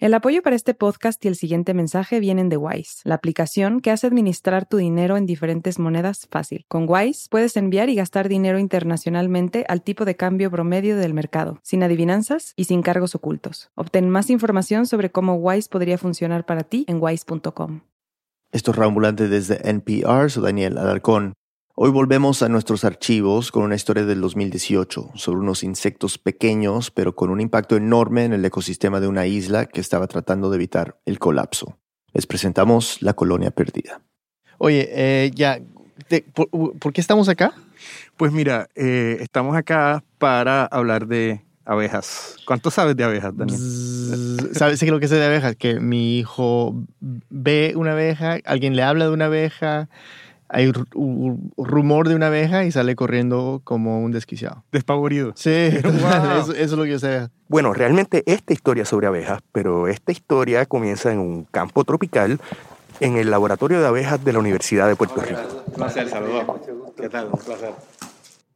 El 0.00 0.14
apoyo 0.14 0.40
para 0.40 0.56
este 0.56 0.72
podcast 0.72 1.22
y 1.26 1.28
el 1.28 1.36
siguiente 1.36 1.74
mensaje 1.74 2.20
vienen 2.20 2.48
de 2.48 2.56
Wise, 2.56 3.02
la 3.04 3.16
aplicación 3.16 3.80
que 3.80 3.90
hace 3.90 4.06
administrar 4.06 4.64
tu 4.64 4.78
dinero 4.78 5.18
en 5.18 5.26
diferentes 5.26 5.78
monedas 5.78 6.26
fácil. 6.30 6.64
Con 6.68 6.86
Wise 6.88 7.28
puedes 7.28 7.54
enviar 7.58 7.90
y 7.90 7.96
gastar 7.96 8.30
dinero 8.30 8.58
internacionalmente 8.58 9.66
al 9.68 9.82
tipo 9.82 10.06
de 10.06 10.16
cambio 10.16 10.50
promedio 10.50 10.96
del 10.96 11.12
mercado, 11.12 11.60
sin 11.62 11.82
adivinanzas 11.82 12.54
y 12.56 12.64
sin 12.64 12.80
cargos 12.80 13.14
ocultos. 13.14 13.68
Obtén 13.74 14.08
más 14.08 14.30
información 14.30 14.86
sobre 14.86 15.10
cómo 15.10 15.34
Wise 15.34 15.68
podría 15.68 15.98
funcionar 15.98 16.46
para 16.46 16.62
ti 16.62 16.86
en 16.88 16.96
wise.com. 16.98 17.82
Esto 18.52 18.70
es 18.70 19.16
desde 19.16 19.68
NPR, 19.68 20.30
soy 20.30 20.44
Daniel 20.44 20.78
Alarcón. 20.78 21.34
Hoy 21.82 21.90
volvemos 21.90 22.42
a 22.42 22.50
nuestros 22.50 22.84
archivos 22.84 23.50
con 23.50 23.62
una 23.62 23.74
historia 23.74 24.04
del 24.04 24.20
2018 24.20 25.12
sobre 25.14 25.40
unos 25.40 25.62
insectos 25.62 26.18
pequeños 26.18 26.90
pero 26.90 27.14
con 27.14 27.30
un 27.30 27.40
impacto 27.40 27.74
enorme 27.74 28.26
en 28.26 28.34
el 28.34 28.44
ecosistema 28.44 29.00
de 29.00 29.08
una 29.08 29.26
isla 29.26 29.64
que 29.64 29.80
estaba 29.80 30.06
tratando 30.06 30.50
de 30.50 30.56
evitar 30.56 31.00
el 31.06 31.18
colapso. 31.18 31.78
Les 32.12 32.26
presentamos 32.26 33.00
La 33.00 33.14
Colonia 33.14 33.50
Perdida. 33.50 34.02
Oye, 34.58 34.90
eh, 34.92 35.30
ya, 35.34 35.58
por, 36.34 36.92
qué 36.92 37.00
estamos 37.00 37.30
acá? 37.30 37.54
Pues 38.18 38.30
mira, 38.30 38.68
eh, 38.74 39.16
estamos 39.22 39.56
acá 39.56 40.04
para 40.18 40.66
hablar 40.66 41.06
de 41.06 41.46
abejas. 41.64 42.36
¿Cuánto 42.46 42.70
sabes 42.70 42.94
de 42.94 43.04
abejas, 43.04 43.34
Daniel? 43.34 43.58
¿Sabes 44.52 44.82
lo 44.82 45.00
que 45.00 45.08
sé 45.08 45.14
de 45.14 45.24
abejas? 45.24 45.56
Que 45.56 45.80
mi 45.80 46.18
hijo 46.18 46.74
ve 47.00 47.72
una 47.74 47.92
abeja, 47.92 48.36
alguien 48.44 48.76
le 48.76 48.82
habla 48.82 49.06
de 49.06 49.12
una 49.12 49.26
abeja, 49.26 49.88
hay 50.52 50.72
un 50.94 51.52
rumor 51.56 52.08
de 52.08 52.16
una 52.16 52.26
abeja 52.26 52.64
y 52.64 52.72
sale 52.72 52.96
corriendo 52.96 53.60
como 53.64 54.02
un 54.02 54.10
desquiciado. 54.10 54.64
Despavorido. 54.72 55.32
Sí, 55.36 55.50
eso, 55.50 56.52
es 56.52 56.72
lo 56.72 56.82
que 56.84 56.90
yo 56.90 56.98
sé. 56.98 57.28
Bueno, 57.48 57.72
realmente 57.72 58.24
esta 58.26 58.52
historia 58.52 58.84
sobre 58.84 59.06
abejas, 59.06 59.40
pero 59.52 59.86
esta 59.86 60.12
historia 60.12 60.66
comienza 60.66 61.12
en 61.12 61.20
un 61.20 61.44
campo 61.44 61.84
tropical 61.84 62.40
en 62.98 63.16
el 63.16 63.30
laboratorio 63.30 63.80
de 63.80 63.86
abejas 63.86 64.24
de 64.24 64.32
la 64.32 64.40
Universidad 64.40 64.88
de 64.88 64.96
Puerto 64.96 65.20
Rico. 65.20 65.40
Un 65.66 65.72
placer, 65.74 66.08
saludos. 66.08 66.44
¿Qué 66.96 67.08
tal? 67.08 67.28
Un 67.32 67.38
placer. 67.38 67.70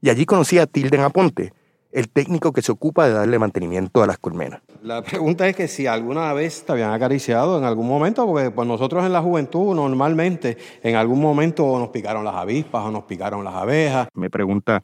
Y 0.00 0.10
allí 0.10 0.26
conocí 0.26 0.58
a 0.58 0.66
Tilden 0.66 1.00
Aponte, 1.00 1.52
el 1.94 2.08
técnico 2.08 2.52
que 2.52 2.60
se 2.60 2.72
ocupa 2.72 3.06
de 3.06 3.12
darle 3.12 3.38
mantenimiento 3.38 4.02
a 4.02 4.06
las 4.08 4.18
colmenas. 4.18 4.60
La 4.82 5.02
pregunta 5.02 5.48
es 5.48 5.54
que 5.54 5.68
si 5.68 5.86
alguna 5.86 6.32
vez 6.32 6.66
te 6.66 6.72
habían 6.72 6.92
acariciado 6.92 7.56
en 7.56 7.64
algún 7.64 7.86
momento, 7.86 8.26
porque 8.26 8.50
pues 8.50 8.66
nosotros 8.66 9.06
en 9.06 9.12
la 9.12 9.22
juventud 9.22 9.76
normalmente 9.76 10.58
en 10.82 10.96
algún 10.96 11.20
momento 11.20 11.78
nos 11.78 11.90
picaron 11.90 12.24
las 12.24 12.34
avispas 12.34 12.84
o 12.84 12.90
nos 12.90 13.04
picaron 13.04 13.44
las 13.44 13.54
abejas. 13.54 14.08
Me 14.12 14.28
pregunta 14.28 14.82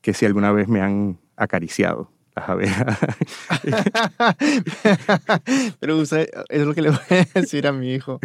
que 0.00 0.14
si 0.14 0.24
alguna 0.24 0.52
vez 0.52 0.68
me 0.68 0.80
han 0.80 1.18
acariciado 1.36 2.11
las 2.34 2.48
abejas. 2.48 2.98
Pero 5.80 5.96
usted, 5.98 6.28
es 6.48 6.62
lo 6.62 6.74
que 6.74 6.82
le 6.82 6.90
voy 6.90 6.98
a 7.10 7.40
decir 7.40 7.66
a 7.66 7.72
mi 7.72 7.92
hijo. 7.92 8.20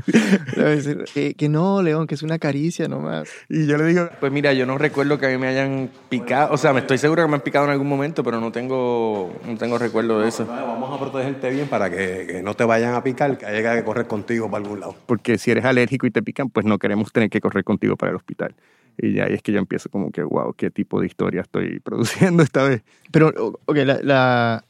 Le 0.55 0.63
voy 0.63 0.71
a 0.71 0.75
decir 0.75 1.05
que, 1.35 1.49
no, 1.49 1.81
León, 1.81 2.07
que 2.07 2.15
es 2.15 2.23
una 2.23 2.39
caricia 2.39 2.87
nomás. 2.87 3.29
Y 3.49 3.65
yo 3.67 3.77
le 3.77 3.85
digo, 3.85 4.09
pues 4.19 4.31
mira, 4.31 4.53
yo 4.53 4.65
no 4.65 4.77
recuerdo 4.77 5.17
que 5.17 5.27
a 5.27 5.29
mí 5.29 5.37
me 5.37 5.47
hayan 5.47 5.89
picado, 6.09 6.53
o 6.53 6.57
sea, 6.57 6.73
me 6.73 6.79
estoy 6.79 6.97
seguro 6.97 7.23
que 7.23 7.29
me 7.29 7.35
han 7.35 7.41
picado 7.41 7.65
en 7.65 7.71
algún 7.71 7.87
momento, 7.87 8.23
pero 8.23 8.39
no 8.39 8.51
tengo, 8.51 9.33
no 9.45 9.57
tengo 9.57 9.77
recuerdo 9.77 10.21
de 10.21 10.29
eso. 10.29 10.45
Vamos 10.45 10.95
a 10.95 10.99
protegerte 10.99 11.49
bien 11.49 11.67
para 11.67 11.89
que, 11.89 12.41
no 12.43 12.53
te 12.53 12.63
vayan 12.63 12.93
a 12.93 13.03
picar, 13.03 13.37
que 13.37 13.45
haya 13.45 13.75
que 13.75 13.83
correr 13.83 14.07
contigo 14.07 14.49
para 14.49 14.63
algún 14.63 14.79
lado. 14.79 14.95
Porque 15.05 15.37
si 15.37 15.51
eres 15.51 15.65
alérgico 15.65 16.07
y 16.07 16.11
te 16.11 16.21
pican, 16.21 16.49
pues 16.49 16.65
no 16.65 16.77
queremos 16.77 17.11
tener 17.11 17.29
que 17.29 17.41
correr 17.41 17.63
contigo 17.63 17.95
para 17.95 18.11
el 18.11 18.15
hospital. 18.15 18.55
Y 18.97 19.13
ya 19.13 19.25
es 19.25 19.41
que 19.41 19.51
yo 19.51 19.59
empiezo 19.59 19.89
como 19.89 20.11
que, 20.11 20.23
wow, 20.23 20.53
qué 20.53 20.71
tipo 20.71 20.99
de 20.99 21.07
historia 21.07 21.41
estoy 21.41 21.79
produciendo 21.83 22.43
esta 22.43 22.63
vez. 22.63 22.83
Pero, 23.11 23.31
ok, 23.65 23.77
la, 24.03 24.63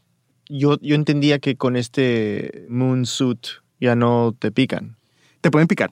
yo, 0.50 0.78
yo 0.81 0.95
entendía 0.95 1.39
que 1.39 1.56
con 1.56 1.75
este 1.75 2.66
moon 2.69 3.06
suit 3.06 3.47
ya 3.80 3.95
no 3.95 4.36
te 4.38 4.52
pican. 4.52 4.97
Te 5.42 5.52
pueden 5.52 5.67
picar. 5.67 5.92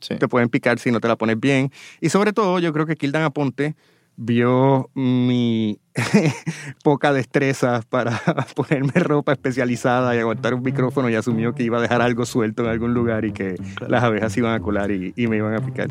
Sí. 0.00 0.16
Te 0.16 0.28
pueden 0.28 0.48
picar 0.48 0.78
si 0.78 0.90
no 0.90 1.00
te 1.00 1.08
la 1.08 1.16
pones 1.16 1.38
bien. 1.38 1.70
Y 2.00 2.08
sobre 2.08 2.32
todo, 2.32 2.58
yo 2.58 2.72
creo 2.72 2.86
que 2.86 2.96
Kildan 2.96 3.22
Aponte 3.22 3.76
vio 4.16 4.90
mi 4.94 5.78
poca 6.84 7.12
destreza 7.12 7.82
para 7.88 8.20
ponerme 8.54 8.92
ropa 8.94 9.32
especializada 9.32 10.14
y 10.14 10.18
aguantar 10.18 10.54
un 10.54 10.62
micrófono 10.62 11.08
y 11.08 11.14
asumió 11.14 11.54
que 11.54 11.62
iba 11.62 11.78
a 11.78 11.80
dejar 11.80 12.02
algo 12.02 12.26
suelto 12.26 12.62
en 12.64 12.68
algún 12.68 12.92
lugar 12.92 13.24
y 13.24 13.32
que 13.32 13.56
las 13.88 14.02
abejas 14.02 14.36
iban 14.36 14.54
a 14.54 14.60
colar 14.60 14.90
y, 14.90 15.14
y 15.16 15.26
me 15.26 15.38
iban 15.38 15.54
a 15.54 15.64
picar. 15.64 15.88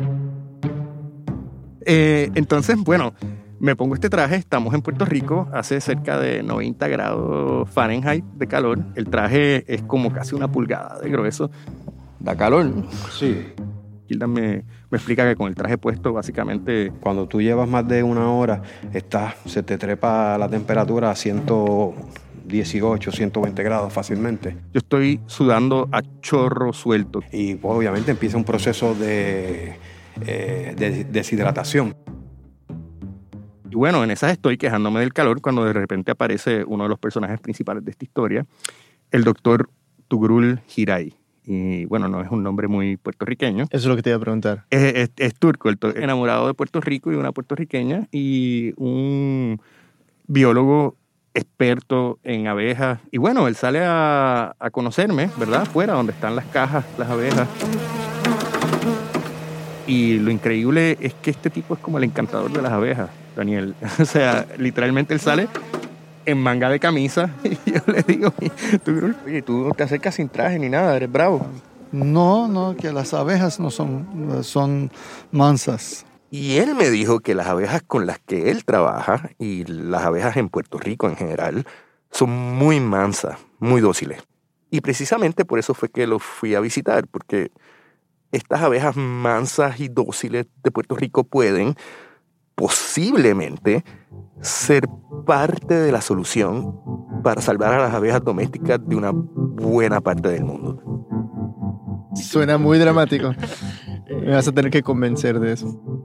Eh, 1.92 2.30
entonces, 2.36 2.78
bueno, 2.78 3.16
me 3.60 3.76
pongo 3.76 3.96
este 3.96 4.12
traje, 4.12 4.36
estamos 4.36 4.76
en 4.76 4.84
Puerto 4.84 5.06
Rico, 5.06 5.50
hace 5.52 5.82
cerca 5.82 6.20
de 6.20 6.44
90 6.44 6.88
grados 6.88 7.68
Fahrenheit 7.72 8.24
de 8.24 8.46
calor, 8.46 8.78
el 8.94 9.10
traje 9.10 9.66
es 9.74 9.82
como 9.82 10.14
casi 10.14 10.36
una 10.36 10.48
pulgada 10.48 11.00
de 11.00 11.10
grueso. 11.10 11.50
¿Da 12.20 12.36
calor? 12.36 12.72
Sí. 13.18 13.44
Hilda 14.08 14.28
me, 14.28 14.66
me, 14.92 14.98
explica 14.98 15.28
que 15.28 15.36
con 15.36 15.48
el 15.48 15.56
traje 15.56 15.80
puesto, 15.80 16.14
básicamente. 16.14 16.94
Cuando 17.00 17.28
tú 17.28 17.42
llevas 17.42 17.68
más 17.68 17.88
de 17.88 18.04
una 18.04 18.32
hora, 18.32 18.62
está, 18.94 19.36
se 19.46 19.64
te 19.64 19.80
trepa 19.80 20.38
la 20.38 20.48
temperatura 20.48 21.10
a 21.10 21.16
118, 21.16 23.12
120 23.12 23.64
grados 23.64 23.92
fácilmente. 23.92 24.56
Yo 24.74 24.78
estoy 24.78 25.22
sudando 25.26 25.90
a 25.92 26.04
chorro 26.22 26.72
suelto. 26.72 27.24
Y 27.32 27.56
pues, 27.56 27.76
obviamente 27.76 28.12
empieza 28.12 28.38
un 28.38 28.44
proceso 28.44 28.94
de 28.94 29.76
eh, 30.26 30.74
de 30.78 31.04
deshidratación. 31.06 31.96
Y 33.70 33.76
bueno, 33.76 34.04
en 34.04 34.12
esas 34.12 34.32
estoy 34.32 34.58
quejándome 34.58 35.00
del 35.00 35.14
calor 35.14 35.42
cuando 35.42 35.64
de 35.64 35.74
repente 35.74 36.12
aparece 36.12 36.64
uno 36.64 36.84
de 36.84 36.90
los 36.90 37.00
personajes 37.00 37.40
principales 37.40 37.86
de 37.86 37.92
esta 37.92 38.04
historia, 38.04 38.46
el 39.12 39.24
doctor 39.24 39.70
Tugrul 40.08 40.62
Hiray. 40.76 41.14
Y 41.46 41.86
bueno, 41.86 42.08
no 42.08 42.22
es 42.22 42.30
un 42.30 42.44
nombre 42.44 42.68
muy 42.68 42.98
puertorriqueño. 42.98 43.66
Eso 43.66 43.78
es 43.78 43.86
lo 43.86 43.96
que 43.96 44.04
te 44.04 44.10
iba 44.10 44.18
a 44.18 44.22
preguntar. 44.22 44.66
Es, 44.70 45.10
turco, 45.40 45.70
el 45.70 45.80
enamorado 45.96 46.48
de 46.48 46.54
Puerto 46.54 46.80
Rico 46.80 47.12
y 47.12 47.16
una 47.16 47.32
puertorriqueña 47.32 48.08
y 48.12 48.74
un 48.78 49.60
biólogo 50.28 50.96
experto 51.34 52.20
en 52.24 52.48
abejas. 52.48 53.00
Y 53.12 53.18
bueno, 53.18 53.48
él 53.48 53.56
sale 53.56 53.82
a, 53.84 54.56
a 54.60 54.70
conocerme, 54.70 55.30
¿verdad? 55.38 55.66
Fuera, 55.66 55.94
donde 55.94 56.12
están 56.12 56.36
las 56.36 56.46
cajas, 56.46 56.86
las 56.98 57.10
abejas. 57.10 57.48
Y 59.90 60.20
lo 60.20 60.30
increíble 60.30 61.00
es 61.02 61.16
que 61.16 61.32
este 61.32 61.50
tipo 61.50 61.74
es 61.74 61.80
como 61.80 61.98
el 61.98 62.04
encantador 62.04 62.54
de 62.54 62.62
las 62.62 62.72
abejas, 62.72 63.10
Daniel. 63.36 63.74
O 64.00 64.06
sea, 64.06 64.46
literalmente 64.60 65.16
él 65.16 65.20
sale 65.20 65.48
en 66.28 66.38
manga 66.38 66.70
de 66.70 66.80
camisa 66.80 67.34
y 67.44 67.72
yo 67.72 67.82
le 67.88 68.04
digo, 68.04 68.32
tú, 68.86 69.16
oye, 69.26 69.42
tú 69.42 69.66
no 69.68 69.74
te 69.74 69.82
acercas 69.82 70.14
sin 70.14 70.30
traje 70.30 70.60
ni 70.60 70.70
nada, 70.70 70.96
eres 70.96 71.12
bravo. 71.12 71.44
No, 71.92 72.48
no, 72.48 72.76
que 72.78 72.92
las 72.92 73.16
abejas 73.16 73.60
no 73.60 73.72
son, 73.72 74.44
son 74.44 74.92
mansas. 75.32 76.06
Y 76.30 76.58
él 76.58 76.76
me 76.76 76.92
dijo 76.92 77.20
que 77.20 77.34
las 77.34 77.48
abejas 77.48 77.82
con 77.82 78.06
las 78.06 78.20
que 78.20 78.52
él 78.52 78.66
trabaja 78.66 79.32
y 79.40 79.66
las 79.66 80.04
abejas 80.04 80.38
en 80.38 80.50
Puerto 80.50 80.78
Rico 80.78 81.10
en 81.10 81.16
general 81.16 81.66
son 82.12 82.30
muy 82.30 82.80
mansas, 82.80 83.40
muy 83.58 83.82
dóciles. 83.82 84.22
Y 84.70 84.82
precisamente 84.82 85.46
por 85.46 85.58
eso 85.58 85.74
fue 85.74 85.90
que 85.90 86.06
lo 86.06 86.20
fui 86.20 86.54
a 86.54 86.60
visitar, 86.60 87.08
porque 87.08 87.50
estas 88.32 88.62
abejas 88.62 88.96
mansas 88.96 89.80
y 89.80 89.88
dóciles 89.88 90.48
de 90.64 90.72
Puerto 90.72 90.96
Rico 90.96 91.24
pueden 91.24 91.76
posiblemente 92.56 93.84
ser 94.42 94.84
parte 95.26 95.76
de 95.76 95.92
la 95.92 96.02
solución 96.02 96.80
para 97.24 97.42
salvar 97.42 97.74
a 97.74 97.80
las 97.80 97.94
abejas 97.94 98.24
domésticas 98.24 98.80
de 98.86 98.96
una 98.96 99.12
buena 99.14 100.02
parte 100.02 100.30
del 100.30 100.44
mundo. 100.44 100.82
Suena 102.16 102.58
muy 102.58 102.78
dramático. 102.80 103.32
Me 104.10 104.32
vas 104.32 104.48
a 104.48 104.52
tener 104.52 104.72
que 104.72 104.82
convencer 104.82 105.40
de 105.40 105.54
eso. 105.54 105.99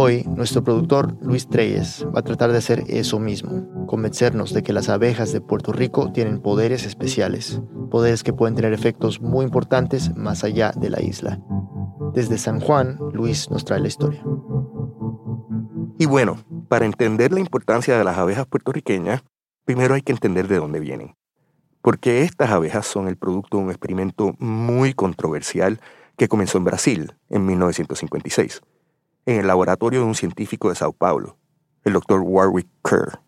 Hoy, 0.00 0.22
nuestro 0.36 0.62
productor 0.62 1.16
Luis 1.20 1.48
Treyes 1.48 2.06
va 2.14 2.20
a 2.20 2.22
tratar 2.22 2.52
de 2.52 2.58
hacer 2.58 2.84
eso 2.86 3.18
mismo, 3.18 3.66
convencernos 3.88 4.54
de 4.54 4.62
que 4.62 4.72
las 4.72 4.88
abejas 4.88 5.32
de 5.32 5.40
Puerto 5.40 5.72
Rico 5.72 6.12
tienen 6.12 6.40
poderes 6.40 6.86
especiales, 6.86 7.60
poderes 7.90 8.22
que 8.22 8.32
pueden 8.32 8.54
tener 8.54 8.72
efectos 8.72 9.20
muy 9.20 9.44
importantes 9.44 10.14
más 10.14 10.44
allá 10.44 10.70
de 10.70 10.90
la 10.90 11.02
isla. 11.02 11.40
Desde 12.14 12.38
San 12.38 12.60
Juan, 12.60 13.00
Luis 13.12 13.50
nos 13.50 13.64
trae 13.64 13.80
la 13.80 13.88
historia. 13.88 14.22
Y 15.98 16.06
bueno, 16.06 16.36
para 16.68 16.86
entender 16.86 17.32
la 17.32 17.40
importancia 17.40 17.98
de 17.98 18.04
las 18.04 18.18
abejas 18.18 18.46
puertorriqueñas, 18.46 19.24
primero 19.64 19.96
hay 19.96 20.02
que 20.02 20.12
entender 20.12 20.46
de 20.46 20.58
dónde 20.58 20.78
vienen. 20.78 21.16
Porque 21.82 22.22
estas 22.22 22.50
abejas 22.50 22.86
son 22.86 23.08
el 23.08 23.16
producto 23.16 23.56
de 23.56 23.64
un 23.64 23.70
experimento 23.70 24.36
muy 24.38 24.94
controversial 24.94 25.80
que 26.16 26.28
comenzó 26.28 26.56
en 26.58 26.64
Brasil 26.64 27.16
en 27.30 27.44
1956 27.46 28.62
en 29.26 29.40
el 29.40 29.46
laboratorio 29.46 30.00
de 30.00 30.06
un 30.06 30.14
científico 30.14 30.68
de 30.68 30.74
Sao 30.74 30.92
Paulo, 30.92 31.36
el 31.84 31.92
doctor 31.92 32.20
Warwick 32.20 32.68
Kerr. 32.82 33.20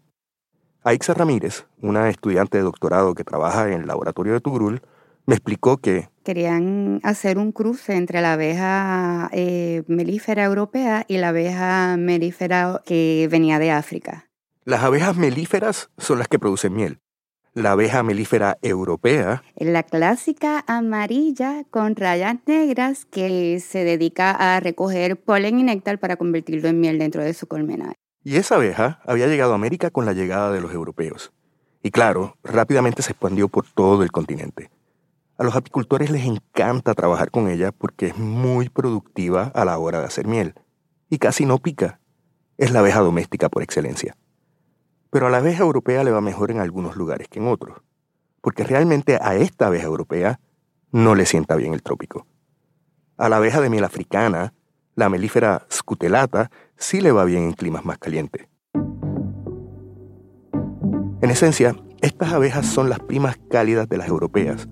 Aixa 0.82 1.14
Ramírez, 1.14 1.66
una 1.82 2.08
estudiante 2.08 2.58
de 2.58 2.64
doctorado 2.64 3.14
que 3.14 3.24
trabaja 3.24 3.70
en 3.70 3.82
el 3.82 3.86
laboratorio 3.86 4.32
de 4.32 4.40
Tugrul, 4.40 4.82
me 5.26 5.34
explicó 5.34 5.76
que 5.76 6.08
querían 6.24 7.00
hacer 7.02 7.38
un 7.38 7.52
cruce 7.52 7.96
entre 7.96 8.20
la 8.20 8.32
abeja 8.32 9.28
eh, 9.32 9.82
melífera 9.86 10.44
europea 10.44 11.04
y 11.06 11.18
la 11.18 11.28
abeja 11.28 11.96
melífera 11.96 12.80
que 12.84 13.28
venía 13.30 13.58
de 13.58 13.70
África. 13.70 14.28
Las 14.64 14.82
abejas 14.82 15.16
melíferas 15.16 15.90
son 15.98 16.18
las 16.18 16.28
que 16.28 16.38
producen 16.38 16.74
miel. 16.74 16.98
La 17.54 17.72
abeja 17.72 18.02
melífera 18.02 18.58
europea, 18.62 19.42
La 19.56 19.82
clásica 19.82 20.64
amarilla 20.66 21.64
con 21.70 21.96
rayas 21.96 22.36
negras 22.46 23.04
que 23.04 23.58
se 23.60 23.84
dedica 23.84 24.30
a 24.30 24.60
recoger 24.60 25.20
polen 25.20 25.58
y 25.58 25.62
néctar 25.64 25.98
para 25.98 26.16
convertirlo 26.16 26.68
en 26.68 26.80
miel 26.80 26.98
dentro 26.98 27.22
de 27.22 27.34
su 27.34 27.46
colmena. 27.46 27.94
y 28.22 28.36
esa 28.36 28.56
abeja 28.56 29.00
había 29.06 29.26
llegado 29.26 29.52
a 29.52 29.54
América 29.54 29.90
con 29.90 30.04
la 30.04 30.12
llegada 30.12 30.52
de 30.52 30.60
los 30.60 30.72
europeos. 30.72 31.32
Y 31.82 31.90
claro, 31.90 32.36
rápidamente 32.44 33.02
se 33.02 33.12
expandió 33.12 33.48
por 33.48 33.66
todo 33.66 34.02
el 34.02 34.12
continente. 34.12 34.70
A 35.38 35.44
los 35.44 35.56
apicultores 35.56 36.10
les 36.10 36.26
encanta 36.26 36.92
trabajar 36.92 37.30
con 37.30 37.48
ella 37.48 37.72
porque 37.72 38.08
es 38.08 38.18
muy 38.18 38.68
productiva 38.68 39.50
a 39.54 39.64
la 39.64 39.78
hora 39.78 40.00
de 40.00 40.04
hacer 40.04 40.26
miel 40.26 40.52
y 41.08 41.16
casi 41.16 41.46
no 41.46 41.56
pica. 41.56 41.98
Es 42.58 42.72
la 42.72 42.80
abeja 42.80 43.00
doméstica 43.00 43.48
por 43.48 43.62
excelencia. 43.62 44.14
Pero 45.10 45.26
a 45.26 45.30
la 45.30 45.38
abeja 45.38 45.62
europea 45.62 46.04
le 46.04 46.12
va 46.12 46.20
mejor 46.20 46.50
en 46.50 46.60
algunos 46.60 46.96
lugares 46.96 47.28
que 47.28 47.40
en 47.40 47.48
otros, 47.48 47.78
porque 48.40 48.64
realmente 48.64 49.18
a 49.20 49.34
esta 49.34 49.66
abeja 49.66 49.86
europea 49.86 50.40
no 50.92 51.14
le 51.14 51.26
sienta 51.26 51.56
bien 51.56 51.74
el 51.74 51.82
trópico. 51.82 52.26
A 53.16 53.28
la 53.28 53.36
abeja 53.36 53.60
de 53.60 53.70
miel 53.70 53.84
africana, 53.84 54.54
la 54.94 55.08
melífera 55.08 55.66
scutelata, 55.70 56.50
sí 56.76 57.00
le 57.00 57.12
va 57.12 57.24
bien 57.24 57.42
en 57.42 57.52
climas 57.52 57.84
más 57.84 57.98
calientes. 57.98 58.46
En 61.22 61.30
esencia, 61.30 61.76
estas 62.00 62.32
abejas 62.32 62.66
son 62.66 62.88
las 62.88 63.00
primas 63.00 63.38
cálidas 63.50 63.88
de 63.88 63.98
las 63.98 64.08
europeas, 64.08 64.68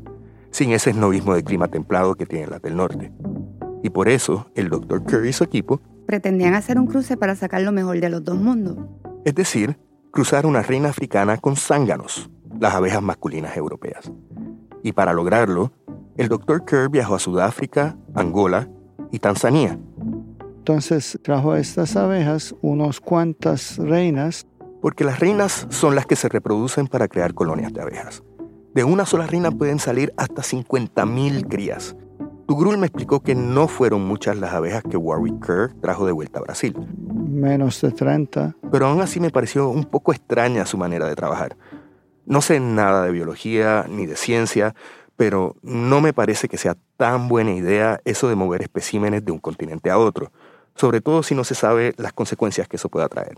sin 0.50 0.73
ese 0.73 0.91
esnovismo 0.91 1.34
de 1.34 1.44
clima 1.44 1.69
templado 1.69 2.14
que 2.14 2.26
tienen 2.26 2.50
las 2.50 2.62
del 2.62 2.76
norte. 2.76 3.12
Y 3.82 3.91
por 3.91 4.08
eso, 4.08 4.50
el 4.55 4.70
Dr. 4.70 5.05
Kerr 5.05 5.26
y 5.26 5.32
su 5.32 5.44
equipo, 5.44 5.81
Pretendían 6.06 6.55
hacer 6.55 6.79
un 6.79 6.87
cruce 6.87 7.19
para 7.19 7.37
sacar 7.37 7.61
lo 7.61 7.70
mejor 7.70 8.00
de 8.00 8.08
los 8.08 8.25
dos 8.25 8.38
mundos. 8.38 8.79
es 9.26 9.34
decir, 9.34 9.76
cruzar 10.10 10.46
una 10.46 10.62
reina 10.62 10.88
africana 10.88 11.37
con 11.37 11.56
zánganos, 11.56 12.31
las 12.58 12.75
abejas 12.75 13.02
masculinas 13.02 13.56
europeas. 13.56 14.10
Y 14.82 14.93
para 14.93 15.12
lograrlo, 15.12 15.72
el 16.16 16.28
Dr. 16.28 16.64
Kerr 16.64 16.90
viajó 16.90 17.14
a 17.14 17.19
Sudáfrica, 17.19 17.96
Angola 18.14 18.69
y 19.10 19.19
Tanzania, 19.20 19.78
Entonces 20.58 21.19
trajo 21.22 21.52
a 21.52 21.60
estas 21.60 21.96
abejas 21.96 22.55
unos 22.60 23.00
cuantas 23.00 23.78
reinas 23.78 24.46
porque 24.82 25.05
las 25.05 25.19
reinas 25.19 25.66
son 25.70 25.94
las 25.94 26.06
que 26.06 26.16
se 26.16 26.28
reproducen 26.28 26.87
para 26.87 27.08
crear 27.08 27.34
colonias 27.34 27.72
de 27.72 27.81
abejas. 27.81 28.22
De 28.75 28.84
una 28.84 29.06
sola 29.06 29.26
reina 29.26 29.50
pueden 29.50 29.78
salir 29.78 30.12
hasta 30.16 30.43
50.000 30.43 31.49
crías. 31.49 31.96
Tugrul 32.46 32.78
me 32.78 32.87
explicó 32.87 33.20
que 33.20 33.34
no 33.34 33.66
fueron 33.66 34.06
muchas 34.06 34.37
las 34.37 34.52
abejas 34.55 34.82
que 34.82 34.96
Warwick 34.96 35.44
Kerr 35.44 35.75
trajo 35.81 36.06
de 36.06 36.12
vuelta 36.12 36.38
a 36.38 36.43
Brasil, 36.43 36.75
menos 37.38 37.81
de 37.81 37.90
30. 37.90 38.56
pero 38.70 38.87
aún 38.87 39.00
así 39.00 39.20
me 39.20 39.31
pareció 39.31 39.69
un 39.69 39.85
poco 39.85 40.12
extraña 40.12 40.67
su 40.67 40.76
manera 40.76 41.06
de 41.08 41.17
trabajar. 41.17 41.56
No 42.26 42.43
sé 42.43 42.61
nada 42.61 43.05
de 43.05 43.12
biología 43.12 43.87
ni 43.88 44.05
de 44.05 44.17
ciencia, 44.17 44.75
pero 45.17 45.56
no 45.62 46.00
me 46.00 46.12
parece 46.12 46.49
que 46.49 46.58
sea 46.58 46.76
tan 46.96 47.29
buena 47.29 47.52
idea 47.52 48.00
eso 48.05 48.29
de 48.29 48.35
mover 48.35 48.62
especímenes 48.62 49.25
de 49.25 49.32
un 49.32 49.38
continente 49.38 49.90
a 49.90 49.99
otro, 49.99 50.31
sobre 50.75 51.00
todo 51.00 51.23
si 51.23 51.35
no 51.35 51.44
se 51.44 51.55
sabe 51.55 51.94
las 51.96 52.12
consecuencias 52.12 52.69
que 52.69 52.76
eso 52.76 52.88
pueda 52.88 53.08
traer. 53.08 53.37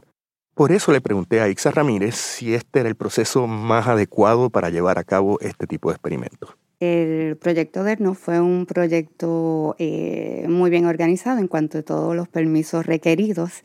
Por 0.55 0.73
eso 0.73 0.93
le 0.93 1.01
pregunté 1.01 1.41
a 1.41 1.49
Ixa 1.49 1.71
Ramírez 1.71 2.17
si 2.17 2.55
este 2.55 2.81
era 2.81 2.89
el 2.89 2.97
proceso 2.97 3.47
más 3.47 3.87
adecuado 3.87 4.51
para 4.51 4.69
llevar 4.69 4.99
a 4.99 5.05
cabo 5.05 5.39
este 5.41 5.67
tipo 5.67 5.89
de 5.89 5.95
experimentos. 5.95 6.57
El 6.81 7.37
proyecto 7.37 7.85
DERNO 7.85 8.15
fue 8.15 8.41
un 8.41 8.65
proyecto 8.65 9.77
eh, 9.79 10.47
muy 10.49 10.71
bien 10.71 10.87
organizado 10.87 11.39
en 11.39 11.47
cuanto 11.47 11.79
a 11.79 11.83
todos 11.83 12.17
los 12.17 12.27
permisos 12.27 12.87
requeridos 12.87 13.61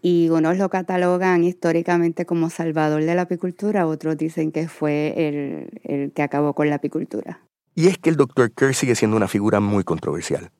y 0.00 0.28
unos 0.28 0.56
lo 0.58 0.68
catalogan 0.68 1.42
históricamente 1.42 2.24
como 2.24 2.50
salvador 2.50 3.02
de 3.02 3.16
la 3.16 3.22
apicultura, 3.22 3.88
otros 3.88 4.16
dicen 4.16 4.52
que 4.52 4.68
fue 4.68 5.12
el, 5.16 6.12
que 6.12 6.22
acabó 6.22 6.54
con 6.54 6.70
la 6.70 6.76
apicultura. 6.76 7.40
Y 7.74 7.88
es 7.88 7.98
que 7.98 8.10
el 8.10 8.16
Dr. 8.16 8.52
Kerr 8.52 8.74
sigue 8.74 8.94
siendo 8.94 9.16
una 9.16 9.26
figura 9.26 9.58
muy 9.58 9.82
controversial, 9.82 10.52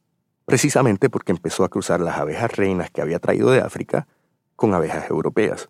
precisamente 0.45 1.09
porque 1.09 1.31
empezó 1.31 1.63
a 1.63 1.69
cruzar 1.69 2.01
las 2.01 2.19
abejas 2.19 2.51
reinas 2.57 2.91
que 2.91 3.01
había 3.01 3.21
traído 3.21 3.53
de 3.53 3.61
África 3.61 4.09
con 4.57 4.75
abejas 4.75 5.09
europeas, 5.09 5.69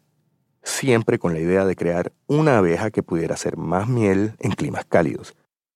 siempre 0.62 1.19
con 1.19 1.34
la 1.34 1.40
idea 1.40 1.67
de 1.67 1.76
crear 1.76 2.12
una 2.26 2.56
abeja 2.56 2.90
que 2.90 3.02
pudiera 3.02 3.34
hacer 3.34 3.58
más 3.58 3.87
miel 3.87 4.32
en 4.38 4.52
climas 4.52 4.87
cálidos. 4.87 5.34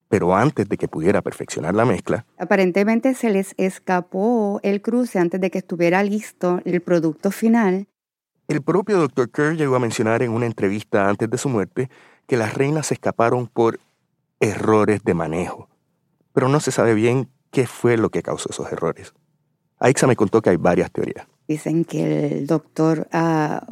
Pero 0.08 0.34
antes 0.36 0.68
de 0.68 0.76
que 0.76 0.86
pudiera 0.88 1.20
perfeccionar 1.22 1.74
la 1.74 1.84
mezcla, 1.84 2.24
Aparentemente 2.38 3.14
se 3.14 3.30
les 3.30 3.54
escapó 3.56 4.60
el 4.62 4.80
cruce 4.80 5.18
antes 5.18 5.40
de 5.40 5.50
que 5.50 5.58
estuviera 5.58 6.02
listo 6.02 6.60
el 6.64 6.80
producto 6.80 7.30
final. 7.30 7.88
el 8.48 8.62
propio 8.62 8.98
Dr. 8.98 9.28
Kerr 9.30 9.56
llegó 9.56 9.74
a 9.74 9.80
mencionar 9.80 10.22
en 10.22 10.30
una 10.30 10.46
entrevista 10.46 11.08
antes 11.08 11.28
de 11.28 11.36
su 11.38 11.48
muerte 11.48 11.90
que 12.28 12.36
las 12.36 12.54
reinas 12.54 12.86
se 12.86 12.94
escaparon 12.94 13.48
por 13.48 13.80
errores 14.38 15.02
de 15.02 15.14
manejo. 15.14 15.68
Pero 16.32 16.48
no 16.48 16.60
se 16.60 16.70
sabe 16.70 16.94
bien 16.94 17.28
qué 17.50 17.66
fue 17.66 17.96
lo 17.96 18.10
que 18.10 18.22
causó 18.22 18.50
esos 18.50 18.70
errores. 18.70 19.12
Aixa 19.80 20.06
me 20.06 20.14
contó 20.16 20.40
que 20.42 20.50
hay 20.50 20.56
varias 20.56 20.90
teorías. 20.92 21.26
Dicen 21.48 21.84
que 21.84 22.38
el 22.38 22.46
doctor 22.46 23.08
ah, 23.12 23.66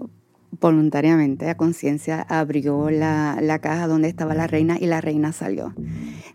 voluntariamente, 0.61 1.49
a 1.49 1.56
conciencia, 1.56 2.23
abrió 2.23 2.91
la, 2.91 3.39
la 3.41 3.59
caja 3.59 3.87
donde 3.87 4.09
estaba 4.09 4.35
la 4.35 4.47
reina 4.47 4.77
y 4.81 4.87
la 4.87 5.01
reina 5.01 5.33
salió. 5.33 5.75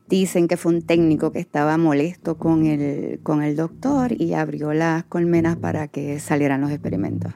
Dicen 0.07 0.47
que 0.47 0.57
fue 0.57 0.73
un 0.73 0.81
técnico 0.81 1.31
que 1.31 1.39
estaba 1.39 1.77
molesto 1.77 2.37
con 2.37 2.65
el, 2.65 3.19
con 3.23 3.43
el 3.43 3.55
doctor 3.55 4.11
y 4.11 4.33
abrió 4.33 4.73
las 4.73 5.03
colmenas 5.05 5.57
para 5.57 5.87
que 5.87 6.19
salieran 6.19 6.61
los 6.61 6.71
experimentos. 6.71 7.33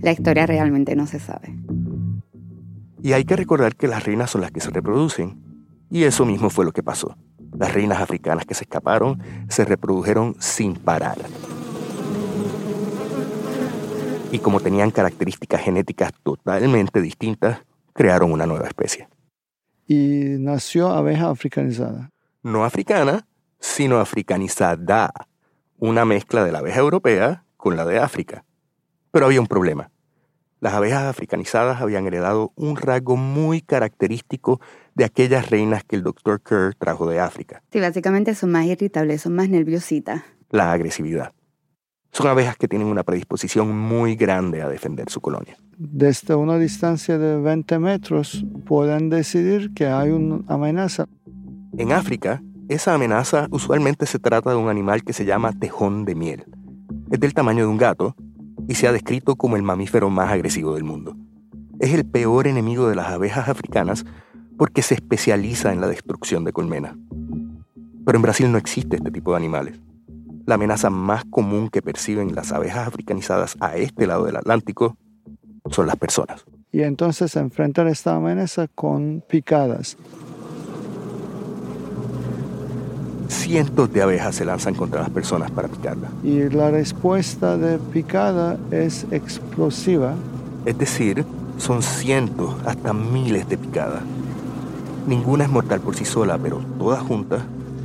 La 0.00 0.12
historia 0.12 0.46
realmente 0.46 0.96
no 0.96 1.06
se 1.06 1.18
sabe. 1.18 1.54
Y 3.02 3.12
hay 3.12 3.24
que 3.24 3.36
recordar 3.36 3.76
que 3.76 3.88
las 3.88 4.04
reinas 4.04 4.30
son 4.30 4.42
las 4.42 4.50
que 4.50 4.60
se 4.60 4.70
reproducen. 4.70 5.42
Y 5.90 6.04
eso 6.04 6.24
mismo 6.24 6.50
fue 6.50 6.64
lo 6.64 6.72
que 6.72 6.82
pasó. 6.82 7.16
Las 7.58 7.74
reinas 7.74 8.00
africanas 8.00 8.46
que 8.46 8.54
se 8.54 8.64
escaparon 8.64 9.20
se 9.48 9.64
reprodujeron 9.64 10.36
sin 10.38 10.74
parar. 10.74 11.18
Y 14.30 14.38
como 14.38 14.60
tenían 14.60 14.90
características 14.90 15.60
genéticas 15.62 16.12
totalmente 16.22 17.00
distintas, 17.00 17.60
crearon 17.92 18.32
una 18.32 18.46
nueva 18.46 18.66
especie. 18.68 19.08
y 19.86 20.36
nació 20.38 20.88
abeja 20.90 21.30
africanizada. 21.30 22.10
No 22.44 22.64
africana, 22.64 23.26
sino 23.58 23.98
africanizada. 23.98 25.10
Una 25.78 26.04
mezcla 26.04 26.44
de 26.44 26.52
la 26.52 26.60
abeja 26.60 26.78
europea 26.78 27.44
con 27.56 27.76
la 27.76 27.84
de 27.84 27.98
África. 27.98 28.44
Pero 29.10 29.26
había 29.26 29.40
un 29.40 29.48
problema. 29.48 29.90
Las 30.60 30.74
abejas 30.74 31.02
africanizadas 31.04 31.80
habían 31.80 32.06
heredado 32.06 32.52
un 32.54 32.76
rasgo 32.76 33.16
muy 33.16 33.62
característico 33.62 34.60
de 34.94 35.04
aquellas 35.06 35.50
reinas 35.50 35.82
que 35.82 35.96
el 35.96 36.02
Dr. 36.04 36.40
Kerr 36.40 36.74
trajo 36.76 37.08
de 37.08 37.18
África, 37.18 37.62
Sí, 37.72 37.80
básicamente 37.80 38.34
son 38.36 38.52
más 38.52 38.66
irritables, 38.66 39.22
son 39.22 39.34
más 39.34 39.48
nerviositas. 39.48 40.22
la 40.50 40.70
agresividad. 40.70 41.32
Son 42.12 42.26
abejas 42.26 42.56
que 42.56 42.68
tienen 42.68 42.88
una 42.88 43.04
predisposición 43.04 43.76
muy 43.76 44.16
grande 44.16 44.62
a 44.62 44.68
defender 44.68 45.08
su 45.08 45.20
colonia. 45.20 45.56
Desde 45.78 46.34
una 46.34 46.58
distancia 46.58 47.18
de 47.18 47.40
20 47.40 47.78
metros 47.78 48.44
pueden 48.66 49.10
decidir 49.10 49.72
que 49.74 49.86
hay 49.86 50.10
una 50.10 50.40
amenaza. 50.48 51.06
En 51.78 51.92
África, 51.92 52.42
esa 52.68 52.94
amenaza 52.94 53.46
usualmente 53.50 54.06
se 54.06 54.18
trata 54.18 54.50
de 54.50 54.56
un 54.56 54.68
animal 54.68 55.04
que 55.04 55.12
se 55.12 55.24
llama 55.24 55.52
tejón 55.52 56.04
de 56.04 56.14
miel. 56.14 56.44
Es 57.10 57.20
del 57.20 57.34
tamaño 57.34 57.64
de 57.64 57.70
un 57.70 57.78
gato 57.78 58.16
y 58.68 58.74
se 58.74 58.86
ha 58.86 58.92
descrito 58.92 59.36
como 59.36 59.56
el 59.56 59.62
mamífero 59.62 60.10
más 60.10 60.30
agresivo 60.30 60.74
del 60.74 60.84
mundo. 60.84 61.16
Es 61.78 61.94
el 61.94 62.04
peor 62.04 62.46
enemigo 62.46 62.88
de 62.88 62.96
las 62.96 63.08
abejas 63.08 63.48
africanas 63.48 64.04
porque 64.58 64.82
se 64.82 64.94
especializa 64.94 65.72
en 65.72 65.80
la 65.80 65.88
destrucción 65.88 66.44
de 66.44 66.52
colmenas. 66.52 66.94
Pero 68.04 68.16
en 68.16 68.22
Brasil 68.22 68.52
no 68.52 68.58
existe 68.58 68.96
este 68.96 69.10
tipo 69.10 69.30
de 69.30 69.38
animales. 69.38 69.80
La 70.50 70.56
amenaza 70.56 70.90
más 70.90 71.24
común 71.26 71.68
que 71.68 71.80
perciben 71.80 72.34
las 72.34 72.50
abejas 72.50 72.88
africanizadas 72.88 73.56
a 73.60 73.76
este 73.76 74.08
lado 74.08 74.24
del 74.24 74.34
Atlántico 74.34 74.96
son 75.70 75.86
las 75.86 75.94
personas. 75.94 76.44
Y 76.72 76.82
entonces 76.82 77.36
enfrentan 77.36 77.86
esta 77.86 78.16
amenaza 78.16 78.66
con 78.66 79.22
picadas. 79.28 79.96
Cientos 83.28 83.92
de 83.92 84.02
abejas 84.02 84.34
se 84.34 84.44
lanzan 84.44 84.74
contra 84.74 85.02
las 85.02 85.10
personas 85.10 85.52
para 85.52 85.68
picarlas. 85.68 86.10
Y 86.24 86.48
la 86.48 86.72
respuesta 86.72 87.56
de 87.56 87.78
picada 87.78 88.58
es 88.72 89.06
explosiva. 89.12 90.16
Es 90.64 90.76
decir, 90.76 91.24
son 91.58 91.80
cientos 91.80 92.56
hasta 92.66 92.92
miles 92.92 93.48
de 93.48 93.56
picadas. 93.56 94.02
Ninguna 95.06 95.44
es 95.44 95.50
mortal 95.50 95.78
por 95.78 95.94
sí 95.94 96.04
sola, 96.04 96.36
pero 96.38 96.58
todas 96.76 97.00
juntas, 97.04 97.40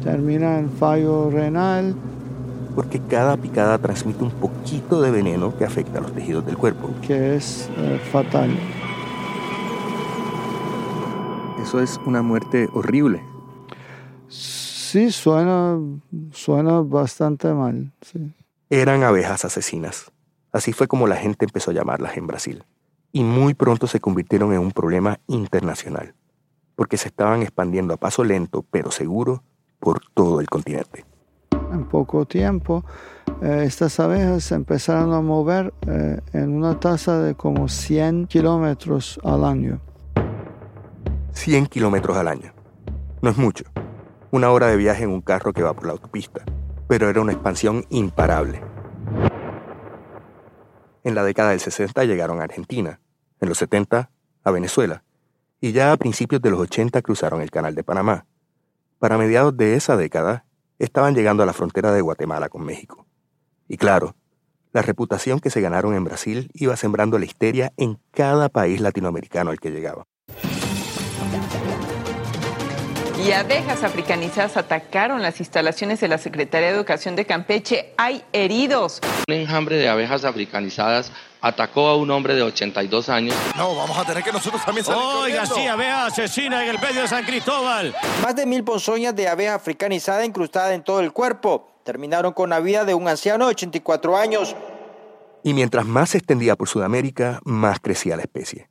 Termina 0.06 0.60
en 0.60 0.70
fallo 0.70 1.32
renal, 1.32 1.96
porque 2.76 3.00
cada 3.00 3.38
picada 3.38 3.78
transmite 3.78 4.24
un 4.24 4.32
poquito 4.32 5.02
de 5.02 5.10
veneno 5.10 5.58
que 5.58 5.64
afecta 5.66 6.00
a 6.00 6.02
los 6.02 6.14
tejidos 6.14 6.46
del 6.46 6.58
cuerpo. 6.58 6.90
que 7.02 7.36
es 7.36 7.70
eh, 7.78 8.00
fatal. 8.12 8.52
Eso 11.62 11.80
es 11.80 12.00
una 12.06 12.22
muerte 12.22 12.70
horrible. 12.74 13.24
Sí, 14.28 15.12
suena, 15.12 15.80
suena 16.32 16.82
bastante 16.82 17.52
mal. 17.54 17.92
sí. 18.02 18.34
Eran 18.70 19.04
abejas 19.04 19.46
asesinas. 19.46 20.12
Así 20.52 20.74
fue 20.74 20.88
como 20.88 21.08
la 21.08 21.16
gente 21.16 21.46
empezó 21.46 21.72
a 21.72 21.74
llamarlas 21.74 22.18
en 22.18 22.28
Brasil. 22.28 22.64
Y 23.12 23.24
muy 23.24 23.54
pronto 23.54 23.88
se 23.88 24.00
convirtieron 24.00 24.54
en 24.54 24.60
un 24.60 24.72
problema 24.72 25.20
internacional. 25.28 26.14
porque 26.76 26.98
se 26.98 27.08
estaban 27.08 27.42
expandiendo 27.42 27.94
a 27.94 27.98
paso 27.98 28.26
lento 28.26 28.66
pero 28.70 28.92
seguro 28.92 29.44
por 29.80 30.02
todo 30.14 30.42
el 30.42 30.48
continente. 30.48 31.06
En 31.76 31.84
poco 31.84 32.26
tiempo, 32.26 32.86
eh, 33.42 33.64
estas 33.66 34.00
abejas 34.00 34.50
empezaron 34.54 35.14
a 35.14 35.20
mover 35.20 35.74
eh, 35.86 36.22
en 36.32 36.56
una 36.56 36.80
tasa 36.80 37.22
de 37.22 37.36
como 37.36 37.68
100 37.68 38.28
kilómetros 38.28 39.20
al 39.26 39.44
año. 39.44 39.82
100 41.34 41.68
kilómetros 41.68 42.16
al 42.16 42.30
año. 42.30 42.54
No 43.22 43.30
es 43.30 43.38
mucho. 43.38 43.66
Una 44.32 44.52
hora 44.52 44.68
de 44.68 44.78
viaje 44.78 45.04
en 45.04 45.10
un 45.10 45.20
carro 45.20 45.52
que 45.52 45.64
va 45.64 45.74
por 45.74 45.86
la 45.86 45.92
autopista. 45.92 46.46
Pero 46.88 47.10
era 47.10 47.20
una 47.20 47.34
expansión 47.34 47.84
imparable. 47.90 48.62
En 51.04 51.14
la 51.14 51.26
década 51.26 51.50
del 51.50 51.60
60 51.60 52.06
llegaron 52.06 52.40
a 52.40 52.46
Argentina. 52.46 53.02
En 53.42 53.50
los 53.50 53.58
70 53.58 54.10
a 54.46 54.52
Venezuela. 54.52 55.04
Y 55.60 55.74
ya 55.74 55.92
a 55.92 55.98
principios 55.98 56.42
de 56.42 56.52
los 56.52 56.60
80 56.62 57.02
cruzaron 57.02 57.42
el 57.42 57.52
Canal 57.52 57.76
de 57.76 57.84
Panamá. 57.84 58.26
Para 58.98 59.18
mediados 59.18 59.58
de 59.58 59.76
esa 59.76 59.98
década, 59.98 60.46
estaban 60.80 61.16
llegando 61.16 61.44
a 61.44 61.46
la 61.46 61.54
frontera 61.54 61.92
de 61.92 62.02
Guatemala 62.02 62.50
con 62.50 62.64
México. 62.64 63.06
Y 63.68 63.78
claro, 63.78 64.16
la 64.74 64.82
reputación 64.82 65.40
que 65.40 65.50
se 65.50 65.62
ganaron 65.62 65.96
en 65.96 66.04
Brasil 66.04 66.50
iba 66.54 66.76
sembrando 66.76 67.18
la 67.18 67.26
histeria 67.26 67.72
en 67.78 67.98
cada 68.12 68.50
país 68.50 68.82
latinoamericano 68.82 69.52
al 69.52 69.60
que 69.60 69.72
llegaba. 69.72 70.06
Y 73.26 73.32
abejas 73.32 73.84
africanizadas 73.84 74.56
atacaron 74.56 75.24
las 75.24 75.40
instalaciones 75.40 76.00
de 76.00 76.08
la 76.08 76.20
Secretaría 76.20 76.68
de 76.68 76.76
Educación 76.76 77.16
de 77.16 77.26
Campeche. 77.26 77.92
Hay 77.98 78.24
heridos. 78.32 79.02
Un 79.28 79.34
enjambre 79.34 79.78
de 79.78 79.90
abejas 79.90 80.24
africanizadas 80.26 81.12
atacó 81.42 81.88
a 81.88 81.96
un 81.96 82.12
hombre 82.12 82.36
de 82.36 82.44
82 82.44 83.10
años. 83.10 83.36
No, 83.58 83.76
vamos 83.76 83.98
a 83.98 84.06
tener 84.06 84.24
que 84.24 84.32
nosotros 84.32 84.64
también 84.64 84.86
salir 84.86 85.02
Oiga, 85.02 85.48
sí, 85.48 85.66
abeja 85.66 86.06
asesina 86.06 86.64
en 86.64 86.70
el 86.70 86.80
medio 86.80 87.02
de 87.02 87.08
San 87.08 87.26
Cristóbal. 87.26 87.96
Más 88.22 88.36
de 88.36 88.46
mil 88.46 88.64
ponzoñas 88.64 89.16
de 89.16 89.28
abeja 89.28 89.56
africanizada 89.56 90.24
incrustada 90.24 90.76
en 90.76 90.84
todo 90.84 91.00
el 91.00 91.12
cuerpo. 91.12 91.82
Terminaron 91.84 92.32
con 92.32 92.52
la 92.52 92.60
vida 92.60 92.86
de 92.86 92.94
un 92.94 93.08
anciano 93.08 93.46
de 93.46 93.52
84 93.54 94.18
años. 94.18 94.56
Y 95.44 95.56
mientras 95.56 95.88
más 95.88 96.12
se 96.12 96.20
extendía 96.20 96.56
por 96.56 96.70
Sudamérica, 96.70 97.40
más 97.44 97.80
crecía 97.80 98.18
la 98.18 98.22
especie 98.22 98.68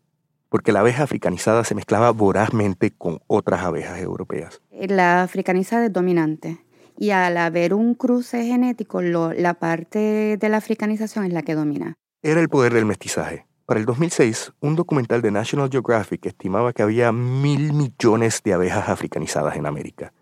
porque 0.54 0.70
la 0.70 0.78
abeja 0.78 1.02
africanizada 1.02 1.64
se 1.64 1.74
mezclaba 1.74 2.12
vorazmente 2.12 2.92
con 2.92 3.18
otras 3.26 3.64
abejas 3.64 3.98
europeas. 3.98 4.62
La 4.70 5.24
africanizada 5.24 5.86
es 5.86 5.92
dominante 5.92 6.64
y 6.96 7.10
al 7.10 7.38
haber 7.38 7.74
un 7.74 7.96
cruce 7.96 8.44
genético, 8.44 9.02
la 9.02 9.54
parte 9.54 10.36
de 10.36 10.48
la 10.48 10.58
africanización 10.58 11.24
es 11.24 11.32
la 11.32 11.42
que 11.42 11.56
domina. 11.56 11.94
Era 12.22 12.40
el 12.40 12.48
poder 12.48 12.72
del 12.72 12.84
mestizaje. 12.84 13.46
Para 13.66 13.80
el 13.80 13.86
2006, 13.86 14.52
un 14.60 14.76
documental 14.76 15.22
de 15.22 15.32
National 15.32 15.70
Geographic 15.72 16.24
estimaba 16.26 16.72
que 16.72 16.84
había 16.84 17.10
mil 17.10 17.72
millones 17.72 18.40
de 18.44 18.52
abejas 18.52 18.88
africanizadas 18.88 19.56
en 19.56 19.66
América. 19.66 20.12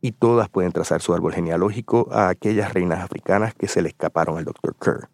Y 0.00 0.12
todas 0.12 0.48
pueden 0.48 0.70
trazar 0.70 1.02
su 1.02 1.14
árbol 1.14 1.32
genealógico 1.32 2.06
a 2.12 2.28
aquellas 2.28 2.72
reinas 2.72 3.02
africanas 3.02 3.54
que 3.54 3.66
se 3.66 3.82
le 3.82 3.88
escaparon 3.88 4.38
al 4.38 4.44
Dr. 4.44 4.76
Kerr. 4.76 5.08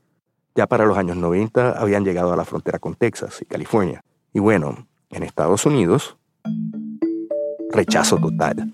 Ya 0.55 0.67
para 0.67 0.85
los 0.85 0.99
años 0.99 1.17
90 1.17 1.81
habían 1.81 2.05
llegado 2.05 2.35
a 2.35 2.37
la 2.37 2.45
frontera 2.45 2.79
con 2.79 2.95
Texas 2.95 3.41
y 3.41 3.47
California. 3.47 4.03
Y 4.33 4.39
bueno, 4.39 4.87
en 5.11 5.25
Estados 5.25 5.67
Unidos, 5.67 6.17
rechazo 7.73 8.17
total. 8.19 8.71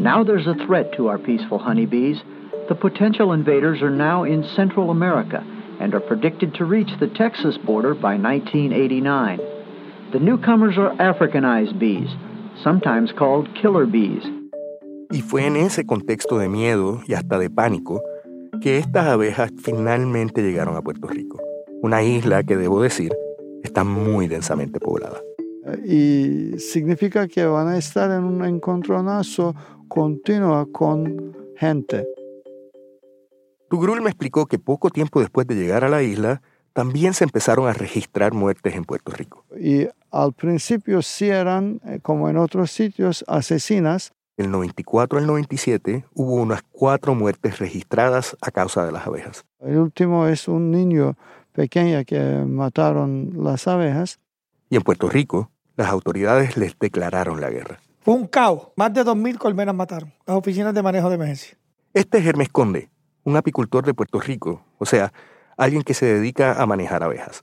Now 0.00 0.22
there's 0.22 0.46
a 0.46 0.54
threat 0.66 0.92
to 0.96 1.08
our 1.08 1.18
peaceful 1.18 1.58
honeybees. 1.58 2.22
The 2.68 2.76
potential 2.76 3.32
invaders 3.32 3.82
are 3.82 3.90
now 3.90 4.22
in 4.22 4.44
Central 4.54 4.90
America 4.90 5.42
and 5.80 5.92
are 5.92 6.00
predicted 6.00 6.54
to 6.54 6.64
reach 6.64 6.90
the 7.00 7.08
Texas 7.08 7.58
border 7.58 7.94
by 7.94 8.16
1989. 8.16 9.40
The 10.12 10.20
newcomers 10.20 10.78
are 10.78 10.94
Africanized 10.98 11.78
bees, 11.80 12.08
sometimes 12.62 13.12
called 13.12 13.48
killer 13.60 13.86
bees. 13.86 14.22
Y 15.10 15.22
fue 15.22 15.46
en 15.46 15.56
ese 15.56 15.84
contexto 15.84 16.38
de 16.38 16.48
miedo 16.48 17.00
y 17.08 17.14
hasta 17.14 17.38
de 17.38 17.50
pánico 17.50 18.00
que 18.60 18.78
estas 18.78 19.06
abejas 19.06 19.50
finalmente 19.56 20.42
llegaron 20.42 20.76
a 20.76 20.82
Puerto 20.82 21.08
Rico, 21.08 21.38
una 21.82 22.02
isla 22.02 22.44
que, 22.44 22.56
debo 22.56 22.82
decir, 22.82 23.12
está 23.68 23.84
muy 23.84 24.26
densamente 24.26 24.80
poblada. 24.80 25.20
Y 25.84 26.58
significa 26.58 27.28
que 27.28 27.44
van 27.44 27.68
a 27.68 27.78
estar 27.78 28.10
en 28.10 28.24
un 28.24 28.44
encontronazo 28.44 29.54
continuo 29.86 30.70
con 30.72 31.36
gente. 31.56 32.06
Tugrul 33.68 34.00
me 34.00 34.08
explicó 34.08 34.46
que 34.46 34.58
poco 34.58 34.90
tiempo 34.90 35.20
después 35.20 35.46
de 35.46 35.54
llegar 35.54 35.84
a 35.84 35.90
la 35.90 36.02
isla, 36.02 36.40
también 36.72 37.12
se 37.12 37.24
empezaron 37.24 37.68
a 37.68 37.72
registrar 37.72 38.32
muertes 38.32 38.74
en 38.74 38.84
Puerto 38.84 39.12
Rico. 39.12 39.44
Y 39.60 39.88
al 40.10 40.32
principio 40.32 41.02
sí 41.02 41.28
eran, 41.28 41.80
eh, 41.84 41.98
como 42.00 42.28
en 42.28 42.36
otros 42.36 42.70
sitios, 42.70 43.24
asesinas. 43.26 44.12
Del 44.36 44.50
94 44.50 45.18
al 45.18 45.26
97 45.26 46.04
hubo 46.14 46.34
unas 46.34 46.62
cuatro 46.70 47.14
muertes 47.14 47.58
registradas 47.58 48.36
a 48.40 48.52
causa 48.52 48.86
de 48.86 48.92
las 48.92 49.06
abejas. 49.06 49.44
El 49.60 49.78
último 49.78 50.28
es 50.28 50.46
un 50.46 50.70
niño 50.70 51.16
pequeña 51.58 52.04
que 52.04 52.20
mataron 52.46 53.32
las 53.42 53.66
abejas. 53.66 54.20
Y 54.70 54.76
en 54.76 54.82
Puerto 54.82 55.08
Rico, 55.08 55.50
las 55.74 55.88
autoridades 55.88 56.56
les 56.56 56.78
declararon 56.78 57.40
la 57.40 57.50
guerra. 57.50 57.80
Fue 58.00 58.14
un 58.14 58.28
caos. 58.28 58.68
Más 58.76 58.94
de 58.94 59.04
2.000 59.04 59.38
colmenas 59.38 59.74
mataron 59.74 60.12
las 60.24 60.36
oficinas 60.36 60.72
de 60.72 60.84
manejo 60.84 61.08
de 61.08 61.16
emergencia. 61.16 61.58
Este 61.94 62.18
es 62.18 62.26
Hermes 62.26 62.48
Conde, 62.50 62.90
un 63.24 63.36
apicultor 63.36 63.84
de 63.84 63.92
Puerto 63.92 64.20
Rico, 64.20 64.62
o 64.78 64.86
sea, 64.86 65.12
alguien 65.56 65.82
que 65.82 65.94
se 65.94 66.06
dedica 66.06 66.62
a 66.62 66.64
manejar 66.66 67.02
abejas. 67.02 67.42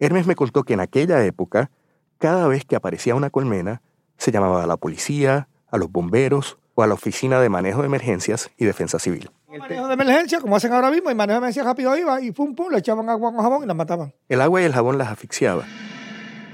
Hermes 0.00 0.26
me 0.26 0.34
contó 0.34 0.62
que 0.64 0.74
en 0.74 0.80
aquella 0.80 1.24
época, 1.24 1.70
cada 2.18 2.46
vez 2.46 2.66
que 2.66 2.76
aparecía 2.76 3.14
una 3.14 3.30
colmena, 3.30 3.80
se 4.18 4.32
llamaba 4.32 4.62
a 4.64 4.66
la 4.66 4.76
policía, 4.76 5.48
a 5.70 5.78
los 5.78 5.90
bomberos 5.90 6.58
o 6.74 6.82
a 6.82 6.86
la 6.86 6.92
oficina 6.92 7.40
de 7.40 7.48
manejo 7.48 7.80
de 7.80 7.86
emergencias 7.86 8.50
y 8.58 8.66
defensa 8.66 8.98
civil. 8.98 9.30
El 9.50 9.58
manejo 9.58 9.88
de 9.88 9.94
emergencia, 9.94 10.40
como 10.40 10.54
hacen 10.54 10.72
ahora 10.72 10.92
mismo, 10.92 11.10
y 11.10 11.14
manejo 11.14 11.40
de 11.40 11.46
emergencia 11.46 11.64
rápido 11.64 11.96
iba 11.96 12.20
y 12.20 12.30
pum 12.30 12.54
pum, 12.54 12.70
le 12.70 12.78
echaban 12.78 13.08
agua 13.08 13.32
con 13.32 13.42
jabón 13.42 13.64
y 13.64 13.66
las 13.66 13.76
mataban. 13.76 14.14
El 14.28 14.40
agua 14.40 14.62
y 14.62 14.64
el 14.64 14.72
jabón 14.72 14.96
las 14.96 15.08
asfixiaba. 15.08 15.64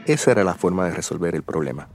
Esa 0.06 0.30
era 0.30 0.44
la 0.44 0.54
forma 0.54 0.86
de 0.86 0.92
resolver 0.92 1.34
el 1.34 1.42
problema. 1.42 1.88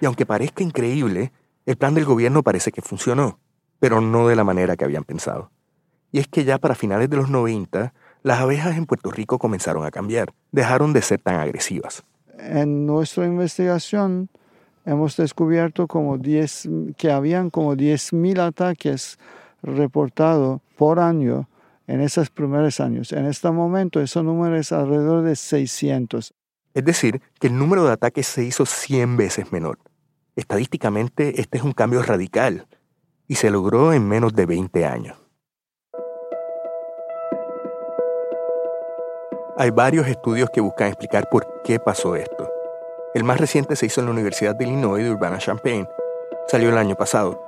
Y 0.00 0.06
aunque 0.06 0.24
parezca 0.24 0.62
increíble, 0.62 1.32
el 1.66 1.76
plan 1.76 1.92
del 1.92 2.06
gobierno 2.06 2.42
parece 2.42 2.72
que 2.72 2.80
funcionó, 2.80 3.38
pero 3.78 4.00
no 4.00 4.26
de 4.26 4.36
la 4.36 4.44
manera 4.44 4.76
que 4.76 4.84
habían 4.84 5.04
pensado. 5.04 5.50
Y 6.10 6.18
es 6.18 6.26
que 6.26 6.44
ya 6.44 6.56
para 6.56 6.74
finales 6.74 7.10
de 7.10 7.16
los 7.16 7.28
90, 7.28 7.92
las 8.22 8.40
abejas 8.40 8.76
en 8.78 8.86
Puerto 8.86 9.10
Rico 9.10 9.38
comenzaron 9.38 9.84
a 9.84 9.90
cambiar, 9.90 10.32
dejaron 10.50 10.94
de 10.94 11.02
ser 11.02 11.20
tan 11.20 11.36
agresivas. 11.36 12.04
En 12.38 12.86
nuestra 12.86 13.26
investigación, 13.26 14.30
hemos 14.84 15.16
descubierto 15.16 15.86
como 15.86 16.18
10, 16.18 16.68
que 16.96 17.10
habían 17.10 17.50
como 17.50 17.74
10.000 17.74 18.40
ataques 18.40 19.18
reportados 19.62 20.60
por 20.76 20.98
año 20.98 21.48
en 21.86 22.00
esos 22.00 22.30
primeros 22.30 22.80
años. 22.80 23.12
En 23.12 23.26
este 23.26 23.50
momento 23.50 24.00
ese 24.00 24.22
número 24.22 24.56
es 24.56 24.72
alrededor 24.72 25.22
de 25.22 25.36
600. 25.36 26.34
Es 26.74 26.84
decir, 26.84 27.20
que 27.38 27.48
el 27.48 27.58
número 27.58 27.84
de 27.84 27.92
ataques 27.92 28.26
se 28.26 28.44
hizo 28.44 28.66
100 28.66 29.16
veces 29.16 29.52
menor. 29.52 29.78
Estadísticamente 30.36 31.40
este 31.40 31.58
es 31.58 31.64
un 31.64 31.72
cambio 31.72 32.02
radical 32.02 32.66
y 33.28 33.34
se 33.34 33.50
logró 33.50 33.92
en 33.92 34.08
menos 34.08 34.34
de 34.34 34.46
20 34.46 34.86
años. 34.86 35.18
Hay 39.58 39.70
varios 39.70 40.08
estudios 40.08 40.48
que 40.50 40.62
buscan 40.62 40.88
explicar 40.88 41.28
por 41.30 41.46
qué 41.62 41.78
pasó 41.78 42.16
esto. 42.16 42.51
El 43.14 43.24
más 43.24 43.38
reciente 43.38 43.76
se 43.76 43.84
hizo 43.84 44.00
en 44.00 44.06
la 44.06 44.12
Universidad 44.12 44.56
de 44.56 44.64
Illinois 44.64 45.04
de 45.04 45.10
Urbana-Champaign. 45.10 45.86
Salió 46.48 46.70
el 46.70 46.78
año 46.78 46.94
pasado. 46.94 47.44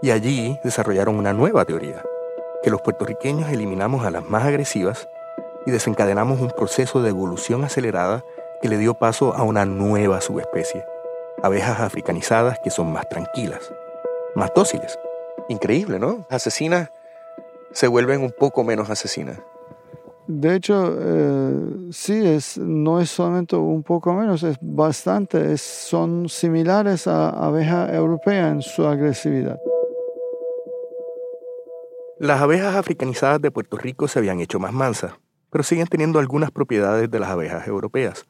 Y 0.00 0.12
allí 0.12 0.60
desarrollaron 0.62 1.16
una 1.16 1.32
nueva 1.32 1.64
teoría, 1.64 2.04
que 2.62 2.70
los 2.70 2.80
puertorriqueños 2.82 3.50
eliminamos 3.50 4.06
a 4.06 4.12
las 4.12 4.22
más 4.22 4.44
agresivas 4.44 5.08
y 5.66 5.72
desencadenamos 5.72 6.40
un 6.40 6.50
proceso 6.50 7.02
de 7.02 7.10
evolución 7.10 7.64
acelerada 7.64 8.24
que 8.62 8.68
le 8.68 8.78
dio 8.78 8.94
paso 8.94 9.34
a 9.34 9.42
una 9.42 9.64
nueva 9.64 10.20
subespecie, 10.20 10.84
abejas 11.42 11.80
africanizadas 11.80 12.60
que 12.60 12.70
son 12.70 12.92
más 12.92 13.08
tranquilas, 13.08 13.72
más 14.36 14.52
dóciles. 14.54 14.96
Increíble, 15.48 15.98
¿no? 15.98 16.26
Asesinas 16.30 16.90
se 17.72 17.88
vuelven 17.88 18.22
un 18.22 18.30
poco 18.30 18.62
menos 18.62 18.88
asesinas. 18.88 19.40
De 20.28 20.56
hecho, 20.56 20.94
eh, 21.00 21.88
sí, 21.90 22.12
es, 22.12 22.58
no 22.58 23.00
es 23.00 23.08
solamente 23.08 23.56
un 23.56 23.82
poco 23.82 24.12
menos, 24.12 24.42
es 24.42 24.58
bastante, 24.60 25.56
son 25.56 26.28
similares 26.28 27.06
a 27.06 27.30
abeja 27.30 27.90
europea 27.94 28.50
en 28.50 28.60
su 28.60 28.86
agresividad. 28.86 29.58
Las 32.18 32.42
abejas 32.42 32.76
africanizadas 32.76 33.40
de 33.40 33.50
Puerto 33.50 33.78
Rico 33.78 34.06
se 34.06 34.18
habían 34.18 34.40
hecho 34.40 34.58
más 34.58 34.74
mansas, 34.74 35.14
pero 35.48 35.64
siguen 35.64 35.86
teniendo 35.86 36.18
algunas 36.18 36.50
propiedades 36.50 37.10
de 37.10 37.20
las 37.20 37.30
abejas 37.30 37.66
europeas. 37.66 38.26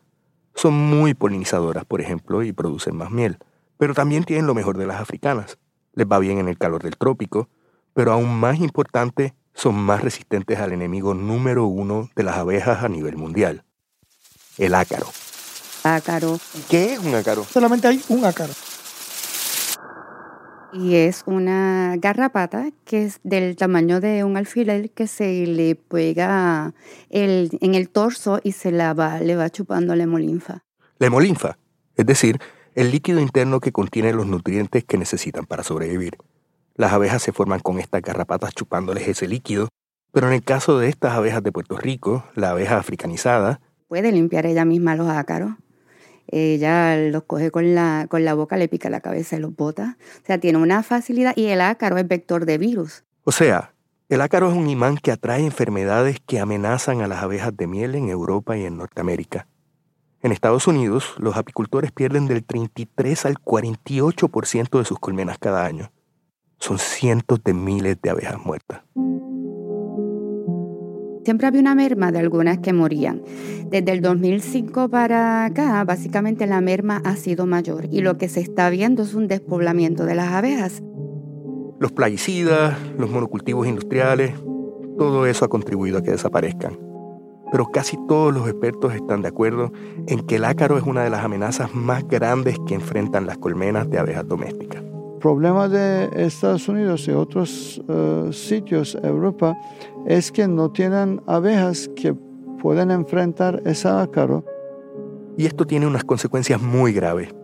Son 0.54 0.74
muy 0.74 1.14
polinizadoras, 1.14 1.84
por 1.84 2.00
ejemplo, 2.00 2.44
y 2.44 2.52
producen 2.52 2.94
más 2.94 3.10
miel, 3.10 3.38
pero 3.76 3.92
también 3.92 4.22
tienen 4.22 4.46
lo 4.46 4.54
mejor 4.54 4.78
de 4.78 4.86
las 4.86 5.00
africanas. 5.00 5.58
Les 5.94 6.06
va 6.06 6.20
bien 6.20 6.38
en 6.38 6.46
el 6.46 6.58
calor 6.58 6.80
del 6.80 6.96
trópico, 6.96 7.48
pero 7.92 8.12
aún 8.12 8.38
más 8.38 8.60
importante, 8.60 9.34
son 9.58 9.74
más 9.74 10.02
resistentes 10.02 10.58
al 10.60 10.72
enemigo 10.72 11.14
número 11.14 11.66
uno 11.66 12.08
de 12.14 12.22
las 12.22 12.36
abejas 12.36 12.84
a 12.84 12.88
nivel 12.88 13.16
mundial, 13.16 13.64
el 14.56 14.74
ácaro. 14.74 15.06
ácaro. 15.82 16.38
¿Qué 16.70 16.94
es 16.94 17.00
un 17.00 17.14
ácaro? 17.14 17.44
Solamente 17.44 17.88
hay 17.88 18.00
un 18.08 18.24
ácaro. 18.24 18.52
Y 20.72 20.96
es 20.96 21.24
una 21.26 21.96
garrapata 21.96 22.68
que 22.84 23.06
es 23.06 23.20
del 23.24 23.56
tamaño 23.56 24.00
de 24.00 24.22
un 24.22 24.36
alfiler 24.36 24.90
que 24.90 25.06
se 25.06 25.46
le 25.46 25.74
pega 25.74 26.74
el, 27.10 27.50
en 27.60 27.74
el 27.74 27.88
torso 27.88 28.38
y 28.44 28.52
se 28.52 28.70
la 28.70 28.94
va, 28.94 29.18
le 29.18 29.34
va 29.34 29.50
chupando 29.50 29.96
la 29.96 30.04
hemolinfa. 30.04 30.62
La 30.98 31.06
hemolinfa, 31.06 31.58
es 31.96 32.06
decir, 32.06 32.38
el 32.74 32.92
líquido 32.92 33.18
interno 33.18 33.60
que 33.60 33.72
contiene 33.72 34.12
los 34.12 34.26
nutrientes 34.26 34.84
que 34.84 34.98
necesitan 34.98 35.46
para 35.46 35.64
sobrevivir. 35.64 36.16
Las 36.78 36.92
abejas 36.92 37.22
se 37.22 37.32
forman 37.32 37.60
con 37.60 37.80
estas 37.80 38.00
garrapatas 38.00 38.54
chupándoles 38.54 39.06
ese 39.08 39.26
líquido, 39.28 39.68
pero 40.12 40.28
en 40.28 40.32
el 40.32 40.44
caso 40.44 40.78
de 40.78 40.88
estas 40.88 41.12
abejas 41.12 41.42
de 41.42 41.52
Puerto 41.52 41.76
Rico, 41.76 42.24
la 42.34 42.50
abeja 42.50 42.78
africanizada, 42.78 43.60
Puede 43.88 44.12
limpiar 44.12 44.44
ella 44.44 44.66
misma 44.66 44.94
los 44.94 45.08
ácaros. 45.08 45.52
Ella 46.26 46.94
los 46.96 47.24
coge 47.24 47.50
con 47.50 47.74
la, 47.74 48.06
con 48.08 48.24
la 48.24 48.34
boca, 48.34 48.58
le 48.58 48.68
pica 48.68 48.90
la 48.90 49.00
cabeza 49.00 49.36
y 49.36 49.40
los 49.40 49.56
bota. 49.56 49.96
O 50.22 50.26
sea, 50.26 50.38
tiene 50.38 50.58
una 50.58 50.82
facilidad 50.82 51.32
y 51.34 51.46
el 51.46 51.62
ácaro 51.62 51.96
es 51.96 52.06
vector 52.06 52.44
de 52.44 52.58
virus. 52.58 53.04
o 53.24 53.32
sea, 53.32 53.72
el 54.10 54.20
ácaro 54.20 54.50
es 54.50 54.56
un 54.56 54.68
imán 54.68 54.98
que 54.98 55.10
atrae 55.10 55.44
enfermedades 55.44 56.18
que 56.24 56.38
amenazan 56.38 57.00
a 57.00 57.08
las 57.08 57.22
abejas 57.22 57.56
de 57.56 57.66
miel 57.66 57.94
en 57.94 58.08
Europa 58.08 58.56
y 58.56 58.64
en 58.64 58.76
Norteamérica. 58.76 59.48
En 60.22 60.32
Estados 60.32 60.66
Unidos, 60.66 61.14
los 61.18 61.36
apicultores 61.36 61.90
pierden 61.90 62.26
del 62.26 62.44
33 62.44 63.26
al 63.26 63.34
48% 63.38 64.78
de 64.78 64.84
sus 64.84 64.98
colmenas 64.98 65.38
cada 65.38 65.64
año. 65.64 65.90
Son 66.58 66.78
cientos 66.78 67.42
de 67.44 67.54
miles 67.54 67.98
de 68.02 68.10
abejas 68.10 68.44
muertas. 68.44 68.82
Siempre 71.24 71.46
había 71.46 71.60
una 71.60 71.74
merma 71.74 72.10
de 72.10 72.20
algunas 72.20 72.58
que 72.58 72.72
morían. 72.72 73.22
Desde 73.70 73.92
el 73.92 74.00
2005 74.00 74.88
para 74.88 75.44
acá, 75.44 75.84
básicamente 75.84 76.46
la 76.46 76.60
merma 76.62 77.02
ha 77.04 77.16
sido 77.16 77.44
mayor 77.44 77.86
y 77.90 78.00
lo 78.00 78.16
que 78.16 78.28
se 78.28 78.40
está 78.40 78.70
viendo 78.70 79.02
es 79.02 79.12
un 79.12 79.28
despoblamiento 79.28 80.06
de 80.06 80.14
las 80.14 80.28
abejas. 80.28 80.82
Los 81.78 81.92
plaguicidas, 81.92 82.78
los 82.96 83.10
monocultivos 83.10 83.66
industriales, 83.66 84.32
todo 84.96 85.26
eso 85.26 85.44
ha 85.44 85.48
contribuido 85.48 85.98
a 85.98 86.02
que 86.02 86.12
desaparezcan. 86.12 86.78
Pero 87.52 87.66
casi 87.66 87.98
todos 88.08 88.32
los 88.32 88.48
expertos 88.48 88.94
están 88.94 89.22
de 89.22 89.28
acuerdo 89.28 89.70
en 90.06 90.26
que 90.26 90.36
el 90.36 90.44
ácaro 90.44 90.78
es 90.78 90.84
una 90.84 91.04
de 91.04 91.10
las 91.10 91.24
amenazas 91.24 91.74
más 91.74 92.08
grandes 92.08 92.56
que 92.66 92.74
enfrentan 92.74 93.26
las 93.26 93.38
colmenas 93.38 93.88
de 93.90 93.98
abejas 93.98 94.26
domésticas. 94.26 94.87
Problema 95.20 95.68
de 95.68 96.08
Estados 96.14 96.68
Unidos 96.68 97.08
y 97.08 97.12
otros 97.12 97.82
eh, 97.88 98.28
sitios, 98.32 98.96
Europa, 99.02 99.56
es 100.06 100.30
que 100.30 100.46
no 100.46 100.70
tienen 100.70 101.20
abejas 101.26 101.90
que 101.96 102.14
pueden 102.60 102.90
enfrentar 102.90 103.62
ese 103.64 103.88
ácaro. 103.88 104.44
Y 105.36 105.46
esto 105.46 105.66
tiene 105.66 105.86
unas 105.86 106.04
consecuencias 106.04 106.60
muy 106.60 106.92
graves, 106.92 107.34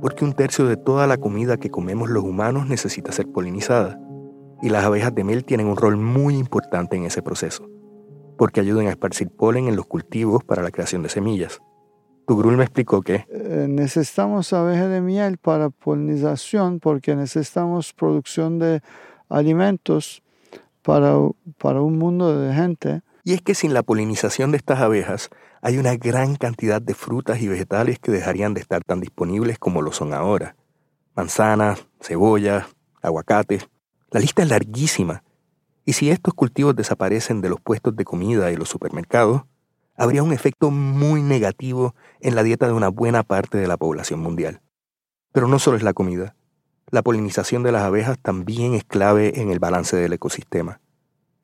porque 0.00 0.24
un 0.24 0.32
tercio 0.32 0.66
de 0.66 0.76
toda 0.76 1.06
la 1.06 1.18
comida 1.18 1.56
que 1.56 1.70
comemos 1.70 2.10
los 2.10 2.24
humanos 2.24 2.68
necesita 2.68 3.12
ser 3.12 3.26
polinizada, 3.28 4.00
y 4.62 4.68
las 4.68 4.84
abejas 4.84 5.14
de 5.14 5.24
miel 5.24 5.44
tienen 5.44 5.66
un 5.66 5.76
rol 5.76 5.96
muy 5.96 6.36
importante 6.36 6.96
en 6.96 7.04
ese 7.04 7.22
proceso, 7.22 7.68
porque 8.38 8.60
ayudan 8.60 8.86
a 8.86 8.90
esparcir 8.90 9.30
polen 9.30 9.68
en 9.68 9.76
los 9.76 9.86
cultivos 9.86 10.44
para 10.44 10.62
la 10.62 10.70
creación 10.70 11.02
de 11.02 11.08
semillas. 11.08 11.60
Tugrul 12.30 12.56
me 12.56 12.62
explicó 12.62 13.02
que 13.02 13.26
Eh, 13.28 13.66
necesitamos 13.68 14.52
abejas 14.52 14.88
de 14.88 15.00
miel 15.00 15.36
para 15.36 15.68
polinización 15.68 16.78
porque 16.78 17.16
necesitamos 17.16 17.92
producción 17.92 18.60
de 18.60 18.82
alimentos 19.28 20.22
para, 20.82 21.16
para 21.58 21.82
un 21.82 21.98
mundo 21.98 22.38
de 22.38 22.54
gente. 22.54 23.02
Y 23.24 23.32
es 23.32 23.42
que 23.42 23.56
sin 23.56 23.74
la 23.74 23.82
polinización 23.82 24.52
de 24.52 24.58
estas 24.58 24.78
abejas, 24.78 25.28
hay 25.60 25.78
una 25.78 25.96
gran 25.96 26.36
cantidad 26.36 26.80
de 26.80 26.94
frutas 26.94 27.42
y 27.42 27.48
vegetales 27.48 27.98
que 27.98 28.12
dejarían 28.12 28.54
de 28.54 28.60
estar 28.60 28.84
tan 28.84 29.00
disponibles 29.00 29.58
como 29.58 29.82
lo 29.82 29.90
son 29.90 30.14
ahora. 30.14 30.54
Manzanas, 31.16 31.84
cebollas, 32.00 32.64
aguacates. 33.02 33.66
La 34.12 34.20
lista 34.20 34.44
es 34.44 34.50
larguísima. 34.50 35.24
Y 35.84 35.94
si 35.94 36.10
estos 36.10 36.34
cultivos 36.34 36.76
desaparecen 36.76 37.40
de 37.40 37.48
los 37.48 37.60
puestos 37.60 37.96
de 37.96 38.04
comida 38.04 38.52
y 38.52 38.56
los 38.56 38.68
supermercados, 38.68 39.42
habría 40.00 40.22
un 40.22 40.32
efecto 40.32 40.70
muy 40.70 41.22
negativo 41.22 41.94
en 42.20 42.34
la 42.34 42.42
dieta 42.42 42.66
de 42.66 42.72
una 42.72 42.88
buena 42.88 43.22
parte 43.22 43.58
de 43.58 43.68
la 43.68 43.76
población 43.76 44.20
mundial. 44.20 44.62
Pero 45.30 45.46
no 45.46 45.58
solo 45.58 45.76
es 45.76 45.82
la 45.82 45.92
comida. 45.92 46.34
La 46.90 47.02
polinización 47.02 47.62
de 47.62 47.70
las 47.70 47.82
abejas 47.82 48.18
también 48.18 48.72
es 48.72 48.82
clave 48.82 49.42
en 49.42 49.50
el 49.50 49.58
balance 49.58 49.96
del 49.96 50.14
ecosistema. 50.14 50.80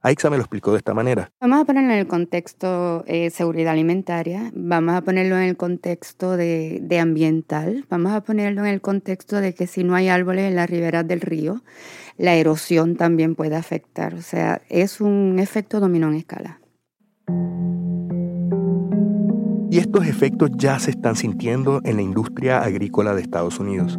Aixa 0.01 0.31
me 0.31 0.39
lo 0.39 0.43
explicó 0.43 0.73
de 0.73 0.79
esta 0.79 0.95
manera. 0.95 1.31
Vamos 1.39 1.61
a 1.61 1.65
ponerlo 1.67 1.93
en 1.93 1.99
el 1.99 2.07
contexto 2.07 3.05
eh, 3.07 3.29
seguridad 3.29 3.73
alimentaria, 3.73 4.51
vamos 4.55 4.95
a 4.95 5.03
ponerlo 5.03 5.37
en 5.37 5.43
el 5.43 5.57
contexto 5.59 6.39
de, 6.39 6.79
de 6.81 6.99
ambiental, 6.99 7.85
vamos 7.91 8.13
a 8.13 8.23
ponerlo 8.23 8.63
en 8.63 8.69
el 8.69 8.81
contexto 8.81 9.37
de 9.37 9.55
que 9.55 9.67
si 9.67 9.85
no 9.85 9.95
hay 9.95 10.09
árboles 10.09 10.47
en 10.47 10.57
las 10.57 10.71
riberas 10.71 11.07
del 11.07 11.21
río, 11.21 11.63
la 12.17 12.35
erosión 12.37 12.97
también 12.97 13.35
puede 13.35 13.57
afectar. 13.57 14.15
O 14.15 14.23
sea, 14.23 14.63
es 14.71 15.03
un 15.03 15.39
efecto 15.41 15.79
dominó 15.79 16.09
en 16.09 16.15
escala. 16.15 16.61
Y 19.69 19.79
estos 19.79 20.07
efectos 20.07 20.51
ya 20.57 20.79
se 20.79 20.93
están 20.93 21.17
sintiendo 21.17 21.81
en 21.85 21.97
la 21.97 22.03
industria 22.03 22.63
agrícola 22.63 23.15
de 23.15 23.23
Estados 23.23 23.59
Unidos, 23.59 23.99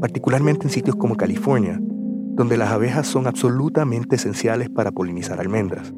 particularmente 0.00 0.66
en 0.66 0.70
sitios 0.70 0.96
como 0.96 1.16
California, 1.16 1.78
donde 1.80 2.56
las 2.56 2.70
abejas 2.70 3.06
son 3.06 3.26
absolutamente 3.26 4.16
esenciales 4.16 4.70
para 4.70 4.92
polinizar 4.92 5.40
almendras, 5.40 5.92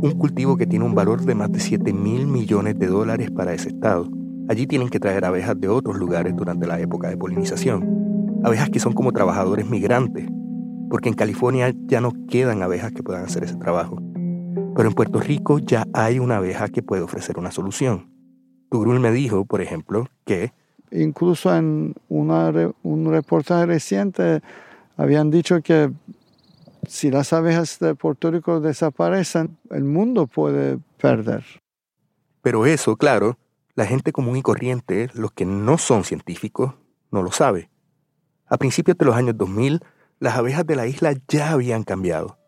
un 0.00 0.12
cultivo 0.12 0.56
que 0.56 0.66
tiene 0.66 0.84
un 0.84 0.94
valor 0.94 1.24
de 1.24 1.34
más 1.34 1.50
de 1.50 1.58
7 1.58 1.92
mil 1.92 2.26
millones 2.26 2.78
de 2.78 2.86
dólares 2.86 3.30
para 3.30 3.52
ese 3.52 3.70
estado. 3.70 4.08
Allí 4.48 4.66
tienen 4.66 4.88
que 4.88 5.00
traer 5.00 5.24
abejas 5.24 5.58
de 5.60 5.68
otros 5.68 5.96
lugares 5.96 6.34
durante 6.36 6.66
la 6.66 6.78
época 6.78 7.08
de 7.08 7.16
polinización, 7.16 8.40
abejas 8.44 8.70
que 8.70 8.78
son 8.78 8.92
como 8.92 9.12
trabajadores 9.12 9.68
migrantes, 9.68 10.28
porque 10.88 11.08
en 11.08 11.14
California 11.14 11.74
ya 11.86 12.00
no 12.00 12.12
quedan 12.28 12.62
abejas 12.62 12.92
que 12.92 13.02
puedan 13.02 13.24
hacer 13.24 13.42
ese 13.42 13.56
trabajo. 13.56 13.98
Pero 14.76 14.88
en 14.88 14.94
Puerto 14.94 15.20
Rico 15.20 15.58
ya 15.58 15.86
hay 15.92 16.18
una 16.18 16.36
abeja 16.36 16.68
que 16.68 16.82
puede 16.82 17.02
ofrecer 17.02 17.38
una 17.38 17.50
solución. 17.50 18.11
Tugrul 18.72 19.00
me 19.00 19.12
dijo, 19.12 19.44
por 19.44 19.60
ejemplo, 19.60 20.08
que 20.24 20.54
Incluso 20.90 21.54
en 21.54 21.94
una 22.08 22.50
un 22.82 23.10
reportaje 23.10 23.66
reciente 23.66 24.40
habían 24.96 25.30
dicho 25.30 25.60
que 25.60 25.92
si 26.88 27.10
las 27.10 27.34
abejas 27.34 27.78
de 27.80 27.94
Puerto 27.94 28.30
Rico 28.30 28.60
desaparecen, 28.60 29.58
el 29.70 29.84
mundo 29.84 30.26
puede 30.26 30.78
perder. 30.98 31.44
Pero 32.40 32.64
eso, 32.64 32.96
claro, 32.96 33.36
la 33.74 33.84
gente 33.84 34.10
común 34.10 34.36
y 34.36 34.42
corriente, 34.42 35.10
los 35.12 35.32
que 35.32 35.44
no 35.44 35.76
son 35.76 36.04
científicos, 36.04 36.74
no 37.10 37.22
lo 37.22 37.30
sabe. 37.30 37.68
A 38.46 38.56
principios 38.56 38.96
de 38.96 39.04
los 39.04 39.16
años 39.16 39.36
2000, 39.36 39.80
las 40.18 40.36
abejas 40.36 40.66
de 40.66 40.76
la 40.76 40.86
isla 40.86 41.12
ya 41.28 41.50
habían 41.52 41.82
cambiado. 41.82 42.38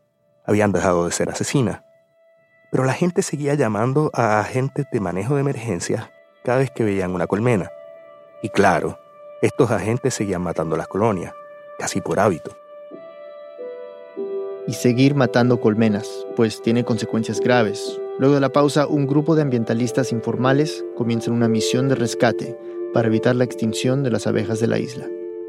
Habían 0.47 0.73
dejado 0.73 1.05
de 1.05 1.13
ser 1.13 1.29
asesinas. 1.29 1.83
Pero 2.73 2.85
la 2.85 2.95
gente 2.95 3.21
seguía 3.21 3.55
llamando 3.55 4.11
a 4.15 4.41
agentes 4.41 4.87
de 4.91 5.01
manejo 5.01 5.35
de 5.35 5.43
emergencias 5.43 6.14
cada 6.45 6.59
vez 6.59 6.71
que 6.71 6.85
veían 6.85 7.15
una 7.15 7.27
colmena. 7.27 7.71
Y 8.43 8.51
claro, 8.51 8.99
estos 9.41 9.71
agentes 9.71 10.15
seguían 10.15 10.43
matando 10.43 10.77
las 10.77 10.87
colonias, 10.87 11.33
casi 11.79 12.01
por 12.01 12.21
hábito. 12.21 12.57
y 14.67 14.73
seguir 14.73 15.15
matando 15.15 15.61
colmenas, 15.61 16.09
pues 16.37 16.63
tiene 16.63 16.85
consecuencias 16.85 17.39
graves. 17.39 18.01
Luego 18.19 18.35
de 18.35 18.41
la 18.41 18.49
pausa, 18.49 18.87
un 18.87 19.07
grupo 19.07 19.35
de 19.35 19.43
ambientalistas 19.43 20.11
informales 20.11 20.83
comienzan 20.97 21.35
una 21.35 21.49
misión 21.49 21.87
de 21.91 21.97
rescate 21.97 22.57
para 22.95 23.09
evitar 23.09 23.37
la 23.37 23.45
extinción 23.45 24.03
de 24.03 24.11
las 24.11 24.27
abejas 24.27 24.61
de 24.61 24.69
la 24.69 24.79
isla. 24.79 25.07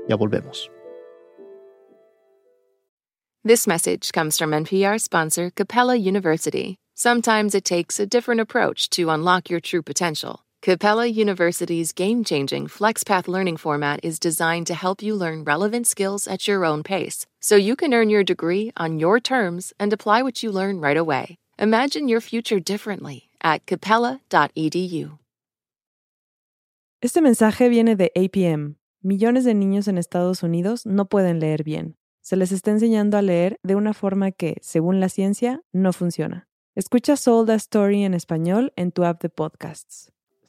Ya 0.09 0.17
volvemos. 0.17 0.69
This 3.45 3.65
message 3.65 4.11
comes 4.11 4.37
from 4.37 4.51
NPR 4.51 4.99
sponsor 4.99 5.49
Capella 5.49 5.95
University. 5.95 6.75
Sometimes 6.93 7.55
it 7.55 7.63
takes 7.63 8.01
a 8.01 8.05
different 8.05 8.41
approach 8.41 8.89
to 8.89 9.09
unlock 9.09 9.49
your 9.49 9.61
true 9.61 9.81
potential. 9.81 10.44
Capella 10.65 11.05
University's 11.05 11.93
game 11.93 12.23
changing 12.23 12.65
FlexPath 12.65 13.27
learning 13.27 13.55
format 13.55 13.99
is 14.01 14.17
designed 14.17 14.65
to 14.65 14.73
help 14.73 15.03
you 15.03 15.13
learn 15.13 15.43
relevant 15.43 15.85
skills 15.85 16.27
at 16.27 16.47
your 16.47 16.65
own 16.65 16.81
pace, 16.81 17.27
so 17.39 17.55
you 17.55 17.75
can 17.75 17.93
earn 17.93 18.09
your 18.09 18.23
degree 18.23 18.71
on 18.75 18.97
your 18.97 19.19
terms 19.19 19.73
and 19.79 19.93
apply 19.93 20.23
what 20.23 20.41
you 20.41 20.51
learn 20.51 20.79
right 20.81 20.97
away. 20.97 21.37
Imagine 21.59 22.09
your 22.09 22.19
future 22.19 22.59
differently 22.59 23.29
at 23.43 23.67
capella.edu. 23.67 25.19
Este 26.99 27.21
mensaje 27.21 27.69
viene 27.69 27.95
de 27.95 28.11
APM. 28.15 28.77
Millones 29.03 29.43
de 29.43 29.53
niños 29.53 29.87
en 29.87 29.99
Estados 29.99 30.41
Unidos 30.41 30.87
no 30.87 31.05
pueden 31.05 31.39
leer 31.39 31.63
bien. 31.63 31.95
Se 32.23 32.35
les 32.35 32.51
está 32.51 32.71
enseñando 32.71 33.19
a 33.19 33.21
leer 33.21 33.59
de 33.61 33.75
una 33.75 33.93
forma 33.93 34.31
que, 34.31 34.57
según 34.63 34.99
la 34.99 35.09
ciencia, 35.09 35.61
no 35.73 35.93
funciona. 35.93 36.47
Escucha 36.73 37.17
Sold 37.17 37.51
a 37.51 37.55
Story 37.55 38.03
en 38.03 38.15
español 38.15 38.73
en 38.75 38.91
tu 38.91 39.03
app 39.03 39.21
de 39.21 39.29
podcasts. 39.29 40.11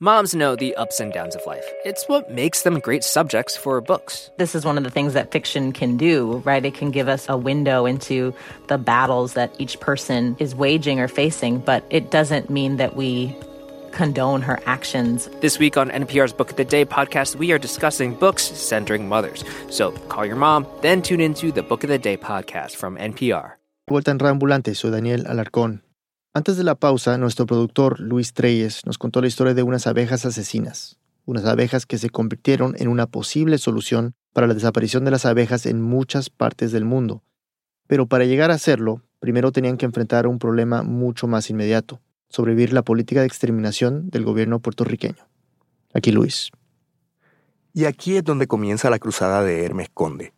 Moms 0.00 0.34
know 0.34 0.56
the 0.56 0.74
ups 0.76 1.00
and 1.00 1.10
downs 1.12 1.34
of 1.34 1.46
life. 1.46 1.64
It's 1.86 2.06
what 2.06 2.30
makes 2.30 2.62
them 2.62 2.80
great 2.80 3.02
subjects 3.02 3.56
for 3.56 3.80
books. 3.80 4.30
This 4.36 4.54
is 4.54 4.64
one 4.64 4.76
of 4.76 4.84
the 4.84 4.90
things 4.90 5.14
that 5.14 5.32
fiction 5.32 5.72
can 5.72 5.96
do, 5.96 6.42
right? 6.44 6.64
It 6.64 6.74
can 6.74 6.90
give 6.90 7.08
us 7.08 7.26
a 7.30 7.36
window 7.38 7.86
into 7.86 8.34
the 8.68 8.76
battles 8.76 9.32
that 9.34 9.54
each 9.58 9.80
person 9.80 10.36
is 10.38 10.54
waging 10.54 11.00
or 11.00 11.08
facing, 11.08 11.60
but 11.60 11.82
it 11.88 12.10
doesn't 12.10 12.50
mean 12.50 12.76
that 12.76 12.94
we 12.94 13.34
condone 13.92 14.42
her 14.42 14.60
actions. 14.66 15.30
This 15.40 15.58
week 15.58 15.78
on 15.78 15.88
NPR's 15.88 16.34
Book 16.34 16.50
of 16.50 16.56
the 16.56 16.64
Day 16.66 16.84
podcast, 16.84 17.36
we 17.36 17.50
are 17.52 17.58
discussing 17.58 18.14
books 18.14 18.42
centering 18.42 19.08
mothers. 19.08 19.44
So 19.70 19.92
call 20.08 20.26
your 20.26 20.36
mom, 20.36 20.66
then 20.82 21.00
tune 21.00 21.20
into 21.20 21.52
the 21.52 21.62
Book 21.62 21.84
of 21.84 21.88
the 21.88 21.98
Day 21.98 22.18
podcast 22.18 22.76
from 22.76 22.98
NPR. 22.98 23.52
Vuelta 23.88 24.10
en 24.10 24.18
Reambulante, 24.18 24.74
soy 24.74 24.90
Daniel 24.90 25.24
Alarcón. 25.24 25.80
Antes 26.36 26.56
de 26.56 26.64
la 26.64 26.74
pausa, 26.74 27.16
nuestro 27.16 27.46
productor 27.46 28.00
Luis 28.00 28.34
Treyes 28.34 28.84
nos 28.86 28.98
contó 28.98 29.20
la 29.20 29.28
historia 29.28 29.54
de 29.54 29.62
unas 29.62 29.86
abejas 29.86 30.26
asesinas, 30.26 30.98
unas 31.26 31.44
abejas 31.44 31.86
que 31.86 31.96
se 31.96 32.10
convirtieron 32.10 32.74
en 32.76 32.88
una 32.88 33.06
posible 33.06 33.56
solución 33.56 34.14
para 34.32 34.48
la 34.48 34.54
desaparición 34.54 35.04
de 35.04 35.12
las 35.12 35.26
abejas 35.26 35.64
en 35.64 35.80
muchas 35.80 36.30
partes 36.30 36.72
del 36.72 36.84
mundo. 36.84 37.22
Pero 37.86 38.08
para 38.08 38.24
llegar 38.24 38.50
a 38.50 38.54
hacerlo, 38.54 39.00
primero 39.20 39.52
tenían 39.52 39.76
que 39.76 39.86
enfrentar 39.86 40.26
un 40.26 40.40
problema 40.40 40.82
mucho 40.82 41.28
más 41.28 41.50
inmediato, 41.50 42.00
sobrevivir 42.28 42.72
la 42.72 42.82
política 42.82 43.20
de 43.20 43.28
exterminación 43.28 44.10
del 44.10 44.24
gobierno 44.24 44.58
puertorriqueño. 44.58 45.28
Aquí 45.92 46.10
Luis. 46.10 46.50
Y 47.72 47.84
aquí 47.84 48.16
es 48.16 48.24
donde 48.24 48.48
comienza 48.48 48.90
la 48.90 48.98
cruzada 48.98 49.44
de 49.44 49.64
Hermes 49.64 49.88
Conde, 49.94 50.32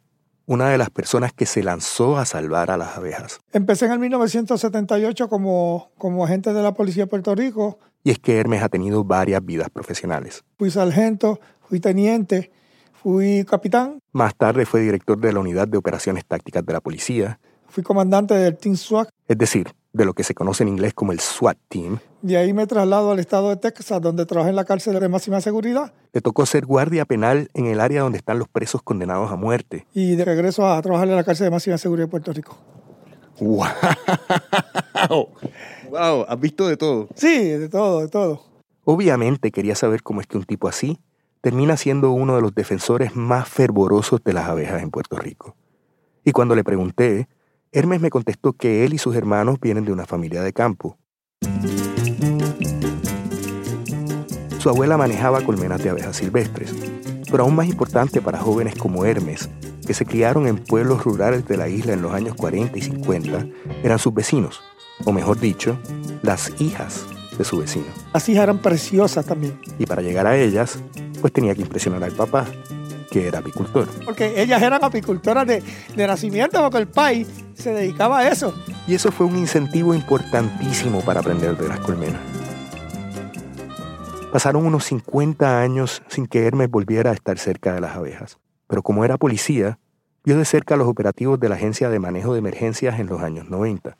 una 0.46 0.68
de 0.70 0.78
las 0.78 0.90
personas 0.90 1.32
que 1.32 1.44
se 1.44 1.62
lanzó 1.62 2.16
a 2.16 2.24
salvar 2.24 2.70
a 2.70 2.76
las 2.76 2.96
abejas. 2.96 3.40
Empecé 3.52 3.86
en 3.86 3.92
el 3.92 3.98
1978 3.98 5.28
como, 5.28 5.90
como 5.98 6.24
agente 6.24 6.52
de 6.52 6.62
la 6.62 6.72
Policía 6.72 7.04
de 7.04 7.08
Puerto 7.08 7.34
Rico. 7.34 7.78
Y 8.04 8.10
es 8.10 8.18
que 8.18 8.38
Hermes 8.38 8.62
ha 8.62 8.68
tenido 8.68 9.04
varias 9.04 9.44
vidas 9.44 9.68
profesionales. 9.70 10.44
Fui 10.58 10.70
sargento, 10.70 11.40
fui 11.68 11.80
teniente, 11.80 12.52
fui 12.92 13.44
capitán. 13.44 13.98
Más 14.12 14.34
tarde 14.36 14.64
fue 14.64 14.80
director 14.80 15.18
de 15.18 15.32
la 15.32 15.40
Unidad 15.40 15.66
de 15.66 15.78
Operaciones 15.78 16.24
Tácticas 16.24 16.64
de 16.64 16.72
la 16.72 16.80
Policía. 16.80 17.40
Fui 17.68 17.82
comandante 17.82 18.34
del 18.34 18.56
Team 18.56 18.76
SWAT. 18.76 19.08
Es 19.26 19.36
decir, 19.36 19.68
de 19.96 20.04
lo 20.04 20.12
que 20.12 20.24
se 20.24 20.34
conoce 20.34 20.62
en 20.62 20.68
inglés 20.68 20.92
como 20.92 21.12
el 21.12 21.20
SWAT 21.20 21.56
Team. 21.68 21.98
De 22.20 22.36
ahí 22.36 22.52
me 22.52 22.66
traslado 22.66 23.12
al 23.12 23.18
estado 23.18 23.48
de 23.48 23.56
Texas, 23.56 24.00
donde 24.02 24.26
trabajé 24.26 24.50
en 24.50 24.56
la 24.56 24.64
cárcel 24.64 25.00
de 25.00 25.08
máxima 25.08 25.40
seguridad. 25.40 25.94
Le 26.12 26.20
tocó 26.20 26.44
ser 26.44 26.66
guardia 26.66 27.06
penal 27.06 27.50
en 27.54 27.66
el 27.66 27.80
área 27.80 28.02
donde 28.02 28.18
están 28.18 28.38
los 28.38 28.48
presos 28.48 28.82
condenados 28.82 29.32
a 29.32 29.36
muerte. 29.36 29.86
Y 29.94 30.16
de 30.16 30.24
regreso 30.24 30.66
a 30.66 30.80
trabajar 30.82 31.08
en 31.08 31.16
la 31.16 31.24
cárcel 31.24 31.46
de 31.46 31.50
máxima 31.50 31.78
seguridad 31.78 32.06
de 32.06 32.10
Puerto 32.10 32.32
Rico. 32.32 32.58
¡Wow! 33.40 33.66
¡Wow! 35.90 36.24
¿Has 36.28 36.40
visto 36.40 36.68
de 36.68 36.76
todo? 36.76 37.08
Sí, 37.14 37.48
de 37.48 37.68
todo, 37.68 38.02
de 38.02 38.08
todo. 38.08 38.42
Obviamente 38.84 39.50
quería 39.50 39.74
saber 39.74 40.02
cómo 40.02 40.20
es 40.20 40.26
que 40.26 40.36
un 40.36 40.44
tipo 40.44 40.68
así 40.68 41.00
termina 41.40 41.76
siendo 41.76 42.10
uno 42.10 42.36
de 42.36 42.42
los 42.42 42.54
defensores 42.54 43.16
más 43.16 43.48
fervorosos 43.48 44.22
de 44.22 44.32
las 44.34 44.46
abejas 44.46 44.82
en 44.82 44.90
Puerto 44.90 45.16
Rico. 45.16 45.56
Y 46.22 46.32
cuando 46.32 46.54
le 46.54 46.64
pregunté, 46.64 47.28
Hermes 47.72 48.00
me 48.00 48.10
contestó 48.10 48.52
que 48.52 48.84
él 48.84 48.94
y 48.94 48.98
sus 48.98 49.16
hermanos 49.16 49.58
vienen 49.60 49.84
de 49.84 49.92
una 49.92 50.06
familia 50.06 50.42
de 50.42 50.52
campo. 50.52 50.98
Su 54.58 54.70
abuela 54.70 54.96
manejaba 54.96 55.42
colmenas 55.42 55.82
de 55.82 55.90
abejas 55.90 56.16
silvestres, 56.16 56.74
pero 57.30 57.44
aún 57.44 57.54
más 57.54 57.68
importante 57.68 58.20
para 58.20 58.38
jóvenes 58.38 58.74
como 58.76 59.04
Hermes, 59.04 59.48
que 59.86 59.94
se 59.94 60.06
criaron 60.06 60.46
en 60.46 60.56
pueblos 60.56 61.04
rurales 61.04 61.46
de 61.46 61.56
la 61.56 61.68
isla 61.68 61.92
en 61.92 62.02
los 62.02 62.12
años 62.12 62.34
40 62.34 62.78
y 62.78 62.82
50, 62.82 63.46
eran 63.82 63.98
sus 63.98 64.14
vecinos, 64.14 64.62
o 65.04 65.12
mejor 65.12 65.38
dicho, 65.38 65.78
las 66.22 66.52
hijas 66.60 67.06
de 67.36 67.44
su 67.44 67.58
vecino. 67.58 67.86
Las 68.14 68.28
hijas 68.28 68.44
eran 68.44 68.58
preciosas 68.58 69.26
también. 69.26 69.58
Y 69.78 69.86
para 69.86 70.02
llegar 70.02 70.26
a 70.26 70.36
ellas, 70.36 70.78
pues 71.20 71.32
tenía 71.32 71.54
que 71.54 71.62
impresionar 71.62 72.02
al 72.02 72.12
papá, 72.12 72.46
que 73.10 73.26
era 73.26 73.38
apicultor. 73.40 73.88
Porque 74.04 74.40
ellas 74.40 74.62
eran 74.62 74.82
apicultoras 74.82 75.46
de, 75.46 75.62
de 75.94 76.06
nacimiento, 76.06 76.60
porque 76.62 76.78
el 76.78 76.88
país 76.88 77.28
se 77.54 77.72
dedicaba 77.72 78.18
a 78.18 78.28
eso. 78.28 78.54
Y 78.86 78.94
eso 78.94 79.10
fue 79.10 79.26
un 79.26 79.36
incentivo 79.36 79.94
importantísimo 79.94 81.00
para 81.00 81.20
aprender 81.20 81.56
de 81.56 81.68
las 81.68 81.80
colmenas. 81.80 82.20
Pasaron 84.32 84.66
unos 84.66 84.84
50 84.84 85.60
años 85.60 86.02
sin 86.08 86.26
que 86.26 86.46
Hermes 86.46 86.70
volviera 86.70 87.10
a 87.10 87.14
estar 87.14 87.38
cerca 87.38 87.74
de 87.74 87.80
las 87.80 87.96
abejas, 87.96 88.38
pero 88.66 88.82
como 88.82 89.04
era 89.04 89.16
policía, 89.16 89.78
vio 90.24 90.36
de 90.36 90.44
cerca 90.44 90.76
los 90.76 90.88
operativos 90.88 91.40
de 91.40 91.48
la 91.48 91.54
Agencia 91.54 91.88
de 91.88 91.98
Manejo 91.98 92.32
de 92.34 92.40
Emergencias 92.40 93.00
en 93.00 93.06
los 93.06 93.22
años 93.22 93.48
90. 93.48 93.96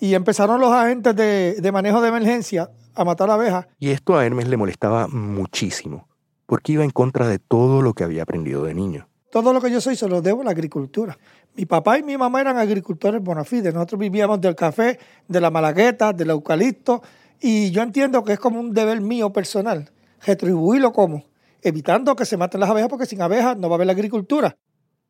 Y 0.00 0.14
empezaron 0.14 0.60
los 0.60 0.72
agentes 0.72 1.16
de, 1.16 1.56
de 1.60 1.72
manejo 1.72 2.02
de 2.02 2.08
emergencia 2.08 2.70
a 2.94 3.04
matar 3.04 3.30
abejas. 3.30 3.66
Y 3.78 3.90
esto 3.90 4.18
a 4.18 4.26
Hermes 4.26 4.48
le 4.48 4.56
molestaba 4.56 5.06
muchísimo, 5.08 6.08
porque 6.54 6.70
iba 6.70 6.84
en 6.84 6.90
contra 6.90 7.26
de 7.26 7.40
todo 7.40 7.82
lo 7.82 7.94
que 7.94 8.04
había 8.04 8.22
aprendido 8.22 8.62
de 8.62 8.74
niño. 8.74 9.08
Todo 9.32 9.52
lo 9.52 9.60
que 9.60 9.72
yo 9.72 9.80
soy 9.80 9.96
se 9.96 10.08
lo 10.08 10.22
debo 10.22 10.42
a 10.42 10.44
la 10.44 10.52
agricultura. 10.52 11.18
Mi 11.56 11.66
papá 11.66 11.98
y 11.98 12.04
mi 12.04 12.16
mamá 12.16 12.40
eran 12.40 12.58
agricultores 12.58 13.20
bona 13.20 13.42
fide. 13.42 13.72
Nosotros 13.72 13.98
vivíamos 13.98 14.40
del 14.40 14.54
café, 14.54 15.00
de 15.26 15.40
la 15.40 15.50
malagueta, 15.50 16.12
del 16.12 16.30
eucalipto. 16.30 17.02
Y 17.40 17.72
yo 17.72 17.82
entiendo 17.82 18.22
que 18.22 18.34
es 18.34 18.38
como 18.38 18.60
un 18.60 18.72
deber 18.72 19.00
mío 19.00 19.32
personal, 19.32 19.90
retribuirlo 20.24 20.92
como, 20.92 21.24
evitando 21.60 22.14
que 22.14 22.24
se 22.24 22.36
maten 22.36 22.60
las 22.60 22.70
abejas, 22.70 22.88
porque 22.88 23.06
sin 23.06 23.20
abejas 23.20 23.56
no 23.56 23.68
va 23.68 23.74
a 23.74 23.78
haber 23.78 23.88
la 23.88 23.94
agricultura. 23.94 24.56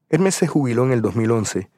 Hermes 0.09 0.37
se 0.37 0.47
jubiló 0.47 0.87
en 0.87 0.93
el 0.93 1.03
2011 1.03 1.69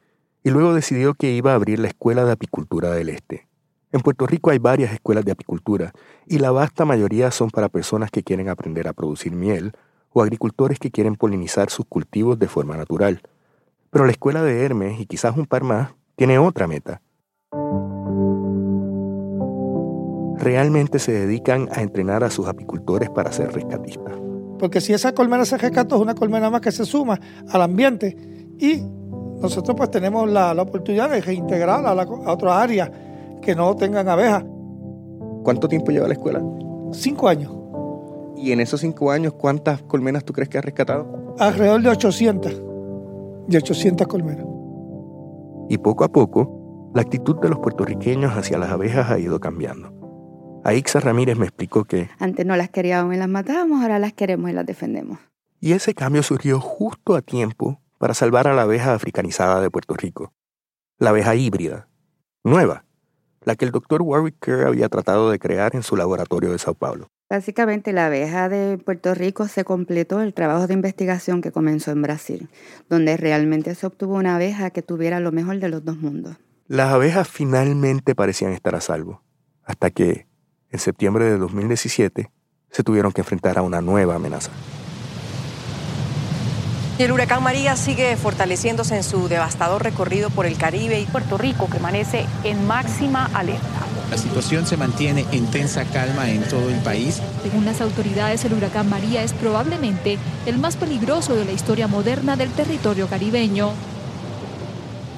y 0.44 0.50
luego 0.50 0.74
decidió 0.74 1.14
que 1.14 1.32
iba 1.32 1.50
a 1.50 1.54
abrir 1.56 1.80
la 1.80 1.88
Escuela 1.88 2.24
de 2.24 2.30
Apicultura 2.30 2.92
del 2.92 3.08
Este. 3.08 3.48
En 3.92 4.00
Puerto 4.00 4.26
Rico 4.26 4.50
hay 4.50 4.58
varias 4.58 4.92
escuelas 4.92 5.24
de 5.24 5.32
apicultura 5.32 5.92
y 6.26 6.38
la 6.38 6.50
vasta 6.50 6.84
mayoría 6.84 7.30
son 7.30 7.50
para 7.50 7.68
personas 7.68 8.10
que 8.10 8.22
quieren 8.22 8.48
aprender 8.48 8.88
a 8.88 8.92
producir 8.92 9.32
miel 9.32 9.72
o 10.12 10.22
agricultores 10.22 10.78
que 10.78 10.90
quieren 10.90 11.14
polinizar 11.14 11.70
sus 11.70 11.86
cultivos 11.86 12.38
de 12.38 12.48
forma 12.48 12.76
natural. 12.76 13.20
Pero 13.90 14.04
la 14.04 14.10
escuela 14.10 14.42
de 14.42 14.64
Hermes, 14.64 15.00
y 15.00 15.06
quizás 15.06 15.36
un 15.36 15.46
par 15.46 15.62
más, 15.62 15.90
tiene 16.16 16.38
otra 16.38 16.66
meta. 16.66 17.00
Realmente 20.38 20.98
se 20.98 21.12
dedican 21.12 21.68
a 21.72 21.82
entrenar 21.82 22.24
a 22.24 22.30
sus 22.30 22.48
apicultores 22.48 23.08
para 23.10 23.30
ser 23.30 23.52
rescatistas. 23.52 24.14
Porque 24.58 24.80
si 24.80 24.94
esa 24.94 25.14
colmena 25.14 25.44
se 25.44 25.58
rescató, 25.58 25.96
es 25.96 26.02
una 26.02 26.14
colmena 26.14 26.50
más 26.50 26.60
que 26.60 26.72
se 26.72 26.84
suma 26.84 27.20
al 27.48 27.62
ambiente 27.62 28.16
y 28.58 28.82
nosotros 29.40 29.76
pues 29.76 29.90
tenemos 29.90 30.28
la, 30.28 30.54
la 30.54 30.62
oportunidad 30.62 31.10
de 31.10 31.20
reintegrarla 31.20 31.90
a, 31.90 31.94
la, 31.94 32.02
a 32.02 32.32
otras 32.32 32.56
áreas 32.56 32.90
que 33.40 33.54
no 33.54 33.74
tengan 33.76 34.08
abejas. 34.08 34.44
¿Cuánto 35.42 35.68
tiempo 35.68 35.92
lleva 35.92 36.08
la 36.08 36.14
escuela? 36.14 36.42
Cinco 36.92 37.28
años. 37.28 37.52
¿Y 38.36 38.52
en 38.52 38.60
esos 38.60 38.80
cinco 38.80 39.10
años 39.10 39.32
cuántas 39.34 39.82
colmenas 39.82 40.24
tú 40.24 40.32
crees 40.32 40.48
que 40.48 40.58
has 40.58 40.64
rescatado? 40.64 41.34
Alrededor 41.38 41.82
de 41.82 41.88
800. 41.88 42.62
De 43.48 43.58
800 43.58 44.06
colmenas. 44.06 44.46
Y 45.68 45.78
poco 45.78 46.04
a 46.04 46.08
poco, 46.08 46.90
la 46.94 47.02
actitud 47.02 47.36
de 47.40 47.48
los 47.48 47.58
puertorriqueños 47.58 48.36
hacia 48.36 48.58
las 48.58 48.70
abejas 48.70 49.10
ha 49.10 49.18
ido 49.18 49.38
cambiando. 49.40 49.92
Aixa 50.64 50.98
Ramírez 50.98 51.36
me 51.36 51.44
explicó 51.44 51.84
que... 51.84 52.08
Antes 52.18 52.44
no 52.44 52.56
las 52.56 52.70
queríamos 52.70 53.14
y 53.14 53.18
las 53.18 53.28
matábamos, 53.28 53.82
ahora 53.82 53.98
las 53.98 54.12
queremos 54.12 54.50
y 54.50 54.54
las 54.54 54.66
defendemos. 54.66 55.18
Y 55.60 55.72
ese 55.72 55.94
cambio 55.94 56.22
surgió 56.22 56.60
justo 56.60 57.14
a 57.14 57.22
tiempo 57.22 57.80
para 57.98 58.14
salvar 58.14 58.48
a 58.48 58.54
la 58.54 58.62
abeja 58.62 58.94
africanizada 58.94 59.60
de 59.60 59.70
Puerto 59.70 59.94
Rico. 59.94 60.32
La 60.98 61.10
abeja 61.10 61.34
híbrida, 61.34 61.88
nueva, 62.42 62.85
la 63.46 63.54
que 63.54 63.64
el 63.64 63.70
doctor 63.70 64.02
Warwick 64.02 64.34
Kerr 64.40 64.66
había 64.66 64.88
tratado 64.88 65.30
de 65.30 65.38
crear 65.38 65.74
en 65.76 65.84
su 65.84 65.96
laboratorio 65.96 66.50
de 66.50 66.58
Sao 66.58 66.74
Paulo. 66.74 67.06
Básicamente 67.30 67.92
la 67.92 68.06
abeja 68.06 68.48
de 68.48 68.76
Puerto 68.76 69.14
Rico 69.14 69.46
se 69.46 69.64
completó 69.64 70.20
el 70.20 70.34
trabajo 70.34 70.66
de 70.66 70.74
investigación 70.74 71.40
que 71.40 71.52
comenzó 71.52 71.92
en 71.92 72.02
Brasil, 72.02 72.48
donde 72.90 73.16
realmente 73.16 73.74
se 73.76 73.86
obtuvo 73.86 74.16
una 74.16 74.34
abeja 74.34 74.70
que 74.70 74.82
tuviera 74.82 75.20
lo 75.20 75.30
mejor 75.30 75.60
de 75.60 75.68
los 75.68 75.84
dos 75.84 75.96
mundos. 75.96 76.36
Las 76.66 76.92
abejas 76.92 77.28
finalmente 77.28 78.16
parecían 78.16 78.52
estar 78.52 78.74
a 78.74 78.80
salvo, 78.80 79.22
hasta 79.62 79.90
que, 79.90 80.26
en 80.70 80.80
septiembre 80.80 81.24
de 81.26 81.38
2017, 81.38 82.32
se 82.70 82.82
tuvieron 82.82 83.12
que 83.12 83.20
enfrentar 83.20 83.58
a 83.58 83.62
una 83.62 83.80
nueva 83.80 84.16
amenaza. 84.16 84.50
El 86.98 87.12
huracán 87.12 87.42
María 87.42 87.76
sigue 87.76 88.16
fortaleciéndose 88.16 88.96
en 88.96 89.02
su 89.02 89.28
devastador 89.28 89.84
recorrido 89.84 90.30
por 90.30 90.46
el 90.46 90.56
Caribe 90.56 90.98
y 90.98 91.04
Puerto 91.04 91.36
Rico, 91.36 91.68
que 91.68 91.76
amanece 91.76 92.24
en 92.42 92.66
máxima 92.66 93.26
alerta. 93.34 93.86
La 94.10 94.16
situación 94.16 94.66
se 94.66 94.78
mantiene 94.78 95.26
en 95.30 95.46
tensa 95.50 95.84
calma 95.84 96.30
en 96.30 96.42
todo 96.48 96.70
el 96.70 96.76
país. 96.76 97.20
Según 97.42 97.66
las 97.66 97.82
autoridades, 97.82 98.46
el 98.46 98.54
huracán 98.54 98.88
María 98.88 99.22
es 99.22 99.34
probablemente 99.34 100.16
el 100.46 100.56
más 100.58 100.76
peligroso 100.76 101.34
de 101.34 101.44
la 101.44 101.52
historia 101.52 101.86
moderna 101.86 102.34
del 102.34 102.50
territorio 102.50 103.08
caribeño. 103.08 103.72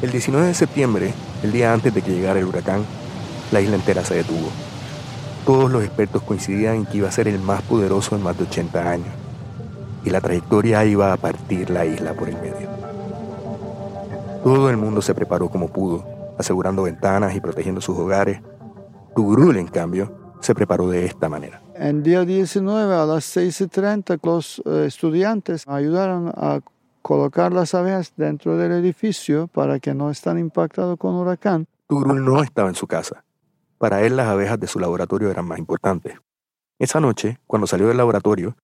El 0.03 0.11
19 0.11 0.49
de 0.49 0.55
septiembre, 0.55 1.15
el 1.45 1.53
día 1.53 1.73
antes 1.73 1.95
de 1.95 2.03
que 2.03 2.11
llegara 2.11 2.41
el 2.41 2.47
huracán, 2.47 2.85
la 3.53 3.61
isla 3.61 3.77
entera 3.77 4.05
se 4.05 4.15
detuvo. 4.15 4.51
Todos 5.47 5.71
los 5.71 5.85
expertos 5.85 6.23
coincidían 6.23 6.75
en 6.75 6.87
que 6.87 6.97
iba 6.97 7.09
a 7.09 7.13
ser 7.13 7.29
el 7.29 7.39
más 7.39 7.63
poderoso 7.63 8.17
en 8.17 8.25
más 8.25 8.37
de 8.37 8.45
80 8.45 8.91
años. 8.91 9.28
Y 10.05 10.11
la 10.11 10.21
trayectoria 10.21 10.85
iba 10.85 11.13
a 11.13 11.17
partir 11.17 11.71
la 11.71 11.85
isla 11.85 12.15
por 12.15 12.29
el 12.29 12.37
medio. 12.37 12.69
Todo 14.43 14.71
el 14.71 14.77
mundo 14.77 15.03
se 15.03 15.15
preparó 15.15 15.49
como 15.49 15.69
pudo, 15.69 16.07
asegurando 16.39 16.85
ventanas 16.85 17.35
y 17.35 17.41
protegiendo 17.41 17.81
sus 17.81 17.99
hogares. 17.99 18.41
Tugrul, 19.15 19.57
en 19.57 19.67
cambio, 19.67 20.37
se 20.41 20.55
preparó 20.55 20.89
de 20.89 21.05
esta 21.05 21.29
manera. 21.29 21.61
En 21.75 22.03
día 22.03 22.25
19 22.25 22.95
a 22.95 23.05
las 23.05 23.37
6.30 23.37 24.19
los 24.23 24.63
eh, 24.65 24.87
estudiantes 24.87 25.65
ayudaron 25.67 26.29
a 26.35 26.61
colocar 27.03 27.53
las 27.53 27.75
abejas 27.75 28.13
dentro 28.17 28.57
del 28.57 28.73
edificio 28.73 29.49
para 29.49 29.81
que 29.81 29.95
no 29.95 30.11
estén 30.11 30.39
impactados 30.39 30.99
con 30.99 31.15
huracán. 31.15 31.67
Tugrul 31.89 32.25
no 32.25 32.43
estaba 32.43 32.69
en 32.69 32.75
su 32.75 32.87
casa. 32.87 33.25
Para 33.79 34.03
él 34.03 34.17
las 34.17 34.27
abejas 34.29 34.59
de 34.59 34.67
su 34.67 34.79
laboratorio 34.79 35.31
eran 35.31 35.47
más 35.47 35.59
importantes. 35.59 36.15
Esa 36.79 37.01
noche, 37.01 37.39
cuando 37.47 37.67
salió 37.67 37.89
del 37.89 37.97
laboratorio, 37.97 38.57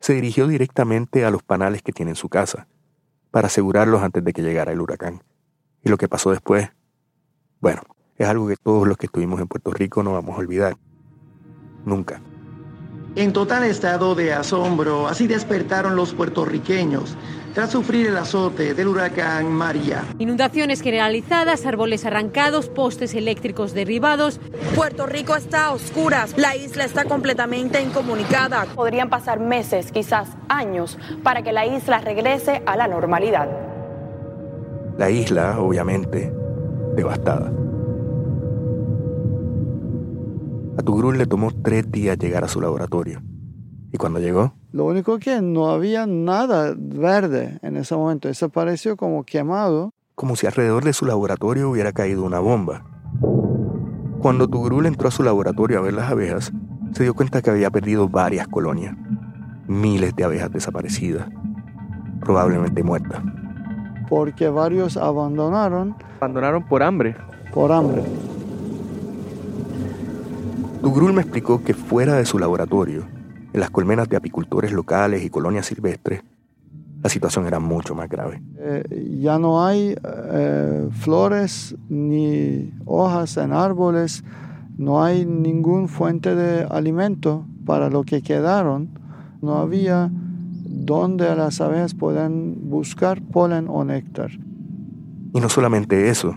se 0.00 0.14
dirigió 0.14 0.46
directamente 0.46 1.24
a 1.24 1.30
los 1.30 1.42
panales 1.42 1.82
que 1.82 1.92
tiene 1.92 2.12
en 2.12 2.16
su 2.16 2.28
casa, 2.28 2.68
para 3.30 3.48
asegurarlos 3.48 4.02
antes 4.02 4.24
de 4.24 4.32
que 4.32 4.42
llegara 4.42 4.72
el 4.72 4.80
huracán. 4.80 5.22
Y 5.82 5.88
lo 5.88 5.98
que 5.98 6.08
pasó 6.08 6.30
después, 6.30 6.70
bueno, 7.60 7.82
es 8.16 8.26
algo 8.26 8.48
que 8.48 8.56
todos 8.56 8.86
los 8.86 8.96
que 8.96 9.06
estuvimos 9.06 9.40
en 9.40 9.48
Puerto 9.48 9.70
Rico 9.72 10.02
no 10.02 10.12
vamos 10.12 10.36
a 10.36 10.38
olvidar. 10.38 10.76
Nunca. 11.84 12.20
En 13.16 13.32
total 13.32 13.64
estado 13.64 14.14
de 14.14 14.34
asombro, 14.34 15.08
así 15.08 15.26
despertaron 15.26 15.96
los 15.96 16.12
puertorriqueños 16.12 17.16
tras 17.54 17.70
sufrir 17.70 18.08
el 18.08 18.16
azote 18.18 18.74
del 18.74 18.88
huracán 18.88 19.50
María. 19.50 20.04
Inundaciones 20.18 20.82
generalizadas, 20.82 21.64
árboles 21.64 22.04
arrancados, 22.04 22.68
postes 22.68 23.14
eléctricos 23.14 23.72
derribados. 23.72 24.38
Puerto 24.74 25.06
Rico 25.06 25.34
está 25.34 25.64
a 25.64 25.72
oscuras, 25.72 26.34
la 26.36 26.56
isla 26.56 26.84
está 26.84 27.06
completamente 27.06 27.80
incomunicada. 27.80 28.66
Podrían 28.74 29.08
pasar 29.08 29.40
meses, 29.40 29.90
quizás 29.92 30.28
años, 30.50 30.98
para 31.22 31.40
que 31.40 31.52
la 31.52 31.64
isla 31.64 32.02
regrese 32.02 32.62
a 32.66 32.76
la 32.76 32.86
normalidad. 32.86 33.48
La 34.98 35.08
isla, 35.08 35.58
obviamente, 35.58 36.30
devastada. 36.94 37.50
A 40.78 40.82
Tugrul 40.82 41.16
le 41.16 41.26
tomó 41.26 41.50
tres 41.62 41.90
días 41.90 42.18
llegar 42.18 42.44
a 42.44 42.48
su 42.48 42.60
laboratorio. 42.60 43.22
¿Y 43.92 43.96
cuando 43.96 44.18
llegó? 44.18 44.52
Lo 44.72 44.84
único 44.84 45.18
que 45.18 45.40
no 45.40 45.70
había 45.70 46.06
nada 46.06 46.74
verde 46.76 47.58
en 47.62 47.78
ese 47.78 47.96
momento. 47.96 48.28
Desapareció 48.28 48.96
como 48.96 49.24
quemado. 49.24 49.94
Como 50.14 50.36
si 50.36 50.46
alrededor 50.46 50.84
de 50.84 50.92
su 50.92 51.06
laboratorio 51.06 51.70
hubiera 51.70 51.92
caído 51.92 52.24
una 52.24 52.40
bomba. 52.40 52.84
Cuando 54.20 54.48
Tugrul 54.48 54.84
entró 54.86 55.08
a 55.08 55.12
su 55.12 55.22
laboratorio 55.22 55.78
a 55.78 55.82
ver 55.82 55.94
las 55.94 56.10
abejas, 56.10 56.52
se 56.92 57.04
dio 57.04 57.14
cuenta 57.14 57.40
que 57.40 57.50
había 57.50 57.70
perdido 57.70 58.08
varias 58.08 58.46
colonias. 58.48 58.94
Miles 59.66 60.14
de 60.14 60.24
abejas 60.24 60.52
desaparecidas. 60.52 61.28
Probablemente 62.20 62.82
muertas. 62.82 63.22
Porque 64.08 64.48
varios 64.48 64.96
abandonaron. 64.96 65.96
Abandonaron 66.20 66.66
por 66.66 66.82
hambre. 66.82 67.16
Por 67.52 67.72
hambre. 67.72 68.02
Tugrul 70.86 71.12
me 71.12 71.22
explicó 71.22 71.64
que 71.64 71.74
fuera 71.74 72.14
de 72.14 72.24
su 72.24 72.38
laboratorio, 72.38 73.08
en 73.52 73.58
las 73.58 73.70
colmenas 73.70 74.08
de 74.08 74.16
apicultores 74.16 74.70
locales 74.70 75.24
y 75.24 75.30
colonias 75.30 75.66
silvestres, 75.66 76.22
la 77.02 77.10
situación 77.10 77.44
era 77.44 77.58
mucho 77.58 77.96
más 77.96 78.08
grave. 78.08 78.40
Eh, 78.56 79.18
ya 79.20 79.36
no 79.36 79.66
hay 79.66 79.96
eh, 80.00 80.88
flores 80.92 81.74
ni 81.88 82.72
hojas 82.84 83.36
en 83.36 83.52
árboles, 83.52 84.22
no 84.78 85.02
hay 85.02 85.26
ningún 85.26 85.88
fuente 85.88 86.36
de 86.36 86.62
alimento 86.70 87.44
para 87.64 87.90
lo 87.90 88.04
que 88.04 88.22
quedaron. 88.22 88.88
No 89.42 89.56
había 89.56 90.08
donde 90.12 91.34
las 91.34 91.60
abejas 91.60 91.94
puedan 91.94 92.70
buscar 92.70 93.20
polen 93.22 93.66
o 93.68 93.84
néctar. 93.84 94.30
Y 95.34 95.40
no 95.40 95.48
solamente 95.48 96.10
eso, 96.10 96.36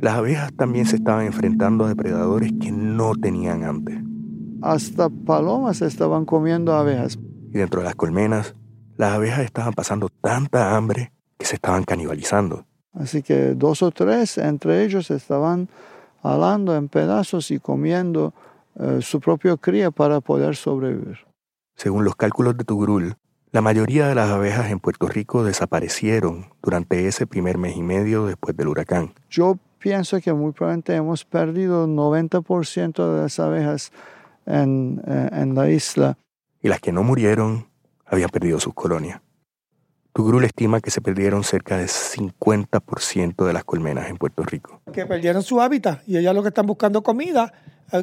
las 0.00 0.14
abejas 0.14 0.52
también 0.54 0.86
se 0.86 0.96
estaban 0.96 1.26
enfrentando 1.26 1.84
a 1.84 1.88
depredadores 1.88 2.52
que 2.60 2.72
no 2.72 3.14
tenían 3.14 3.64
antes. 3.64 3.98
Hasta 4.62 5.10
palomas 5.10 5.82
estaban 5.82 6.24
comiendo 6.24 6.74
abejas. 6.74 7.18
Y 7.52 7.58
dentro 7.58 7.80
de 7.80 7.86
las 7.86 7.94
colmenas, 7.94 8.54
las 8.96 9.12
abejas 9.12 9.40
estaban 9.40 9.74
pasando 9.74 10.08
tanta 10.08 10.76
hambre 10.76 11.12
que 11.38 11.46
se 11.46 11.56
estaban 11.56 11.84
canibalizando. 11.84 12.66
Así 12.94 13.22
que 13.22 13.54
dos 13.54 13.82
o 13.82 13.90
tres 13.90 14.38
entre 14.38 14.84
ellos 14.84 15.10
estaban 15.10 15.68
alando 16.22 16.76
en 16.76 16.88
pedazos 16.88 17.50
y 17.50 17.58
comiendo 17.58 18.34
eh, 18.78 19.00
su 19.02 19.20
propio 19.20 19.58
cría 19.58 19.90
para 19.90 20.20
poder 20.20 20.56
sobrevivir. 20.56 21.18
Según 21.76 22.04
los 22.04 22.16
cálculos 22.16 22.56
de 22.56 22.64
Tugrul, 22.64 23.16
la 23.52 23.60
mayoría 23.60 24.06
de 24.06 24.14
las 24.14 24.30
abejas 24.30 24.70
en 24.70 24.80
Puerto 24.80 25.08
Rico 25.08 25.44
desaparecieron 25.44 26.46
durante 26.62 27.06
ese 27.06 27.26
primer 27.26 27.58
mes 27.58 27.76
y 27.76 27.82
medio 27.82 28.26
después 28.26 28.56
del 28.56 28.68
huracán. 28.68 29.12
Yo 29.28 29.58
pienso 29.80 30.20
que 30.20 30.32
muy 30.32 30.52
probablemente 30.52 30.94
hemos 30.94 31.24
perdido 31.24 31.88
90% 31.88 33.14
de 33.14 33.22
las 33.22 33.40
abejas 33.40 33.90
en, 34.46 35.02
eh, 35.06 35.30
en, 35.32 35.54
la 35.54 35.68
isla. 35.68 36.16
Y 36.62 36.68
las 36.68 36.80
que 36.80 36.92
no 36.92 37.02
murieron 37.02 37.66
habían 38.06 38.30
perdido 38.30 38.60
sus 38.60 38.74
colonias. 38.74 39.20
Tugrul 40.12 40.44
estima 40.44 40.80
que 40.80 40.90
se 40.90 41.00
perdieron 41.00 41.44
cerca 41.44 41.78
de 41.78 41.86
50% 41.86 43.46
de 43.46 43.52
las 43.52 43.64
colmenas 43.64 44.10
en 44.10 44.16
Puerto 44.16 44.42
Rico. 44.42 44.80
Que 44.92 45.06
perdieron 45.06 45.42
su 45.42 45.60
hábitat 45.60 46.02
y 46.06 46.18
ellas 46.18 46.34
lo 46.34 46.42
que 46.42 46.48
están 46.48 46.66
buscando 46.66 47.02
comida, 47.02 47.52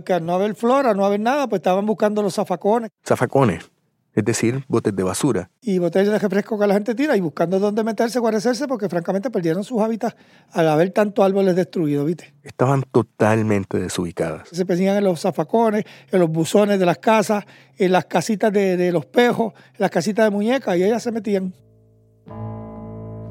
que 0.05 0.13
al 0.13 0.25
no 0.25 0.33
haber 0.33 0.55
flora, 0.55 0.93
no 0.93 1.05
haber 1.05 1.19
nada, 1.19 1.47
pues 1.47 1.59
estaban 1.59 1.85
buscando 1.85 2.21
los 2.21 2.35
zafacones. 2.35 2.91
Zafacones, 3.05 3.69
es 4.17 4.25
decir, 4.25 4.65
botes 4.67 4.95
de 4.95 5.03
basura. 5.03 5.51
Y 5.61 5.77
botellas 5.77 6.11
de 6.11 6.17
refresco 6.17 6.57
que 6.57 6.65
la 6.65 6.73
gente 6.73 6.95
tira 6.95 7.15
y 7.15 7.21
buscando 7.21 7.59
dónde 7.59 7.83
meterse, 7.83 8.17
guarecerse, 8.17 8.67
porque 8.67 8.89
francamente 8.89 9.29
perdieron 9.29 9.63
sus 9.63 9.79
hábitats 9.79 10.15
al 10.53 10.67
haber 10.69 10.89
tantos 10.89 11.23
árboles 11.23 11.55
destruidos, 11.55 12.03
¿viste? 12.07 12.33
Estaban 12.41 12.81
totalmente 12.91 13.77
desubicadas. 13.77 14.49
Se 14.49 14.65
perdían 14.65 14.97
en 14.97 15.03
los 15.03 15.21
zafacones, 15.21 15.85
en 16.11 16.19
los 16.19 16.31
buzones 16.31 16.79
de 16.79 16.87
las 16.87 16.97
casas, 16.97 17.45
en 17.77 17.91
las 17.91 18.05
casitas 18.05 18.51
de, 18.51 18.75
de 18.75 18.91
los 18.91 19.05
pejos, 19.05 19.53
en 19.53 19.77
las 19.77 19.91
casitas 19.91 20.25
de 20.25 20.31
muñecas, 20.31 20.75
y 20.77 20.83
ellas 20.83 21.03
se 21.03 21.11
metían. 21.11 21.53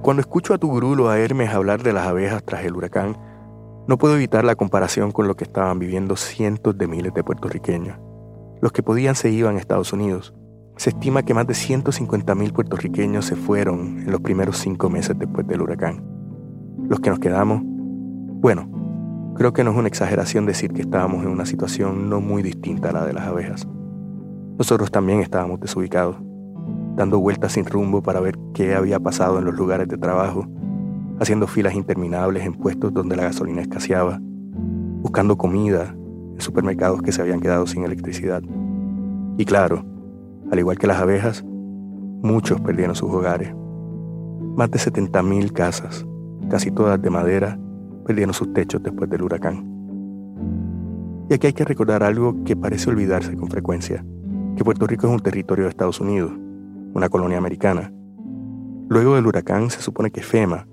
Cuando 0.03 0.21
escucho 0.21 0.55
a 0.55 0.59
tu 0.59 0.71
o 0.71 1.09
a 1.09 1.19
Hermes 1.19 1.51
hablar 1.51 1.83
de 1.83 1.95
las 1.95 2.07
abejas 2.07 2.45
tras 2.45 2.65
el 2.65 2.77
huracán, 2.77 3.19
no 3.89 3.99
puedo 3.99 4.15
evitar 4.15 4.45
la 4.45 4.55
comparación 4.55 5.11
con 5.11 5.27
lo 5.27 5.35
que 5.35 5.43
estaban 5.43 5.81
viviendo 5.81 6.15
cientos 6.15 6.79
de 6.79 6.87
miles 6.87 7.13
de 7.13 7.25
puertorriqueños. 7.25 7.99
Los 8.61 8.71
que 8.71 8.85
podían 8.85 9.17
se 9.17 9.31
iban 9.31 9.57
a 9.57 9.59
Estados 9.59 9.93
Unidos 9.93 10.33
se 10.77 10.91
estima 10.91 11.23
que 11.23 11.33
más 11.33 11.47
de 11.47 11.55
150.000 11.55 12.53
puertorriqueños 12.53 13.25
se 13.25 13.35
fueron 13.35 14.01
en 14.01 14.11
los 14.11 14.21
primeros 14.21 14.59
cinco 14.59 14.91
meses 14.91 15.19
después 15.19 15.47
del 15.47 15.63
huracán. 15.63 16.05
Los 16.89 17.01
que 17.01 17.09
nos 17.09 17.19
quedamos, 17.19 17.63
bueno, 17.65 18.69
creo 19.37 19.55
que 19.55 19.65
no 19.65 19.71
es 19.71 19.77
una 19.77 19.89
exageración 19.89 20.45
decir 20.45 20.73
que 20.75 20.83
estábamos 20.83 21.25
en 21.25 21.31
una 21.31 21.47
situación 21.47 22.11
no 22.11 22.21
muy 22.21 22.43
distinta 22.43 22.91
a 22.91 22.93
la 22.93 23.07
de 23.07 23.15
las 23.15 23.27
abejas. 23.27 23.67
Nosotros 24.59 24.91
también 24.91 25.21
estábamos 25.21 25.61
desubicados, 25.61 26.17
dando 26.95 27.21
vueltas 27.21 27.53
sin 27.53 27.65
rumbo 27.65 28.03
para 28.03 28.21
ver 28.21 28.37
qué 28.53 28.75
había 28.75 29.01
pasado 29.01 29.39
en 29.39 29.47
los 29.47 29.55
lugares 29.55 29.89
de 29.89 29.97
trabajo, 29.97 30.47
haciendo 31.19 31.47
filas 31.47 31.75
interminables 31.75 32.45
en 32.45 32.53
puestos 32.53 32.93
donde 32.93 33.17
la 33.17 33.25
gasolina 33.25 33.63
escaseaba, 33.63 34.21
buscando 34.21 35.39
comida 35.39 35.95
en 36.35 36.41
supermercados 36.41 37.01
que 37.01 37.13
se 37.13 37.23
habían 37.23 37.41
quedado 37.41 37.67
sin 37.67 37.85
electricidad. 37.85 38.43
Y 39.39 39.45
claro, 39.47 39.96
al 40.51 40.59
igual 40.59 40.79
que 40.79 40.87
las 40.87 41.01
abejas, 41.01 41.45
muchos 42.23 42.61
perdieron 42.61 42.95
sus 42.95 43.11
hogares. 43.11 43.55
Más 44.57 44.71
de 44.71 44.79
70.000 44.79 45.53
casas, 45.53 46.07
casi 46.49 46.71
todas 46.71 47.01
de 47.01 47.11
madera, 47.11 47.59
perdieron 48.07 48.35
sus 48.35 48.53
techos 48.53 48.83
después 48.83 49.11
del 49.11 49.23
huracán. 49.23 49.67
Y 51.29 51.35
aquí 51.35 51.49
hay 51.49 51.53
que 51.53 51.65
recordar 51.65 52.03
algo 52.03 52.45
que 52.45 52.57
parece 52.57 52.89
olvidarse 52.89 53.37
con 53.37 53.49
frecuencia, 53.49 54.05
que 54.57 54.65
Puerto 54.65 54.87
Rico 54.87 55.09
es 55.09 55.13
un 55.13 55.21
territorio 55.21 55.65
de 55.65 55.71
Estados 55.71 56.01
Unidos, 56.01 56.33
una 56.95 57.09
colonia 57.09 57.39
americana. 57.39 57.93
Luego 58.89 59.17
del 59.17 59.27
huracán 59.27 59.71
se 59.71 59.83
supone 59.83 60.11
que 60.11 60.23
FEMA, 60.23 60.69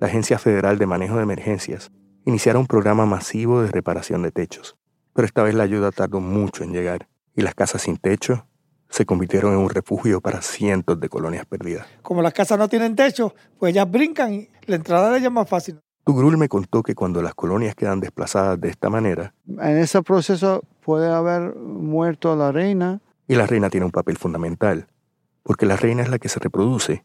la 0.00 0.06
Agencia 0.06 0.38
Federal 0.38 0.78
de 0.78 0.86
Manejo 0.86 1.16
de 1.16 1.24
Emergencias, 1.24 1.92
iniciara 2.24 2.58
un 2.58 2.66
programa 2.66 3.04
masivo 3.04 3.60
de 3.60 3.70
reparación 3.70 4.22
de 4.22 4.30
techos. 4.30 4.76
Pero 5.12 5.26
esta 5.26 5.42
vez 5.42 5.54
la 5.54 5.64
ayuda 5.64 5.90
tardó 5.90 6.20
mucho 6.20 6.64
en 6.64 6.72
llegar, 6.72 7.08
y 7.36 7.42
las 7.42 7.54
casas 7.54 7.82
sin 7.82 7.98
techo 7.98 8.46
se 8.90 9.06
convirtieron 9.06 9.52
en 9.54 9.58
un 9.60 9.70
refugio 9.70 10.20
para 10.20 10.42
cientos 10.42 11.00
de 11.00 11.08
colonias 11.08 11.46
perdidas. 11.46 11.86
Como 12.02 12.20
las 12.22 12.32
casas 12.34 12.58
no 12.58 12.68
tienen 12.68 12.94
techo, 12.96 13.34
pues 13.58 13.70
ellas 13.72 13.90
brincan 13.90 14.34
y 14.34 14.48
la 14.66 14.76
entrada 14.76 15.10
de 15.10 15.18
ellas 15.18 15.28
es 15.28 15.32
más 15.32 15.48
fácil. 15.48 15.78
Tugrul 16.04 16.36
me 16.36 16.48
contó 16.48 16.82
que 16.82 16.94
cuando 16.94 17.22
las 17.22 17.34
colonias 17.34 17.74
quedan 17.74 18.00
desplazadas 18.00 18.60
de 18.60 18.68
esta 18.68 18.90
manera, 18.90 19.32
En 19.46 19.78
ese 19.78 20.02
proceso 20.02 20.62
puede 20.84 21.08
haber 21.08 21.54
muerto 21.54 22.34
la 22.36 22.50
reina. 22.52 23.00
y 23.28 23.36
la 23.36 23.46
reina 23.46 23.70
tiene 23.70 23.86
un 23.86 23.92
papel 23.92 24.16
fundamental, 24.18 24.88
porque 25.44 25.66
la 25.66 25.76
reina 25.76 26.02
es 26.02 26.08
la 26.08 26.18
que 26.18 26.28
se 26.28 26.40
reproduce, 26.40 27.04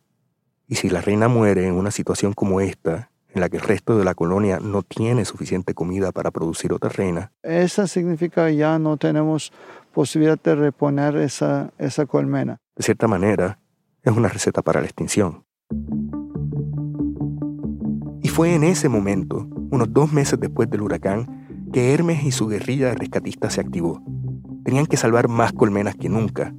y 0.68 0.76
si 0.76 0.90
la 0.90 1.02
reina 1.02 1.28
muere 1.28 1.68
en 1.68 1.76
una 1.76 1.92
situación 1.92 2.34
como 2.34 2.62
esta, 2.62 3.12
en 3.34 3.42
la 3.42 3.50
que 3.50 3.58
el 3.58 3.64
resto 3.64 3.98
de 3.98 4.06
la 4.06 4.16
colonia 4.16 4.60
no 4.60 4.82
tiene 4.82 5.26
suficiente 5.26 5.74
comida 5.76 6.12
para 6.14 6.32
producir 6.32 6.72
otra 6.74 6.90
reina, 6.90 7.32
Eso 7.44 7.86
significa 7.86 8.50
ya 8.50 8.80
no 8.80 8.98
tenemos 8.98 9.52
posibilidad 9.96 10.38
de 10.40 10.56
reponer 10.56 11.16
esa, 11.16 11.72
esa 11.78 12.06
colmena. 12.06 12.60
de 12.76 12.84
cierta 12.84 13.08
manera, 13.08 13.60
es 14.04 14.16
una 14.16 14.28
receta 14.28 14.62
para 14.62 14.82
la 14.82 14.88
extinción. 14.88 15.46
Y 18.22 18.28
fue 18.28 18.54
en 18.54 18.66
ese 18.66 18.90
momento, 18.90 19.48
unos 19.72 19.94
dos 19.94 20.12
meses 20.12 20.38
después 20.38 20.70
del 20.70 20.82
huracán, 20.82 21.48
que 21.72 21.94
Hermes 21.94 22.26
y 22.26 22.32
su 22.32 22.48
guerrilla 22.48 22.90
de 22.90 22.96
rescatistas 22.96 23.54
se 23.54 23.62
activó. 23.62 24.04
Tenían 24.66 24.86
que 24.86 24.98
salvar 24.98 25.30
más 25.30 25.54
colmenas 25.54 25.96
que 25.96 26.10
nunca 26.10 26.54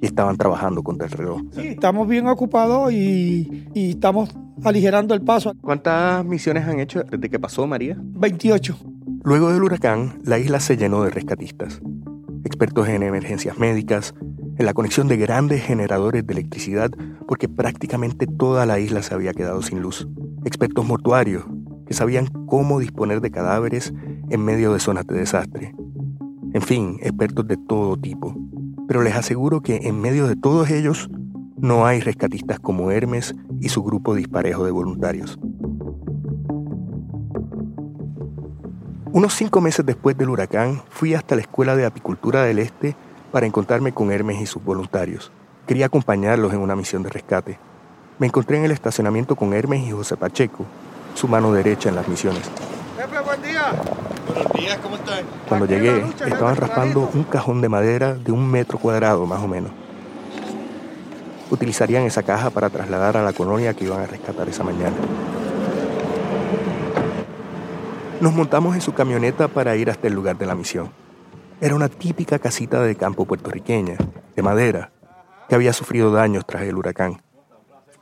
y 0.00 0.06
estaban 0.06 0.36
trabajando 0.36 0.82
contra 0.82 1.06
el 1.06 1.12
reloj. 1.12 1.42
Sí, 1.52 1.68
estamos 1.68 2.08
bien 2.08 2.26
ocupados 2.26 2.92
y, 2.92 3.68
y 3.72 3.90
estamos 3.90 4.30
aligerando 4.64 5.14
el 5.14 5.22
paso. 5.22 5.54
¿Cuántas 5.60 6.24
misiones 6.24 6.66
han 6.66 6.80
hecho 6.80 7.04
desde 7.04 7.30
que 7.30 7.38
pasó 7.38 7.66
María? 7.68 7.96
28. 8.00 8.76
Luego 9.22 9.52
del 9.52 9.62
huracán, 9.62 10.20
la 10.24 10.38
isla 10.38 10.60
se 10.60 10.76
llenó 10.76 11.02
de 11.02 11.10
rescatistas, 11.10 11.80
expertos 12.44 12.88
en 12.88 13.02
emergencias 13.02 13.58
médicas, 13.58 14.14
en 14.56 14.66
la 14.66 14.74
conexión 14.74 15.08
de 15.08 15.16
grandes 15.16 15.62
generadores 15.62 16.26
de 16.26 16.32
electricidad, 16.32 16.90
porque 17.26 17.48
prácticamente 17.48 18.26
toda 18.26 18.66
la 18.66 18.78
isla 18.78 19.02
se 19.02 19.14
había 19.14 19.32
quedado 19.32 19.62
sin 19.62 19.80
luz, 19.80 20.08
expertos 20.44 20.86
mortuarios, 20.86 21.44
que 21.86 21.94
sabían 21.94 22.26
cómo 22.46 22.78
disponer 22.78 23.20
de 23.20 23.30
cadáveres 23.30 23.92
en 24.30 24.44
medio 24.44 24.72
de 24.72 24.80
zonas 24.80 25.06
de 25.06 25.16
desastre. 25.16 25.74
En 26.52 26.62
fin, 26.62 26.98
expertos 27.02 27.46
de 27.48 27.56
todo 27.56 27.96
tipo. 27.96 28.36
Pero 28.86 29.02
les 29.02 29.16
aseguro 29.16 29.60
que 29.60 29.88
en 29.88 30.00
medio 30.00 30.28
de 30.28 30.36
todos 30.36 30.70
ellos 30.70 31.10
no 31.56 31.86
hay 31.86 32.00
rescatistas 32.00 32.60
como 32.60 32.90
Hermes 32.90 33.34
y 33.60 33.70
su 33.70 33.82
grupo 33.82 34.14
disparejo 34.14 34.64
de 34.64 34.70
voluntarios. 34.70 35.38
Unos 39.14 39.34
cinco 39.34 39.60
meses 39.60 39.86
después 39.86 40.18
del 40.18 40.28
huracán, 40.28 40.82
fui 40.90 41.14
hasta 41.14 41.36
la 41.36 41.42
Escuela 41.42 41.76
de 41.76 41.86
Apicultura 41.86 42.42
del 42.42 42.58
Este 42.58 42.96
para 43.30 43.46
encontrarme 43.46 43.94
con 43.94 44.10
Hermes 44.10 44.40
y 44.40 44.46
sus 44.46 44.64
voluntarios. 44.64 45.30
Quería 45.68 45.86
acompañarlos 45.86 46.52
en 46.52 46.58
una 46.58 46.74
misión 46.74 47.04
de 47.04 47.10
rescate. 47.10 47.56
Me 48.18 48.26
encontré 48.26 48.56
en 48.56 48.64
el 48.64 48.72
estacionamiento 48.72 49.36
con 49.36 49.54
Hermes 49.54 49.86
y 49.86 49.92
José 49.92 50.16
Pacheco, 50.16 50.66
su 51.14 51.28
mano 51.28 51.52
derecha 51.52 51.90
en 51.90 51.94
las 51.94 52.08
misiones. 52.08 52.42
Jefe, 52.96 53.20
buen 53.24 53.40
día. 53.40 53.72
Buenos 54.26 54.52
días, 54.52 54.78
¿cómo 54.78 54.96
estás? 54.96 55.22
Cuando 55.48 55.66
llegué, 55.66 56.04
estaban 56.26 56.56
raspando 56.56 57.08
un 57.14 57.22
cajón 57.22 57.60
de 57.60 57.68
madera 57.68 58.14
de 58.14 58.32
un 58.32 58.50
metro 58.50 58.80
cuadrado 58.80 59.26
más 59.26 59.40
o 59.40 59.46
menos. 59.46 59.70
Utilizarían 61.52 62.02
esa 62.02 62.24
caja 62.24 62.50
para 62.50 62.68
trasladar 62.68 63.16
a 63.16 63.22
la 63.22 63.32
colonia 63.32 63.74
que 63.74 63.84
iban 63.84 64.00
a 64.00 64.06
rescatar 64.06 64.48
esa 64.48 64.64
mañana. 64.64 64.96
Nos 68.24 68.32
montamos 68.32 68.74
en 68.74 68.80
su 68.80 68.94
camioneta 68.94 69.48
para 69.48 69.76
ir 69.76 69.90
hasta 69.90 70.06
el 70.06 70.14
lugar 70.14 70.38
de 70.38 70.46
la 70.46 70.54
misión. 70.54 70.90
Era 71.60 71.74
una 71.74 71.90
típica 71.90 72.38
casita 72.38 72.80
de 72.80 72.96
campo 72.96 73.26
puertorriqueña, 73.26 73.98
de 74.34 74.42
madera, 74.42 74.92
que 75.46 75.54
había 75.54 75.74
sufrido 75.74 76.10
daños 76.10 76.46
tras 76.46 76.62
el 76.62 76.74
huracán. 76.74 77.20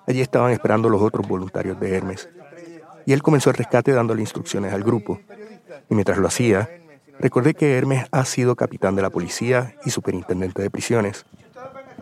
Allí 0.06 0.20
estaban 0.20 0.52
esperando 0.52 0.88
los 0.88 1.02
otros 1.02 1.26
voluntarios 1.26 1.80
de 1.80 1.96
Hermes. 1.96 2.28
Y 3.04 3.14
él 3.14 3.20
comenzó 3.20 3.50
el 3.50 3.56
rescate 3.56 3.90
dándole 3.90 4.20
instrucciones 4.20 4.72
al 4.72 4.84
grupo. 4.84 5.18
Y 5.90 5.94
mientras 5.96 6.18
lo 6.18 6.28
hacía, 6.28 6.70
recordé 7.18 7.54
que 7.54 7.76
Hermes 7.76 8.06
ha 8.12 8.24
sido 8.24 8.54
capitán 8.54 8.94
de 8.94 9.02
la 9.02 9.10
policía 9.10 9.74
y 9.84 9.90
superintendente 9.90 10.62
de 10.62 10.70
prisiones, 10.70 11.26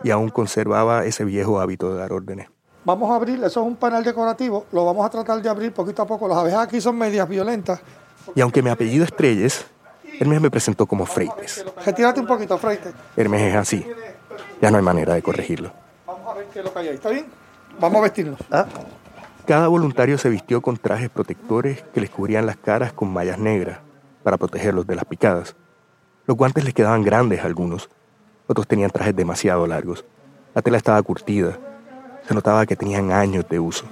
y 0.03 0.11
aún 0.11 0.29
conservaba 0.29 1.05
ese 1.05 1.25
viejo 1.25 1.59
hábito 1.59 1.91
de 1.91 1.97
dar 1.97 2.13
órdenes. 2.13 2.49
Vamos 2.85 3.09
a 3.09 3.15
abrir, 3.15 3.43
eso 3.43 3.61
es 3.61 3.67
un 3.67 3.77
panel 3.77 4.03
decorativo, 4.03 4.67
lo 4.71 4.85
vamos 4.85 5.03
a 5.05 5.09
tratar 5.09 5.41
de 5.41 5.49
abrir 5.49 5.73
poquito 5.73 6.03
a 6.03 6.05
poco. 6.05 6.27
Las 6.27 6.37
abejas 6.37 6.67
aquí 6.67 6.79
son 6.79 6.99
medias 6.99 7.27
violentas. 7.27 7.81
Y 8.35 8.41
aunque 8.41 8.61
mi 8.61 8.69
apellido 8.69 9.03
es 9.03 9.15
Treyes, 9.15 9.65
Hermes 10.19 10.41
me 10.41 10.51
presentó 10.51 10.85
como 10.85 11.05
Freites. 11.05 11.65
Retírate 11.85 12.19
un 12.19 12.27
poquito, 12.27 12.57
Freite. 12.57 12.93
Hermes 13.17 13.41
es 13.41 13.55
así. 13.55 13.85
Ya 14.61 14.69
no 14.69 14.77
hay 14.77 14.83
manera 14.83 15.13
de 15.13 15.21
corregirlo. 15.21 15.71
Vamos 16.05 16.27
a 16.27 16.33
ver 16.35 16.45
qué 16.53 16.59
es 16.59 16.65
lo 16.65 16.73
que 16.73 16.79
hay 16.79 16.87
ahí. 16.89 16.95
¿Está 16.95 17.09
bien? 17.09 17.25
Vamos 17.79 17.97
a 17.99 18.01
vestirnos. 18.01 18.39
Cada 19.45 19.67
voluntario 19.67 20.17
se 20.17 20.29
vistió 20.29 20.61
con 20.61 20.77
trajes 20.77 21.09
protectores 21.09 21.83
que 21.93 22.01
les 22.01 22.09
cubrían 22.09 22.45
las 22.45 22.57
caras 22.57 22.93
con 22.93 23.11
mallas 23.11 23.39
negras 23.39 23.79
para 24.23 24.37
protegerlos 24.37 24.85
de 24.85 24.95
las 24.95 25.05
picadas. 25.05 25.55
Los 26.27 26.37
guantes 26.37 26.63
les 26.63 26.73
quedaban 26.73 27.03
grandes 27.03 27.41
a 27.41 27.47
algunos, 27.47 27.89
otros 28.47 28.67
tenían 28.67 28.91
trajes 28.91 29.15
demasiado 29.15 29.65
largos. 29.65 30.05
La 30.53 30.61
tela 30.61 30.77
estaba 30.77 31.01
curtida, 31.01 31.57
se 32.27 32.35
notaba 32.35 32.65
que 32.65 32.75
tenían 32.75 33.11
años 33.11 33.45
de 33.49 33.59
uso. 33.59 33.85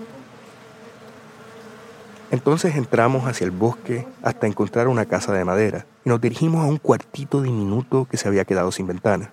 Entonces 2.32 2.76
entramos 2.76 3.26
hacia 3.26 3.46
el 3.46 3.52
bosque 3.52 4.08
hasta 4.22 4.46
encontrar 4.46 4.88
una 4.88 5.06
casa 5.06 5.34
de 5.34 5.44
madera 5.44 5.86
y 6.06 6.10
nos 6.10 6.22
dirigimos 6.22 6.64
a 6.64 6.68
un 6.68 6.78
cuartito 6.78 7.42
diminuto 7.42 8.06
que 8.10 8.18
se 8.18 8.28
había 8.28 8.46
quedado 8.46 8.72
sin 8.72 8.86
ventana. 8.86 9.32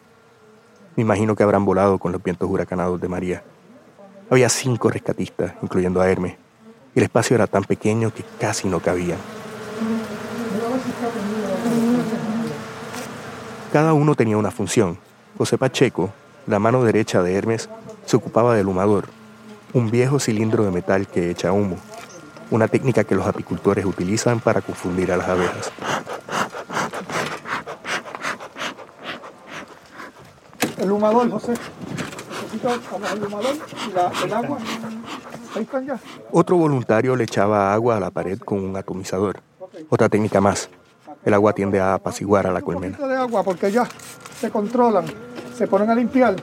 Me 0.97 1.03
imagino 1.03 1.37
que 1.37 1.43
habrán 1.43 1.67
volado 1.67 1.99
con 1.99 2.13
los 2.13 2.23
vientos 2.23 2.49
huracanados 2.49 2.99
de 3.01 3.09
María. 3.09 3.43
Había 4.31 4.49
cinco 4.49 4.89
rescatistas, 4.89 5.53
incluyendo 5.61 6.01
a 6.01 6.09
Hermes, 6.11 6.37
y 6.95 6.99
el 7.01 7.05
espacio 7.05 7.35
era 7.35 7.47
tan 7.47 7.65
pequeño 7.65 8.15
que 8.15 8.25
casi 8.41 8.67
no 8.67 8.81
cabían. 8.81 9.19
Cada 13.73 13.93
uno 13.93 14.15
tenía 14.15 14.39
una 14.39 14.51
función. 14.51 14.97
José 15.37 15.59
Pacheco, 15.59 16.15
la 16.47 16.59
mano 16.59 16.83
derecha 16.83 17.23
de 17.23 17.35
Hermes, 17.35 17.69
se 18.07 18.17
ocupaba 18.17 18.57
del 18.57 18.69
humador, 18.69 19.09
un 19.75 19.91
viejo 19.91 20.19
cilindro 20.19 20.65
de 20.65 20.71
metal 20.71 21.07
que 21.07 21.31
echa 21.31 21.53
humo, 21.53 21.77
una 22.51 22.69
técnica 22.69 23.05
que 23.05 23.15
los 23.15 23.27
apicultores 23.27 23.85
utilizan 23.85 24.41
para 24.41 24.61
confundir 24.61 25.13
a 25.13 25.17
las 25.17 25.29
abejas. 25.29 25.71
El 30.79 30.93
humador, 30.93 31.31
José. 31.31 31.55
Necesito 32.43 32.69
como 32.91 33.07
el 33.07 33.25
humador 33.25 33.57
y 33.89 33.93
la- 33.95 34.13
el 34.25 34.33
agua. 34.35 34.59
Ahí 35.55 35.63
están 35.63 35.87
ya. 35.87 35.99
Otro 36.31 36.57
voluntario 36.57 37.17
le 37.17 37.25
echaba 37.25 37.73
agua 37.73 37.97
a 37.97 38.01
la 38.01 38.11
pared 38.11 38.39
con 38.39 38.63
un 38.63 38.77
atomizador. 38.77 39.41
Otra 39.89 40.09
técnica 40.09 40.41
más. 40.41 40.69
El 41.25 41.35
agua 41.35 41.53
tiende 41.55 41.81
a 41.81 41.95
apaciguar 41.95 42.47
a 42.47 42.53
la 42.53 42.61
colmena. 42.61 42.97
de 42.99 43.17
agua 43.17 43.43
porque 43.43 43.73
ya 43.73 43.89
se 44.39 44.51
controlan, 44.51 45.07
se 45.57 45.67
ponen 45.67 45.91
a 45.91 45.95
limpiar. 45.95 46.37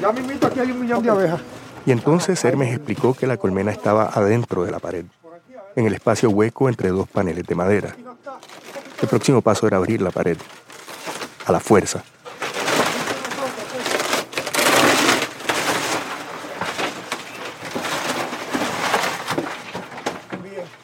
Ya 0.00 0.10
mismito 0.12 0.46
aquí 0.48 0.60
hay 0.60 0.70
un 0.72 0.80
millón 0.80 1.02
de 1.02 1.10
abejas. 1.10 1.40
Y 1.86 1.92
entonces 1.92 2.42
Hermes 2.44 2.74
explicó 2.74 3.14
que 3.14 3.26
la 3.26 3.36
colmena 3.36 3.70
estaba 3.70 4.06
adentro 4.06 4.64
de 4.64 4.70
la 4.72 4.78
pared, 4.80 5.04
en 5.76 5.86
el 5.86 5.94
espacio 5.94 6.30
hueco 6.30 6.68
entre 6.68 6.90
dos 6.90 7.08
paneles 7.08 7.46
de 7.46 7.54
madera. 7.54 7.96
El 9.02 9.08
próximo 9.08 9.40
paso 9.42 9.66
era 9.66 9.76
abrir 9.76 10.00
la 10.00 10.10
pared, 10.10 10.36
a 11.46 11.52
la 11.52 11.60
fuerza. 11.60 12.02